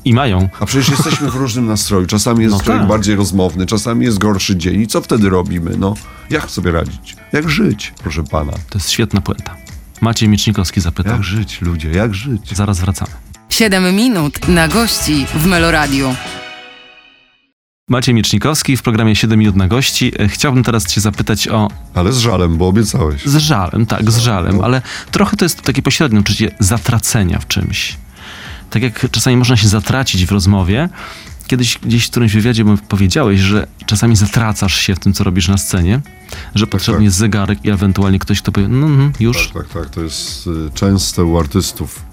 I 0.04 0.14
mają. 0.14 0.48
A 0.60 0.66
przecież 0.66 0.88
jesteśmy 0.88 1.30
w 1.30 1.34
różnym 1.34 1.66
nastroju. 1.66 2.06
Czasami 2.06 2.42
jest 2.44 2.56
No 2.56 2.60
człowiek 2.62 2.80
tak. 2.82 2.88
bardziej 2.88 3.16
rozmowny, 3.16 3.66
czasami 3.66 4.04
jest 4.04 4.18
gorszy 4.18 4.56
dzień. 4.56 4.80
I 4.80 4.86
co 4.86 5.00
wtedy 5.00 5.28
robimy? 5.30 5.70
No, 5.78 5.94
jak 6.30 6.50
sobie 6.50 6.70
radzić? 6.70 7.16
Jak 7.32 7.50
żyć, 7.50 7.94
proszę 8.02 8.24
pana? 8.24 8.52
To 8.52 8.78
jest 8.78 8.90
świetna 8.90 9.20
puenta. 9.20 9.56
Maciej 10.00 10.28
Miecznikowski 10.28 10.80
zapytał. 10.80 11.12
Jak 11.12 11.22
żyć, 11.24 11.60
ludzie, 11.62 11.90
jak 11.90 12.14
żyć? 12.14 12.56
Zaraz 12.56 12.80
wracamy. 12.80 13.10
7 13.60 13.96
minut 13.96 14.48
na 14.48 14.68
gości 14.68 15.26
w 15.34 15.46
Meloradiu. 15.46 16.14
Maciej 17.88 18.14
Miecznikowski 18.14 18.76
w 18.76 18.82
programie 18.82 19.16
7 19.16 19.38
minut 19.38 19.56
na 19.56 19.68
gości. 19.68 20.12
E, 20.18 20.28
Chciałbym 20.28 20.64
teraz 20.64 20.86
cię 20.86 21.00
zapytać 21.00 21.48
o... 21.48 21.68
Ale 21.94 22.12
z 22.12 22.18
żalem, 22.18 22.56
bo 22.56 22.68
obiecałeś. 22.68 23.26
Z 23.26 23.36
żalem, 23.36 23.86
tak, 23.86 24.10
z 24.10 24.18
żalem, 24.18 24.56
no. 24.56 24.64
ale 24.64 24.82
trochę 25.10 25.36
to 25.36 25.44
jest 25.44 25.62
takie 25.62 25.82
pośrednie 25.82 26.20
uczucie 26.20 26.50
zatracenia 26.58 27.38
w 27.38 27.46
czymś. 27.46 27.96
Tak 28.70 28.82
jak 28.82 29.10
czasami 29.10 29.36
można 29.36 29.56
się 29.56 29.68
zatracić 29.68 30.26
w 30.26 30.32
rozmowie, 30.32 30.88
kiedyś 31.46 31.78
gdzieś 31.78 32.06
w 32.06 32.10
którymś 32.10 32.32
wywiadzie 32.32 32.64
powiedziałeś, 32.88 33.40
że 33.40 33.66
czasami 33.86 34.16
zatracasz 34.16 34.74
się 34.74 34.94
w 34.94 34.98
tym, 34.98 35.12
co 35.12 35.24
robisz 35.24 35.48
na 35.48 35.58
scenie, 35.58 36.00
że 36.54 36.66
potrzebny 36.66 36.98
tak. 36.98 37.04
jest 37.04 37.16
zegarek 37.16 37.64
i 37.64 37.70
ewentualnie 37.70 38.18
ktoś, 38.18 38.42
kto 38.42 38.52
powie, 38.52 38.68
no 38.68 38.88
już, 39.20 39.48
Tak, 39.48 39.62
tak, 39.62 39.82
tak. 39.82 39.90
To 39.90 40.00
jest 40.00 40.46
y, 40.46 40.50
częste 40.74 41.24
u 41.24 41.38
artystów. 41.38 42.09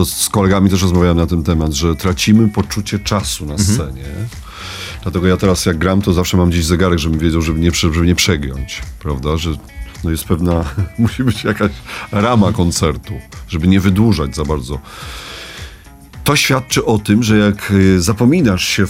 To 0.00 0.04
z 0.04 0.28
kolegami 0.28 0.70
też 0.70 0.82
rozmawiałem 0.82 1.16
na 1.16 1.26
ten 1.26 1.42
temat, 1.42 1.72
że 1.72 1.96
tracimy 1.96 2.48
poczucie 2.48 2.98
czasu 2.98 3.46
na 3.46 3.58
scenie. 3.58 4.04
Dlatego 5.02 5.26
ja 5.26 5.36
teraz 5.36 5.66
jak 5.66 5.78
gram, 5.78 6.02
to 6.02 6.12
zawsze 6.12 6.36
mam 6.36 6.50
gdzieś 6.50 6.64
zegarek, 6.64 6.98
żebym 6.98 7.18
wiedział, 7.18 7.42
żeby 7.42 7.60
nie, 7.60 7.70
żeby 7.74 8.06
nie 8.06 8.14
przegiąć, 8.14 8.82
prawda? 8.98 9.36
Że 9.36 9.50
no 10.04 10.10
jest 10.10 10.24
pewna, 10.24 10.64
musi 10.98 11.24
być 11.24 11.44
jakaś 11.44 11.70
rama 12.12 12.52
koncertu, 12.52 13.14
żeby 13.48 13.68
nie 13.68 13.80
wydłużać 13.80 14.36
za 14.36 14.44
bardzo. 14.44 14.78
To 16.24 16.36
świadczy 16.36 16.84
o 16.84 16.98
tym, 16.98 17.22
że 17.22 17.38
jak 17.38 17.70
y, 17.70 18.02
zapominasz 18.02 18.64
się, 18.64 18.84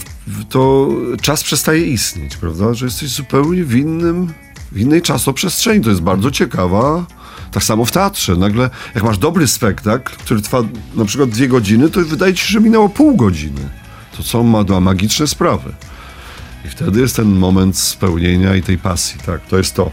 to 0.49 0.89
czas 1.21 1.43
przestaje 1.43 1.85
istnieć, 1.85 2.37
prawda? 2.37 2.73
Że 2.73 2.85
jesteś 2.85 3.09
zupełnie 3.09 3.63
w 3.63 3.75
innym, 3.75 4.33
w 4.71 4.79
innej 4.79 5.01
czasoprzestrzeni. 5.01 5.83
To 5.83 5.89
jest 5.89 6.01
bardzo 6.01 6.31
ciekawa. 6.31 7.05
Tak 7.51 7.63
samo 7.63 7.85
w 7.85 7.91
teatrze. 7.91 8.35
Nagle, 8.35 8.69
jak 8.95 9.03
masz 9.03 9.17
dobry 9.17 9.47
spektakl, 9.47 10.15
który 10.17 10.41
trwa 10.41 10.63
na 10.95 11.05
przykład 11.05 11.29
dwie 11.29 11.47
godziny, 11.47 11.89
to 11.89 12.01
wydaje 12.01 12.33
ci 12.33 12.45
się, 12.45 12.51
że 12.51 12.61
minęło 12.61 12.89
pół 12.89 13.15
godziny. 13.15 13.69
To 14.17 14.23
co 14.23 14.43
ma, 14.43 14.63
ma 14.63 14.79
magiczne 14.79 15.27
sprawy. 15.27 15.73
I 16.65 16.69
wtedy 16.69 17.01
jest 17.01 17.15
ten 17.15 17.27
moment 17.27 17.77
spełnienia 17.77 18.55
i 18.55 18.61
tej 18.61 18.77
pasji. 18.77 19.19
Tak, 19.25 19.45
to 19.45 19.57
jest 19.57 19.75
to. 19.75 19.91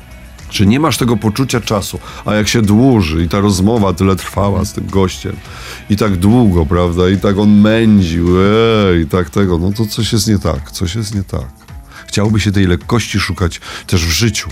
Że 0.50 0.66
nie 0.66 0.80
masz 0.80 0.96
tego 0.96 1.16
poczucia 1.16 1.60
czasu, 1.60 1.98
a 2.24 2.34
jak 2.34 2.48
się 2.48 2.62
dłuży 2.62 3.24
i 3.24 3.28
ta 3.28 3.40
rozmowa 3.40 3.92
tyle 3.92 4.16
trwała 4.16 4.64
z 4.64 4.72
tym 4.72 4.86
gościem 4.86 5.36
i 5.90 5.96
tak 5.96 6.16
długo, 6.16 6.66
prawda, 6.66 7.08
i 7.08 7.16
tak 7.16 7.38
on 7.38 7.60
mędził, 7.60 8.26
ej, 8.40 9.02
i 9.02 9.06
tak 9.06 9.30
tego, 9.30 9.58
no 9.58 9.72
to 9.72 9.86
coś 9.86 10.12
jest 10.12 10.28
nie 10.28 10.38
tak, 10.38 10.70
coś 10.70 10.94
jest 10.94 11.14
nie 11.14 11.24
tak. 11.24 11.48
Chciałoby 12.06 12.40
się 12.40 12.52
tej 12.52 12.66
lekkości 12.66 13.20
szukać 13.20 13.60
też 13.86 14.06
w 14.06 14.10
życiu. 14.10 14.50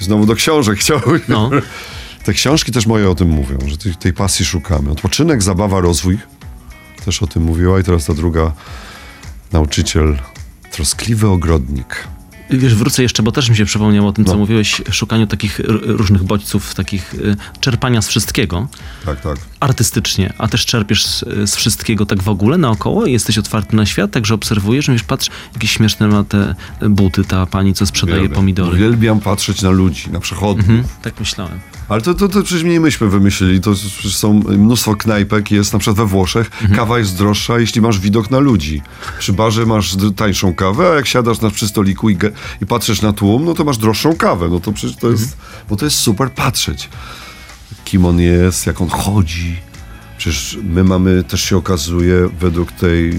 Znowu 0.00 0.26
do 0.26 0.34
książek 0.34 0.78
chciałoby. 0.80 1.20
No. 1.28 1.50
Te 2.24 2.32
książki 2.32 2.72
też 2.72 2.86
moje 2.86 3.10
o 3.10 3.14
tym 3.14 3.28
mówią, 3.28 3.58
że 3.66 3.78
tej, 3.78 3.94
tej 3.94 4.12
pasji 4.12 4.44
szukamy. 4.44 4.90
Odpoczynek, 4.90 5.42
zabawa, 5.42 5.80
rozwój 5.80 6.18
też 7.04 7.22
o 7.22 7.26
tym 7.26 7.42
mówiła 7.42 7.80
i 7.80 7.84
teraz 7.84 8.04
ta 8.04 8.14
druga 8.14 8.52
nauczyciel, 9.52 10.18
troskliwy 10.70 11.28
ogrodnik. 11.28 12.08
Wiesz, 12.50 12.74
wrócę 12.74 13.02
jeszcze, 13.02 13.22
bo 13.22 13.32
też 13.32 13.50
mi 13.50 13.56
się 13.56 13.64
przypomniało 13.64 14.08
o 14.08 14.12
tym, 14.12 14.24
co 14.24 14.32
No. 14.32 14.38
mówiłeś, 14.38 14.82
szukaniu 14.90 15.26
takich 15.26 15.60
różnych 15.82 16.22
bodźców, 16.22 16.74
takich 16.74 17.14
y, 17.14 17.36
czerpania 17.60 18.02
z 18.02 18.08
wszystkiego, 18.08 18.68
Tak, 19.06 19.20
tak. 19.20 19.36
artystycznie, 19.60 20.32
a 20.38 20.48
też 20.48 20.66
czerpiesz 20.66 21.06
z, 21.06 21.24
z 21.50 21.56
wszystkiego 21.56 22.06
tak 22.06 22.22
w 22.22 22.28
ogóle 22.28 22.58
naokoło 22.58 23.06
i 23.06 23.12
jesteś 23.12 23.38
otwarty 23.38 23.76
na 23.76 23.86
świat, 23.86 24.10
także 24.10 24.34
obserwujesz, 24.34 24.88
mówisz, 24.88 25.02
patrz, 25.02 25.30
jakie 25.54 25.66
śmieszne 25.68 26.08
ma 26.08 26.24
te 26.24 26.54
buty 26.90 27.24
ta 27.24 27.46
pani, 27.46 27.74
co 27.74 27.86
sprzedaje 27.86 28.18
Uwielbiam. 28.18 28.36
pomidory. 28.36 28.76
Uwielbiam 28.76 29.20
patrzeć 29.20 29.62
na 29.62 29.70
ludzi, 29.70 30.10
na 30.10 30.20
przechodniów. 30.20 30.68
Mhm, 30.70 30.88
tak 31.02 31.20
myślałem. 31.20 31.58
Ale 31.88 32.00
to, 32.00 32.14
to, 32.14 32.28
to 32.28 32.42
przecież 32.42 32.64
nie 32.64 32.80
myśmy 32.80 33.08
wymyślili. 33.08 33.60
To 33.60 33.76
są 34.10 34.42
mnóstwo 34.48 34.96
knajpek, 34.96 35.50
jest 35.50 35.72
na 35.72 35.78
przykład 35.78 35.96
we 35.96 36.06
Włoszech. 36.06 36.50
Kawa 36.76 36.98
jest 36.98 37.16
droższa, 37.16 37.58
jeśli 37.58 37.80
masz 37.80 37.98
widok 37.98 38.30
na 38.30 38.38
ludzi. 38.38 38.82
Przy 39.18 39.32
barze 39.32 39.66
masz 39.66 39.96
tańszą 40.16 40.54
kawę, 40.54 40.90
a 40.92 40.94
jak 40.94 41.06
siadasz 41.06 41.40
na, 41.40 41.50
przy 41.50 41.68
stoliku 41.68 42.10
i, 42.10 42.18
i 42.62 42.66
patrzysz 42.66 43.02
na 43.02 43.12
tłum, 43.12 43.44
no 43.44 43.54
to 43.54 43.64
masz 43.64 43.78
droższą 43.78 44.16
kawę. 44.16 44.48
No 44.48 44.60
to 44.60 44.72
przecież 44.72 44.96
to 44.96 45.10
jest, 45.10 45.36
bo 45.68 45.76
to 45.76 45.84
jest 45.84 45.96
super 45.96 46.32
patrzeć. 46.32 46.88
Kim 47.84 48.04
on 48.04 48.20
jest, 48.20 48.66
jak 48.66 48.80
on 48.80 48.88
chodzi. 48.88 49.56
Przecież 50.18 50.58
my 50.62 50.84
mamy, 50.84 51.24
też 51.24 51.42
się 51.44 51.56
okazuje, 51.56 52.28
według 52.40 52.72
tej, 52.72 53.12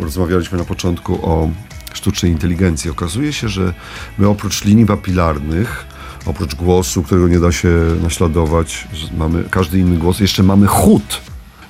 rozmawialiśmy 0.00 0.58
na 0.58 0.64
początku 0.64 1.14
o 1.22 1.50
sztucznej 1.92 2.32
inteligencji. 2.32 2.90
Okazuje 2.90 3.32
się, 3.32 3.48
że 3.48 3.74
my 4.18 4.28
oprócz 4.28 4.64
linii 4.64 4.86
papilarnych, 4.86 5.86
oprócz 6.26 6.54
głosu, 6.54 7.02
którego 7.02 7.28
nie 7.28 7.40
da 7.40 7.52
się 7.52 7.68
naśladować, 8.02 8.88
mamy 9.16 9.44
każdy 9.50 9.78
inny 9.78 9.96
głos, 9.96 10.20
jeszcze 10.20 10.42
mamy 10.42 10.66
chód. 10.66 11.20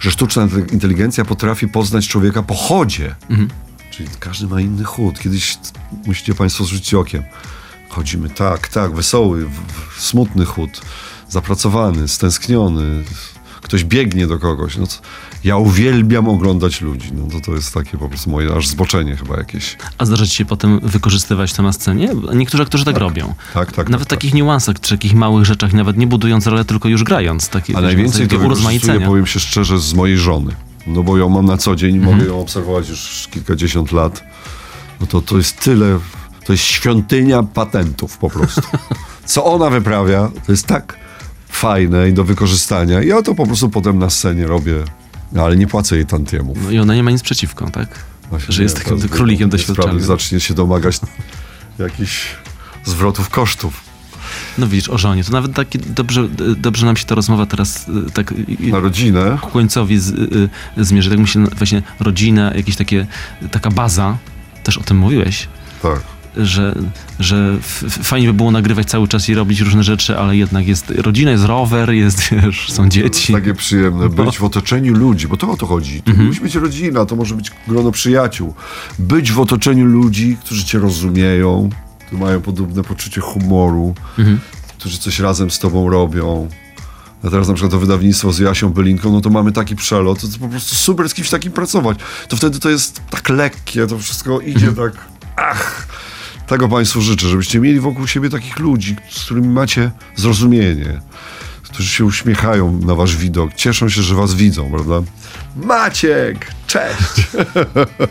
Że 0.01 0.11
sztuczna 0.11 0.43
inte- 0.43 0.73
inteligencja 0.73 1.25
potrafi 1.25 1.69
poznać 1.69 2.09
człowieka 2.09 2.43
po 2.43 2.55
chodzie. 2.55 3.15
Czyli 3.91 4.09
każdy 4.21 4.47
ma 4.47 4.61
inny 4.61 4.85
chód. 4.85 5.19
Kiedyś 5.21 5.59
musicie 6.07 6.35
Państwo 6.35 6.65
zwrócić 6.65 6.95
okiem. 6.95 7.23
Chodzimy 7.89 8.31
tak, 8.31 8.69
tak, 8.69 8.95
wesoły, 8.95 9.51
smutny 9.99 10.45
chód, 10.45 10.81
zapracowany, 11.29 12.09
stęskniony. 12.09 13.05
Ktoś 13.63 13.85
biegnie 13.85 14.27
do 14.27 14.39
kogoś. 14.39 14.77
No 14.77 14.87
ja 15.45 15.57
uwielbiam 15.57 16.29
oglądać 16.29 16.81
ludzi. 16.81 17.09
No 17.15 17.27
to, 17.33 17.41
to 17.41 17.53
jest 17.55 17.75
takie 17.75 17.99
po 17.99 18.09
prostu 18.09 18.31
moje 18.31 18.55
aż 18.55 18.69
zboczenie 18.69 19.17
chyba 19.17 19.37
jakieś. 19.37 19.77
A 19.99 20.05
zdarza 20.05 20.27
ci 20.27 20.37
się 20.37 20.45
potem 20.45 20.81
wykorzystywać 20.81 21.53
to 21.53 21.63
na 21.63 21.73
scenie? 21.73 22.09
Niektórzy 22.35 22.63
aktorzy 22.63 22.85
tak, 22.85 22.99
robią. 22.99 23.35
Tak, 23.55 23.73
tak. 23.73 23.89
Nawet 23.89 24.07
w 24.07 24.11
tak, 24.11 24.19
takich 24.19 24.35
niuansach, 24.35 24.81
czy 24.81 24.91
takich 24.97 25.15
małych 25.15 25.45
rzeczach, 25.45 25.73
nawet 25.73 25.97
nie 25.97 26.07
budując 26.07 26.47
rolę, 26.47 26.65
tylko 26.65 26.89
już 26.89 27.05
grając. 27.05 27.49
Takie, 27.49 27.77
A 27.77 27.81
najwięcej 27.81 28.29
to 28.29 28.39
wykorzystuję, 28.39 29.01
powiem 29.01 29.27
się 29.27 29.41
szczerze, 29.41 29.79
z 29.79 29.95
mojej 29.95 30.19
żony. 30.19 30.55
No 30.87 31.03
bo 31.03 31.17
ją 31.17 31.29
mam 31.29 31.47
na 31.47 31.57
co 31.57 31.77
dzień, 31.77 31.97
Mhm. 31.97 32.17
mogę 32.17 32.29
ją 32.29 32.41
obserwować 32.41 32.89
już 32.89 33.29
kilkadziesiąt 33.31 33.93
lat. 33.93 34.25
No 35.01 35.07
to 35.07 35.23
to 35.23 35.37
jest 35.37 35.61
tyle, 35.61 35.99
to 36.47 36.53
jest 36.53 36.65
świątynia 36.65 37.43
patentów 37.43 38.19
po 38.19 38.31
prostu. 38.31 38.63
Co 39.25 39.45
ona 39.45 39.71
wyprawia, 39.71 40.31
to 40.47 40.53
jest 40.53 40.67
tak 40.67 40.97
fajne 41.49 42.09
i 42.09 42.13
do 42.13 42.25
wykorzystania. 42.25 43.03
Ja 43.03 43.23
to 43.23 43.35
po 43.35 43.47
prostu 43.47 43.69
potem 43.69 43.99
na 43.99 44.11
scenie 44.11 44.47
robię, 44.47 44.75
no, 45.33 45.45
ale 45.45 45.57
nie 45.57 45.67
płacę 45.67 45.97
jej 45.97 46.07
tantiemów. 46.07 46.59
No 46.65 46.71
I 46.71 46.79
ona 46.79 46.95
nie 46.95 47.03
ma 47.03 47.11
nic 47.11 47.23
przeciwko, 47.23 47.71
tak? 47.71 47.89
Właśnie 48.31 48.55
że 48.55 48.63
jest 48.63 48.77
nie, 48.79 48.85
takim 48.85 48.97
teraz 48.99 49.13
królikiem 49.13 49.51
doświadczalnym. 49.51 50.05
Zacznie 50.05 50.41
się 50.41 50.55
domagać 50.55 51.01
jakichś 51.79 52.27
zwrotów 52.85 53.29
kosztów. 53.29 53.81
No 54.59 54.67
widzisz, 54.67 54.89
o 54.89 54.99
żonie. 54.99 55.25
To 55.25 55.33
nawet 55.33 55.55
taki 55.55 55.79
dobrze, 55.79 56.29
dobrze 56.57 56.87
nam 56.87 56.97
się 56.97 57.05
ta 57.05 57.15
rozmowa 57.15 57.47
teraz 57.47 57.89
y, 57.89 58.11
tak 58.11 58.33
y, 58.33 58.37
Na 58.61 58.81
rodzinę. 58.81 59.39
ku 59.41 59.51
końcowi 59.51 59.99
z, 59.99 60.11
y, 60.11 60.49
y, 60.79 60.85
zmierzy. 60.85 61.11
Tak 61.11 61.19
mi 61.19 61.29
się 61.29 61.45
właśnie 61.45 61.83
rodzina, 62.01 62.55
jakieś 62.55 62.77
takie, 62.77 63.07
taka 63.51 63.71
baza, 63.71 64.19
też 64.65 64.79
o 64.79 64.83
tym 64.83 64.97
mówiłeś, 64.97 65.49
Tak. 65.83 66.01
Że, 66.37 66.75
że 67.21 67.57
fajnie 67.89 68.27
by 68.27 68.33
było 68.35 68.51
nagrywać 68.51 68.87
cały 68.87 69.09
czas 69.09 69.29
i 69.29 69.35
robić 69.35 69.61
różne 69.61 69.83
rzeczy, 69.85 70.19
ale 70.19 70.37
jednak 70.37 70.67
jest 70.67 70.91
rodzina, 70.91 71.31
jest 71.31 71.45
rower, 71.45 71.91
jest, 71.91 72.21
wiesz, 72.43 72.73
są 72.73 72.89
dzieci. 72.89 73.33
Takie 73.33 73.55
przyjemne, 73.55 74.09
być 74.09 74.39
w 74.39 74.45
otoczeniu 74.45 74.95
ludzi, 74.95 75.29
bo 75.29 75.37
to 75.37 75.51
o 75.51 75.57
to 75.57 75.67
chodzi. 75.67 76.03
To 76.03 76.11
Mhm. 76.11 76.29
musi 76.29 76.41
być 76.41 76.55
rodzina, 76.55 77.07
to 77.07 77.17
może 77.17 77.35
być 77.35 77.51
grono 77.69 77.93
przyjaciół. 77.93 78.55
Być 78.99 79.33
w 79.33 79.41
otoczeniu 79.41 79.85
ludzi, 79.87 80.37
którzy 80.45 80.65
cię 80.65 80.79
rozumieją, 80.79 81.71
którzy 82.07 82.23
mają 82.23 82.41
podobne 82.41 82.83
poczucie 82.83 83.21
humoru, 83.21 83.95
Mhm. 84.19 84.41
którzy 84.79 84.99
coś 84.99 85.19
razem 85.19 85.51
z 85.51 85.59
tobą 85.59 85.91
robią. 85.91 86.49
A 87.27 87.31
teraz 87.31 87.49
na 87.49 87.55
przykład 87.55 87.73
to 87.73 87.79
wydawnictwo 87.79 88.33
z 88.33 88.39
Jasią 88.39 88.69
Bylinką, 88.69 89.13
no 89.13 89.21
to 89.21 89.31
mamy 89.31 89.53
taki 89.53 89.77
przelot, 89.77 90.21
to, 90.21 90.29
to 90.29 90.39
po 90.39 90.49
prostu 90.49 90.75
super 90.77 91.09
z 91.09 91.15
kimś 91.15 91.31
takim 91.31 91.53
pracować. 91.53 91.99
To 92.29 92.37
wtedy 92.37 92.59
to 92.59 92.71
jest 92.71 93.01
tak 93.11 93.29
lekkie, 93.29 93.87
to 93.87 93.99
wszystko 93.99 94.41
idzie 94.41 94.69
Mhm. 94.69 94.75
tak, 94.93 95.05
ach. 95.37 95.89
Tego 96.47 96.69
Państwu 96.69 97.01
życzę, 97.01 97.29
żebyście 97.29 97.61
mieli 97.61 97.81
wokół 97.81 98.07
siebie 98.07 98.31
takich 98.31 98.59
ludzi, 98.59 98.97
z 99.11 99.25
którymi 99.25 99.49
macie 99.49 99.91
zrozumienie, 100.17 101.01
którzy 101.63 101.89
się 101.89 102.05
uśmiechają 102.05 102.81
na 102.81 102.95
wasz 102.95 103.17
widok, 103.17 103.55
cieszą 103.55 103.89
się, 103.89 104.03
że 104.03 104.15
was 104.15 104.35
widzą, 104.35 104.71
prawda? 104.71 105.03
Maciek, 105.57 106.53
cześć! 106.67 107.27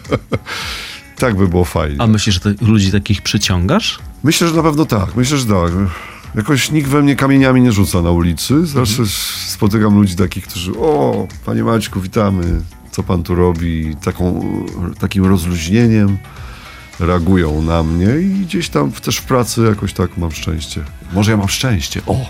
tak 1.18 1.36
by 1.36 1.48
było 1.48 1.66
fajnie. 1.66 2.02
A 2.02 2.08
myślisz, 2.08 2.36
że 2.36 2.42
tych 2.42 2.62
ludzi 2.62 2.92
takich 2.92 3.22
przyciągasz? 3.22 4.00
Myślę, 4.24 4.48
że 4.48 4.56
na 4.56 4.64
pewno 4.64 4.86
tak. 4.86 5.16
Myślę, 5.16 5.38
że 5.38 5.46
tak. 5.46 5.72
Jakoś 6.36 6.72
nikt 6.72 6.90
we 6.90 7.02
mnie 7.02 7.16
kamieniami 7.16 7.62
nie 7.62 7.72
rzuca 7.72 8.02
na 8.02 8.12
ulicy. 8.12 8.66
Zawsze 8.66 9.04
spotykam 9.48 9.96
ludzi 9.96 10.16
takich, 10.16 10.48
którzy 10.48 10.72
o, 10.72 11.28
panie 11.46 11.64
Maćku, 11.64 12.02
witamy. 12.02 12.62
Co 12.92 13.04
pan 13.04 13.24
tu 13.24 13.36
robi? 13.36 13.96
Taką, 14.04 14.42
takim 15.00 15.26
rozluźnieniem 15.26 16.18
reagują 17.02 17.62
na 17.62 17.84
mnie 17.84 18.08
i 18.22 18.30
gdzieś 18.46 18.70
tam 18.70 18.92
też 18.92 19.18
w 19.18 19.24
pracy 19.24 19.62
jakoś 19.70 19.94
tak 19.94 20.18
mam 20.18 20.32
szczęście. 20.32 20.82
Może 21.14 21.32
ja 21.32 21.38
mam 21.38 21.50
szczęście. 21.50 22.02
O! 22.08 22.26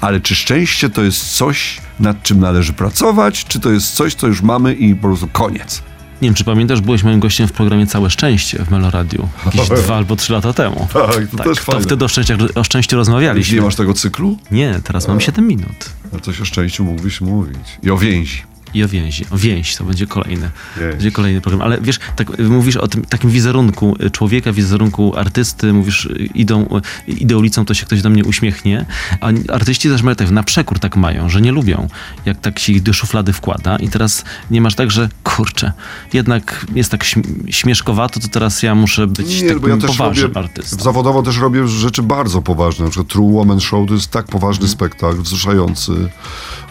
Ale 0.00 0.20
czy 0.20 0.34
szczęście 0.34 0.90
to 0.90 1.02
jest 1.02 1.36
coś, 1.36 1.80
nad 2.00 2.22
czym 2.22 2.40
należy 2.40 2.72
pracować, 2.72 3.44
czy 3.44 3.60
to 3.60 3.70
jest 3.70 3.94
coś, 3.94 4.14
co 4.14 4.26
już 4.26 4.42
mamy 4.42 4.74
i 4.74 4.94
po 4.94 5.02
prostu 5.02 5.28
koniec? 5.28 5.82
Nie 6.22 6.28
wiem, 6.28 6.34
czy 6.34 6.44
pamiętasz, 6.44 6.80
byłeś 6.80 7.02
moim 7.02 7.20
gościem 7.20 7.48
w 7.48 7.52
programie 7.52 7.86
Całe 7.86 8.10
Szczęście 8.10 8.64
w 8.64 8.70
Meloradiu. 8.70 9.28
Jakieś 9.46 9.68
dwa 9.84 9.96
albo 9.96 10.16
trzy 10.16 10.32
lata 10.32 10.52
temu. 10.52 10.88
Tak, 10.92 11.26
to 11.30 11.36
Tak, 11.36 11.46
też 11.46 11.58
to 11.58 11.64
fajne. 11.64 11.80
wtedy 11.82 12.04
o, 12.04 12.08
szczęściach, 12.08 12.38
o 12.54 12.64
szczęściu 12.64 12.96
rozmawialiśmy. 12.96 13.56
nie 13.56 13.62
masz 13.62 13.76
tego 13.76 13.94
cyklu? 13.94 14.38
Nie, 14.50 14.80
teraz 14.84 15.08
mam 15.08 15.20
7 15.20 15.46
minut. 15.46 15.90
No 16.12 16.20
coś 16.20 16.40
o 16.40 16.44
szczęściu 16.44 16.84
mógłbyś 16.84 17.20
mówić. 17.20 17.58
I 17.82 17.90
o 17.90 17.98
więzi. 17.98 18.42
I 18.74 18.84
o 18.84 18.88
więzi. 18.88 19.24
O 19.30 19.36
więź 19.38 19.76
to 19.76 19.84
będzie 19.84 20.06
kolejny. 20.06 20.50
Więź. 20.76 20.90
Będzie 20.90 21.10
kolejny 21.12 21.40
program. 21.40 21.62
Ale 21.62 21.80
wiesz, 21.80 21.98
tak, 22.16 22.38
mówisz 22.38 22.76
o 22.76 22.88
tym 22.88 23.02
takim 23.04 23.30
wizerunku 23.30 23.96
człowieka, 24.12 24.52
wizerunku 24.52 25.16
artysty, 25.16 25.72
mówisz, 25.72 26.04
y, 26.04 26.28
idą, 26.34 26.66
y, 27.08 27.12
idę 27.12 27.36
ulicą, 27.38 27.64
to 27.64 27.74
się 27.74 27.86
ktoś 27.86 28.02
do 28.02 28.10
mnie 28.10 28.24
uśmiechnie. 28.24 28.86
A 29.20 29.52
artyści 29.52 29.88
też 29.88 30.02
mają 30.02 30.14
tak, 30.16 30.30
na 30.30 30.42
przekór 30.42 30.78
tak 30.78 30.96
mają, 30.96 31.28
że 31.28 31.40
nie 31.40 31.52
lubią, 31.52 31.88
jak 32.26 32.40
tak 32.40 32.58
się 32.58 32.72
ich 32.72 32.82
do 32.82 32.92
szuflady 32.92 33.32
wkłada. 33.32 33.76
I 33.76 33.88
teraz 33.88 34.24
nie 34.50 34.60
masz 34.60 34.74
tak, 34.74 34.90
że 34.90 35.08
kurczę, 35.24 35.72
jednak 36.12 36.66
jest 36.74 36.90
tak 36.90 37.04
śm- 37.04 37.22
śmieszkowato, 37.50 38.20
to 38.20 38.28
teraz 38.28 38.62
ja 38.62 38.74
muszę 38.74 39.06
być 39.06 39.42
Nie, 39.42 39.48
takim 39.48 39.60
bo 39.60 39.68
ja 39.68 39.76
też 39.76 39.90
poważnym 39.90 40.32
artystą. 40.34 40.82
zawodowo 40.84 41.22
też 41.22 41.38
robię 41.38 41.68
rzeczy 41.68 42.02
bardzo 42.02 42.42
poważne. 42.42 42.84
Na 42.84 42.90
przykład 42.90 43.08
True 43.12 43.32
Woman 43.32 43.60
Show 43.60 43.88
to 43.88 43.94
jest 43.94 44.10
tak 44.10 44.26
poważny 44.26 44.62
Mhm. 44.64 44.72
spektakl, 44.72 45.22
wzruszający. 45.22 45.92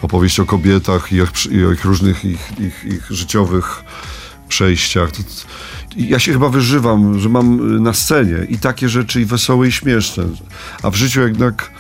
Opowieść 0.02 0.40
o 0.40 0.46
kobietach 0.46 1.12
i 1.12 1.16
ich, 1.16 1.30
i 1.52 1.74
ich 1.74 1.86
różnych 1.88 2.26
ich, 2.26 2.52
ich, 2.60 2.86
ich 2.86 3.08
życiowych 3.10 3.84
przejściach. 4.48 5.10
Ja 5.98 6.20
się 6.20 6.34
chyba 6.34 6.50
wyżywam, 6.50 7.20
że 7.20 7.30
mam 7.30 7.76
y, 7.76 7.80
na 7.80 7.94
scenie 7.94 8.38
i 8.50 8.58
takie 8.58 8.90
rzeczy, 8.90 9.22
i 9.22 9.26
wesołe, 9.26 9.68
i 9.68 9.72
śmieszne. 9.72 10.24
A 10.84 10.90
w 10.90 10.96
życiu 10.96 11.22
jednak, 11.22 11.72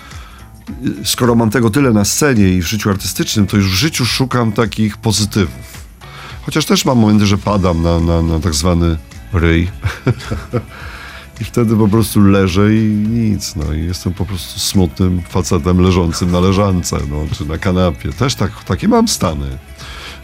y, 0.86 1.06
skoro 1.06 1.36
mam 1.36 1.50
tego 1.50 1.70
tyle 1.70 1.92
na 1.92 2.06
scenie 2.06 2.50
i 2.50 2.62
w 2.62 2.68
życiu 2.68 2.90
artystycznym, 2.90 3.48
to 3.48 3.58
już 3.58 3.70
w 3.70 3.74
życiu 3.74 4.06
szukam 4.06 4.52
takich 4.52 4.98
pozytywów. 4.98 5.88
Chociaż 6.42 6.66
też 6.66 6.86
mam 6.86 6.98
momenty, 6.98 7.26
że 7.26 7.38
padam 7.38 7.84
na, 7.84 8.00
na, 8.00 8.22
na 8.22 8.40
tak 8.40 8.54
zwany 8.54 8.98
ryj. 9.34 9.68
I 11.42 11.44
wtedy 11.44 11.76
po 11.76 11.88
prostu 11.88 12.22
leżę 12.22 12.76
i 12.76 12.82
nic. 13.10 13.56
No 13.56 13.74
i 13.74 13.86
jestem 13.86 14.14
po 14.14 14.26
prostu 14.26 14.60
smutnym 14.60 15.22
facetem 15.30 15.82
leżącym 15.82 16.32
na 16.32 16.40
leżance, 16.40 16.98
no, 17.10 17.26
czy 17.38 17.46
na 17.46 17.58
kanapie. 17.58 18.10
Też 18.14 18.36
tak, 18.36 18.64
takie 18.64 18.88
mam 18.88 19.08
stany. 19.08 19.58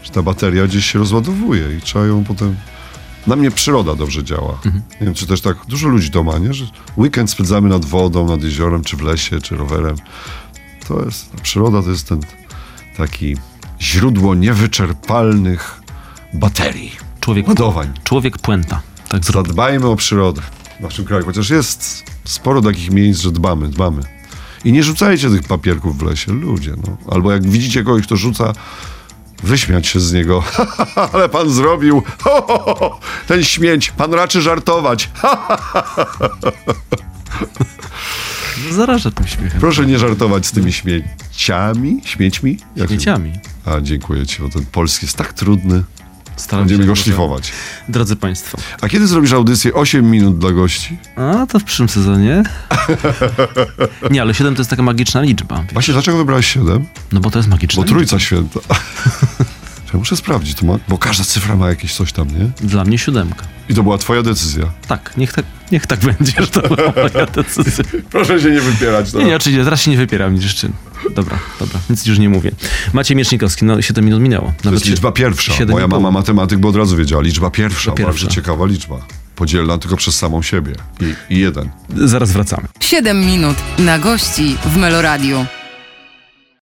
Że 0.04 0.10
ta 0.10 0.22
bateria 0.22 0.66
gdzieś 0.66 0.92
się 0.92 0.98
rozładowuje 0.98 1.76
i 1.78 1.80
trzeba 1.80 2.06
ją 2.06 2.24
potem... 2.24 2.56
Na 3.26 3.36
mnie 3.36 3.50
przyroda 3.50 3.94
dobrze 3.94 4.24
działa. 4.24 4.58
Nie 4.64 5.06
wiem, 5.06 5.14
czy 5.14 5.26
też 5.26 5.40
tak 5.40 5.56
dużo 5.68 5.88
ludzi 5.88 6.10
to 6.10 6.22
ma, 6.22 6.38
nie? 6.38 6.54
Że 6.54 6.64
weekend 6.96 7.30
spędzamy 7.30 7.68
nad 7.68 7.84
wodą, 7.84 8.26
nad 8.28 8.42
jeziorem, 8.42 8.84
czy 8.84 8.96
w 8.96 9.00
lesie, 9.02 9.40
czy 9.40 9.56
rowerem. 9.56 9.96
To 10.88 11.04
jest, 11.04 11.30
przyroda 11.42 11.82
to 11.82 11.90
jest 11.90 12.08
ten 12.08 12.20
taki 12.96 13.36
źródło 13.80 14.34
niewyczerpalnych 14.34 15.80
baterii. 16.34 16.92
Człowiek, 17.20 17.48
Ładowań. 17.48 17.92
człowiek 18.04 18.38
puenta. 18.38 18.82
Tak. 19.08 19.24
Zadbajmy 19.24 19.86
o 19.86 19.96
przyrodę 19.96 20.42
w 20.78 20.82
naszym 20.82 21.04
kraju, 21.04 21.24
chociaż 21.24 21.50
jest 21.50 22.04
sporo 22.24 22.62
takich 22.62 22.90
miejsc, 22.90 23.20
że 23.20 23.32
dbamy, 23.32 23.68
dbamy. 23.68 24.02
I 24.64 24.72
nie 24.72 24.82
rzucajcie 24.82 25.30
tych 25.30 25.42
papierków 25.42 25.98
w 25.98 26.02
lesie, 26.02 26.32
ludzie. 26.32 26.74
No. 26.86 26.96
Albo 27.12 27.32
jak 27.32 27.46
widzicie 27.46 27.84
kogoś, 27.84 28.02
kto 28.06 28.16
rzuca, 28.16 28.52
wyśmiać 29.44 29.86
się 29.86 30.00
z 30.00 30.12
niego. 30.12 30.44
Ale 31.12 31.28
pan 31.28 31.50
zrobił. 31.50 32.02
Ho, 32.22 32.42
ho, 32.48 32.74
ho. 32.78 33.00
Ten 33.26 33.44
śmieć, 33.44 33.90
pan 33.90 34.14
raczy 34.14 34.42
żartować. 34.42 35.10
Zaraża 38.70 39.10
tym 39.10 39.26
śmiechem. 39.26 39.60
Proszę 39.60 39.86
nie 39.86 39.98
żartować 39.98 40.46
z 40.46 40.52
tymi 40.52 40.72
śmieciami, 40.72 42.00
śmiećmi. 42.04 42.58
Jak- 42.76 42.88
Śmieciami. 42.88 43.32
A, 43.64 43.80
dziękuję 43.80 44.26
ci, 44.26 44.42
bo 44.42 44.48
ten 44.48 44.66
polski 44.66 45.06
jest 45.06 45.16
tak 45.16 45.32
trudny. 45.32 45.84
Staram 46.36 46.64
Będziemy 46.64 46.82
się, 46.82 46.86
go 46.88 46.96
szlifować. 46.96 47.52
Drodzy 47.88 48.16
Państwo, 48.16 48.58
A 48.80 48.88
kiedy 48.88 49.06
zrobisz 49.06 49.32
audycję 49.32 49.74
8 49.74 50.10
minut 50.10 50.38
dla 50.38 50.52
gości? 50.52 50.98
a 51.16 51.46
to 51.46 51.58
w 51.58 51.64
przyszłym 51.64 51.88
sezonie. 51.88 52.42
Nie, 54.10 54.22
ale 54.22 54.34
7 54.34 54.54
to 54.54 54.60
jest 54.60 54.70
taka 54.70 54.82
magiczna 54.82 55.22
liczba. 55.22 55.62
wiesz. 55.62 55.72
Właśnie, 55.72 55.94
dlaczego 55.94 56.18
wybrałeś 56.18 56.46
7? 56.46 56.84
No 57.12 57.20
bo 57.20 57.30
to 57.30 57.38
jest 57.38 57.48
magiczna 57.48 57.76
Bo 57.76 57.82
liczba. 57.84 57.94
Trójca 57.94 58.18
Święta. 58.18 58.60
Ja 59.94 59.98
muszę 59.98 60.16
sprawdzić, 60.16 60.54
to 60.58 60.66
ma, 60.66 60.78
bo 60.88 60.98
każda 60.98 61.24
cyfra 61.24 61.56
ma 61.56 61.68
jakieś 61.68 61.94
coś 61.94 62.12
tam, 62.12 62.28
nie? 62.28 62.68
Dla 62.68 62.84
mnie 62.84 62.98
siódemka. 62.98 63.44
I 63.68 63.74
to 63.74 63.82
była 63.82 63.98
twoja 63.98 64.22
decyzja. 64.22 64.64
Tak, 64.88 65.12
niech 65.16 65.32
tak, 65.32 65.44
niech 65.72 65.86
tak 65.86 66.00
będzie, 66.18 66.32
że 66.38 66.46
to 66.46 66.60
była 66.76 66.92
moja 66.96 67.26
decyzja. 67.26 67.84
Proszę 68.10 68.40
się 68.40 68.50
nie 68.50 68.60
wypierać. 68.60 69.12
No. 69.12 69.20
Nie, 69.20 69.26
nie, 69.26 69.36
oczywiście, 69.36 69.64
teraz 69.64 69.82
się 69.82 69.90
nie 69.90 69.96
wypieram, 69.96 70.34
nic 70.34 70.42
jeszcze. 70.42 70.68
Dobra, 71.14 71.38
dobra, 71.60 71.80
nic 71.90 72.06
już 72.06 72.18
nie 72.18 72.28
mówię. 72.28 72.50
Maciej 72.92 73.16
Miecznikowski, 73.16 73.64
no 73.64 73.82
7 73.82 74.04
minut 74.04 74.20
minęło. 74.20 74.52
To 74.62 74.72
jest 74.72 74.86
liczba 74.86 75.12
pierwsza. 75.12 75.52
Moja 75.68 75.88
mama 75.88 76.10
matematyk 76.10 76.58
by 76.58 76.68
od 76.68 76.76
razu 76.76 76.96
wiedziała. 76.96 77.22
Liczba 77.22 77.50
pierwsza, 77.50 77.78
Liczba 77.90 77.92
pierwsza. 77.92 78.12
bardzo 78.24 78.26
ciekawa 78.34 78.66
liczba. 78.66 78.96
Podzielna 79.36 79.78
tylko 79.78 79.96
przez 79.96 80.16
samą 80.18 80.42
siebie. 80.42 80.72
I, 81.00 81.34
i 81.34 81.38
jeden. 81.38 81.70
Zaraz 81.96 82.32
wracamy. 82.32 82.68
7 82.80 83.20
minut 83.26 83.56
na 83.78 83.98
gości 83.98 84.56
w 84.64 84.76
Meloradiu. 84.76 85.46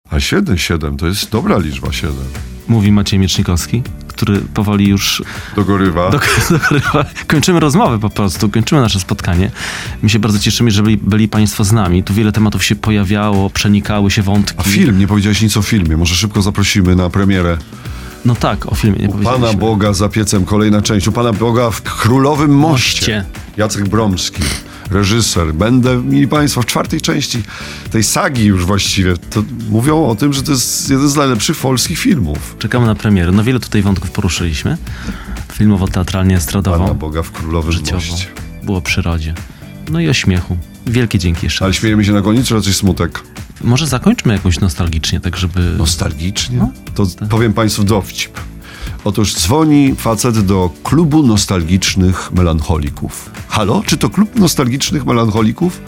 A 0.10 0.20
7, 0.20 0.58
7 0.58 0.98
to 0.98 1.08
jest 1.08 1.30
dobra 1.32 1.58
liczba, 1.58 1.92
7. 1.94 2.16
Mówi 2.68 2.92
Maciej 2.92 3.20
Miecznikowski, 3.20 3.84
który 4.08 4.40
powoli 4.54 4.88
już 4.88 5.24
Dogorywa. 5.56 6.10
do, 6.10 6.20
do, 6.94 7.06
kończymy 7.28 7.60
rozmowę 7.60 8.00
po 8.00 8.10
prostu, 8.10 8.50
kończymy 8.50 8.82
nasze 8.82 9.00
spotkanie. 9.00 9.52
My 10.04 10.10
się 10.10 10.20
bardzo 10.20 10.40
cieszymy, 10.40 10.72
że 10.72 10.84
byli, 10.84 10.98
byli 10.98 11.28
Państwo 11.28 11.64
z 11.64 11.72
nami. 11.72 12.04
Tu 12.04 12.14
wiele 12.14 12.32
tematów 12.32 12.64
się 12.64 12.76
pojawiało, 12.76 13.50
przenikały 13.50 14.12
się 14.12 14.22
wątki. 14.22 14.60
A 14.60 14.64
film, 14.64 15.00
nie 15.00 15.08
powiedziałeś 15.08 15.42
nic 15.42 15.58
o 15.58 15.62
filmie. 15.62 15.98
Może 15.98 16.16
szybko 16.16 16.42
zaprosimy 16.42 16.96
na 16.96 17.10
premierę. 17.10 17.58
No 18.26 18.36
tak, 18.36 18.72
o 18.72 18.76
filmie 18.76 19.00
nie 19.00 19.10
U. 19.10 19.18
Pana 19.18 19.54
Boga 19.54 19.94
za 19.94 20.10
piecem, 20.10 20.46
kolejna 20.46 20.82
część. 20.82 21.08
U 21.08 21.12
Pana 21.12 21.34
Boga 21.34 21.70
w 21.70 21.82
Królowym 21.82 22.56
Moście. 22.56 23.00
Moście. 23.00 23.26
Jacek 23.58 23.90
Bromski, 23.90 24.44
reżyser. 24.92 25.54
Będę, 25.54 25.98
mili 25.98 26.28
Państwo, 26.28 26.62
w 26.62 26.66
czwartej 26.66 27.02
części 27.02 27.44
tej 27.92 28.04
sagi 28.04 28.46
już 28.46 28.66
właściwie. 28.66 29.14
Mówią 29.70 30.06
o 30.08 30.16
tym, 30.16 30.34
że 30.34 30.44
to 30.44 30.52
jest 30.52 30.90
jeden 30.90 31.10
z 31.10 31.16
najlepszych 31.16 31.58
polskich 31.58 32.00
filmów. 32.00 32.56
Czekamy 32.60 32.86
na 32.86 32.96
premierę. 32.96 33.32
No 33.32 33.44
wiele 33.44 33.60
tutaj 33.60 33.82
wątków 33.82 34.12
poruszyliśmy. 34.12 34.78
Filmowo, 35.54 35.88
teatralnie, 35.88 36.30
Pana 36.36 36.40
estradową, 36.40 36.94
Boga 36.94 37.24
w 37.24 37.32
Królowym 37.32 37.72
życiowo. 37.72 38.02
Moście. 38.12 38.28
Było 38.64 38.78
o 38.78 38.82
przyrodzie. 38.82 39.34
No 39.92 40.00
i 40.00 40.10
o 40.10 40.14
śmiechu. 40.14 40.58
Wielkie 40.88 41.20
dzięki 41.20 41.46
jeszcze. 41.46 41.66
Ale 41.66 41.74
śmiejemy 41.74 42.06
się 42.06 42.12
na 42.12 42.22
koniec, 42.22 42.48
czy 42.48 42.54
raczej 42.56 42.74
smutek? 42.74 43.24
Może 43.62 43.88
zakończmy 43.88 44.34
jakoś 44.34 44.60
nostalgicznie, 44.60 45.20
tak 45.20 45.38
żeby... 45.38 45.76
Nostalgicznie? 45.78 46.58
No, 46.58 46.72
To 46.96 47.06
powiem 47.30 47.54
Państwu 47.54 47.84
dowcip. 47.84 48.40
Otóż 49.04 49.34
dzwoni 49.36 49.96
facet 49.96 50.40
do 50.46 50.70
klubu 50.84 51.24
nostalgicznych 51.24 52.32
melancholików. 52.32 53.30
Halo, 53.48 53.84
czy 53.86 53.98
to 53.98 54.10
klub 54.10 54.36
nostalgicznych 54.36 55.06
melancholików? 55.06 55.82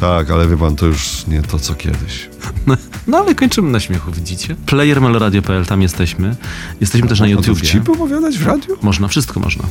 Tak, 0.00 0.30
ale 0.30 0.48
wie 0.48 0.56
pan, 0.56 0.76
to 0.76 0.86
już 0.86 1.26
nie 1.26 1.42
to, 1.42 1.58
co 1.58 1.74
kiedyś. 1.74 2.28
No 3.06 3.18
ale 3.18 3.34
kończymy 3.34 3.70
na 3.70 3.80
śmiechu, 3.80 4.12
widzicie? 4.12 4.56
Player 4.66 5.00
Meloradio.pl, 5.00 5.66
tam 5.66 5.82
jesteśmy. 5.82 6.36
Jesteśmy 6.80 7.08
też 7.08 7.20
na 7.20 7.26
Można 7.26 7.36
YouTubie. 7.36 7.60
dowcipy 7.60 7.92
opowiadać 7.92 8.38
w 8.38 8.46
radiu? 8.46 8.76
Można, 8.82 9.08
wszystko 9.08 9.40
można. 9.40 9.64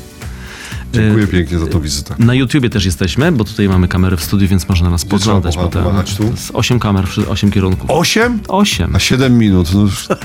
Dziękuję 0.94 1.24
Y, 1.24 1.28
pięknie 1.28 1.60
za 1.60 1.68
tą 1.68 1.82
wizytę. 1.82 2.16
Na 2.20 2.34
YouTubie 2.34 2.70
też 2.70 2.86
jesteśmy, 2.86 3.32
bo 3.32 3.44
tutaj 3.44 3.70
mamy 3.70 3.88
kamerę 3.88 4.18
w 4.18 4.24
studiu, 4.24 4.48
więc 4.48 4.70
można 4.70 4.90
nas 4.90 5.06
podglądać 5.06 5.56
potem. 5.58 5.84
tu? 6.18 6.24
Z 6.38 6.52
8 6.54 6.80
kamer, 6.80 7.06
8 7.30 7.52
kierunków. 7.52 7.90
Osiem? 7.92 8.40
8. 8.48 8.96
A 8.96 9.00
siedem 9.00 9.38
minut. 9.38 9.74
No, 9.74 9.82
już- 9.82 10.08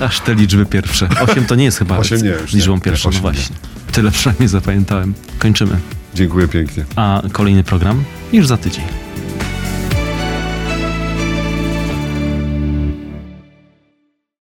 Aż 0.00 0.20
te 0.20 0.34
liczby 0.34 0.66
pierwsze. 0.66 1.08
8 1.20 1.44
to 1.46 1.54
nie 1.54 1.64
jest 1.64 1.78
chyba 1.78 1.96
Osiem 1.98 2.22
nie, 2.22 2.28
już 2.28 2.52
nie. 2.52 2.58
liczbą 2.58 2.74
Nie, 2.74 2.80
pierwszą, 2.80 3.08
no 3.08 3.10
osiem 3.10 3.24
nie. 3.24 3.32
właśnie. 3.32 3.56
Tyle 3.92 4.10
przynajmniej 4.10 4.48
zapamiętałem. 4.48 5.14
Kończymy. 5.38 5.78
dziękuję 6.14 6.48
pięknie. 6.48 6.84
A 6.96 7.22
kolejny 7.32 7.64
program 7.64 8.04
już 8.32 8.46
za 8.46 8.56
tydzień. 8.56 8.84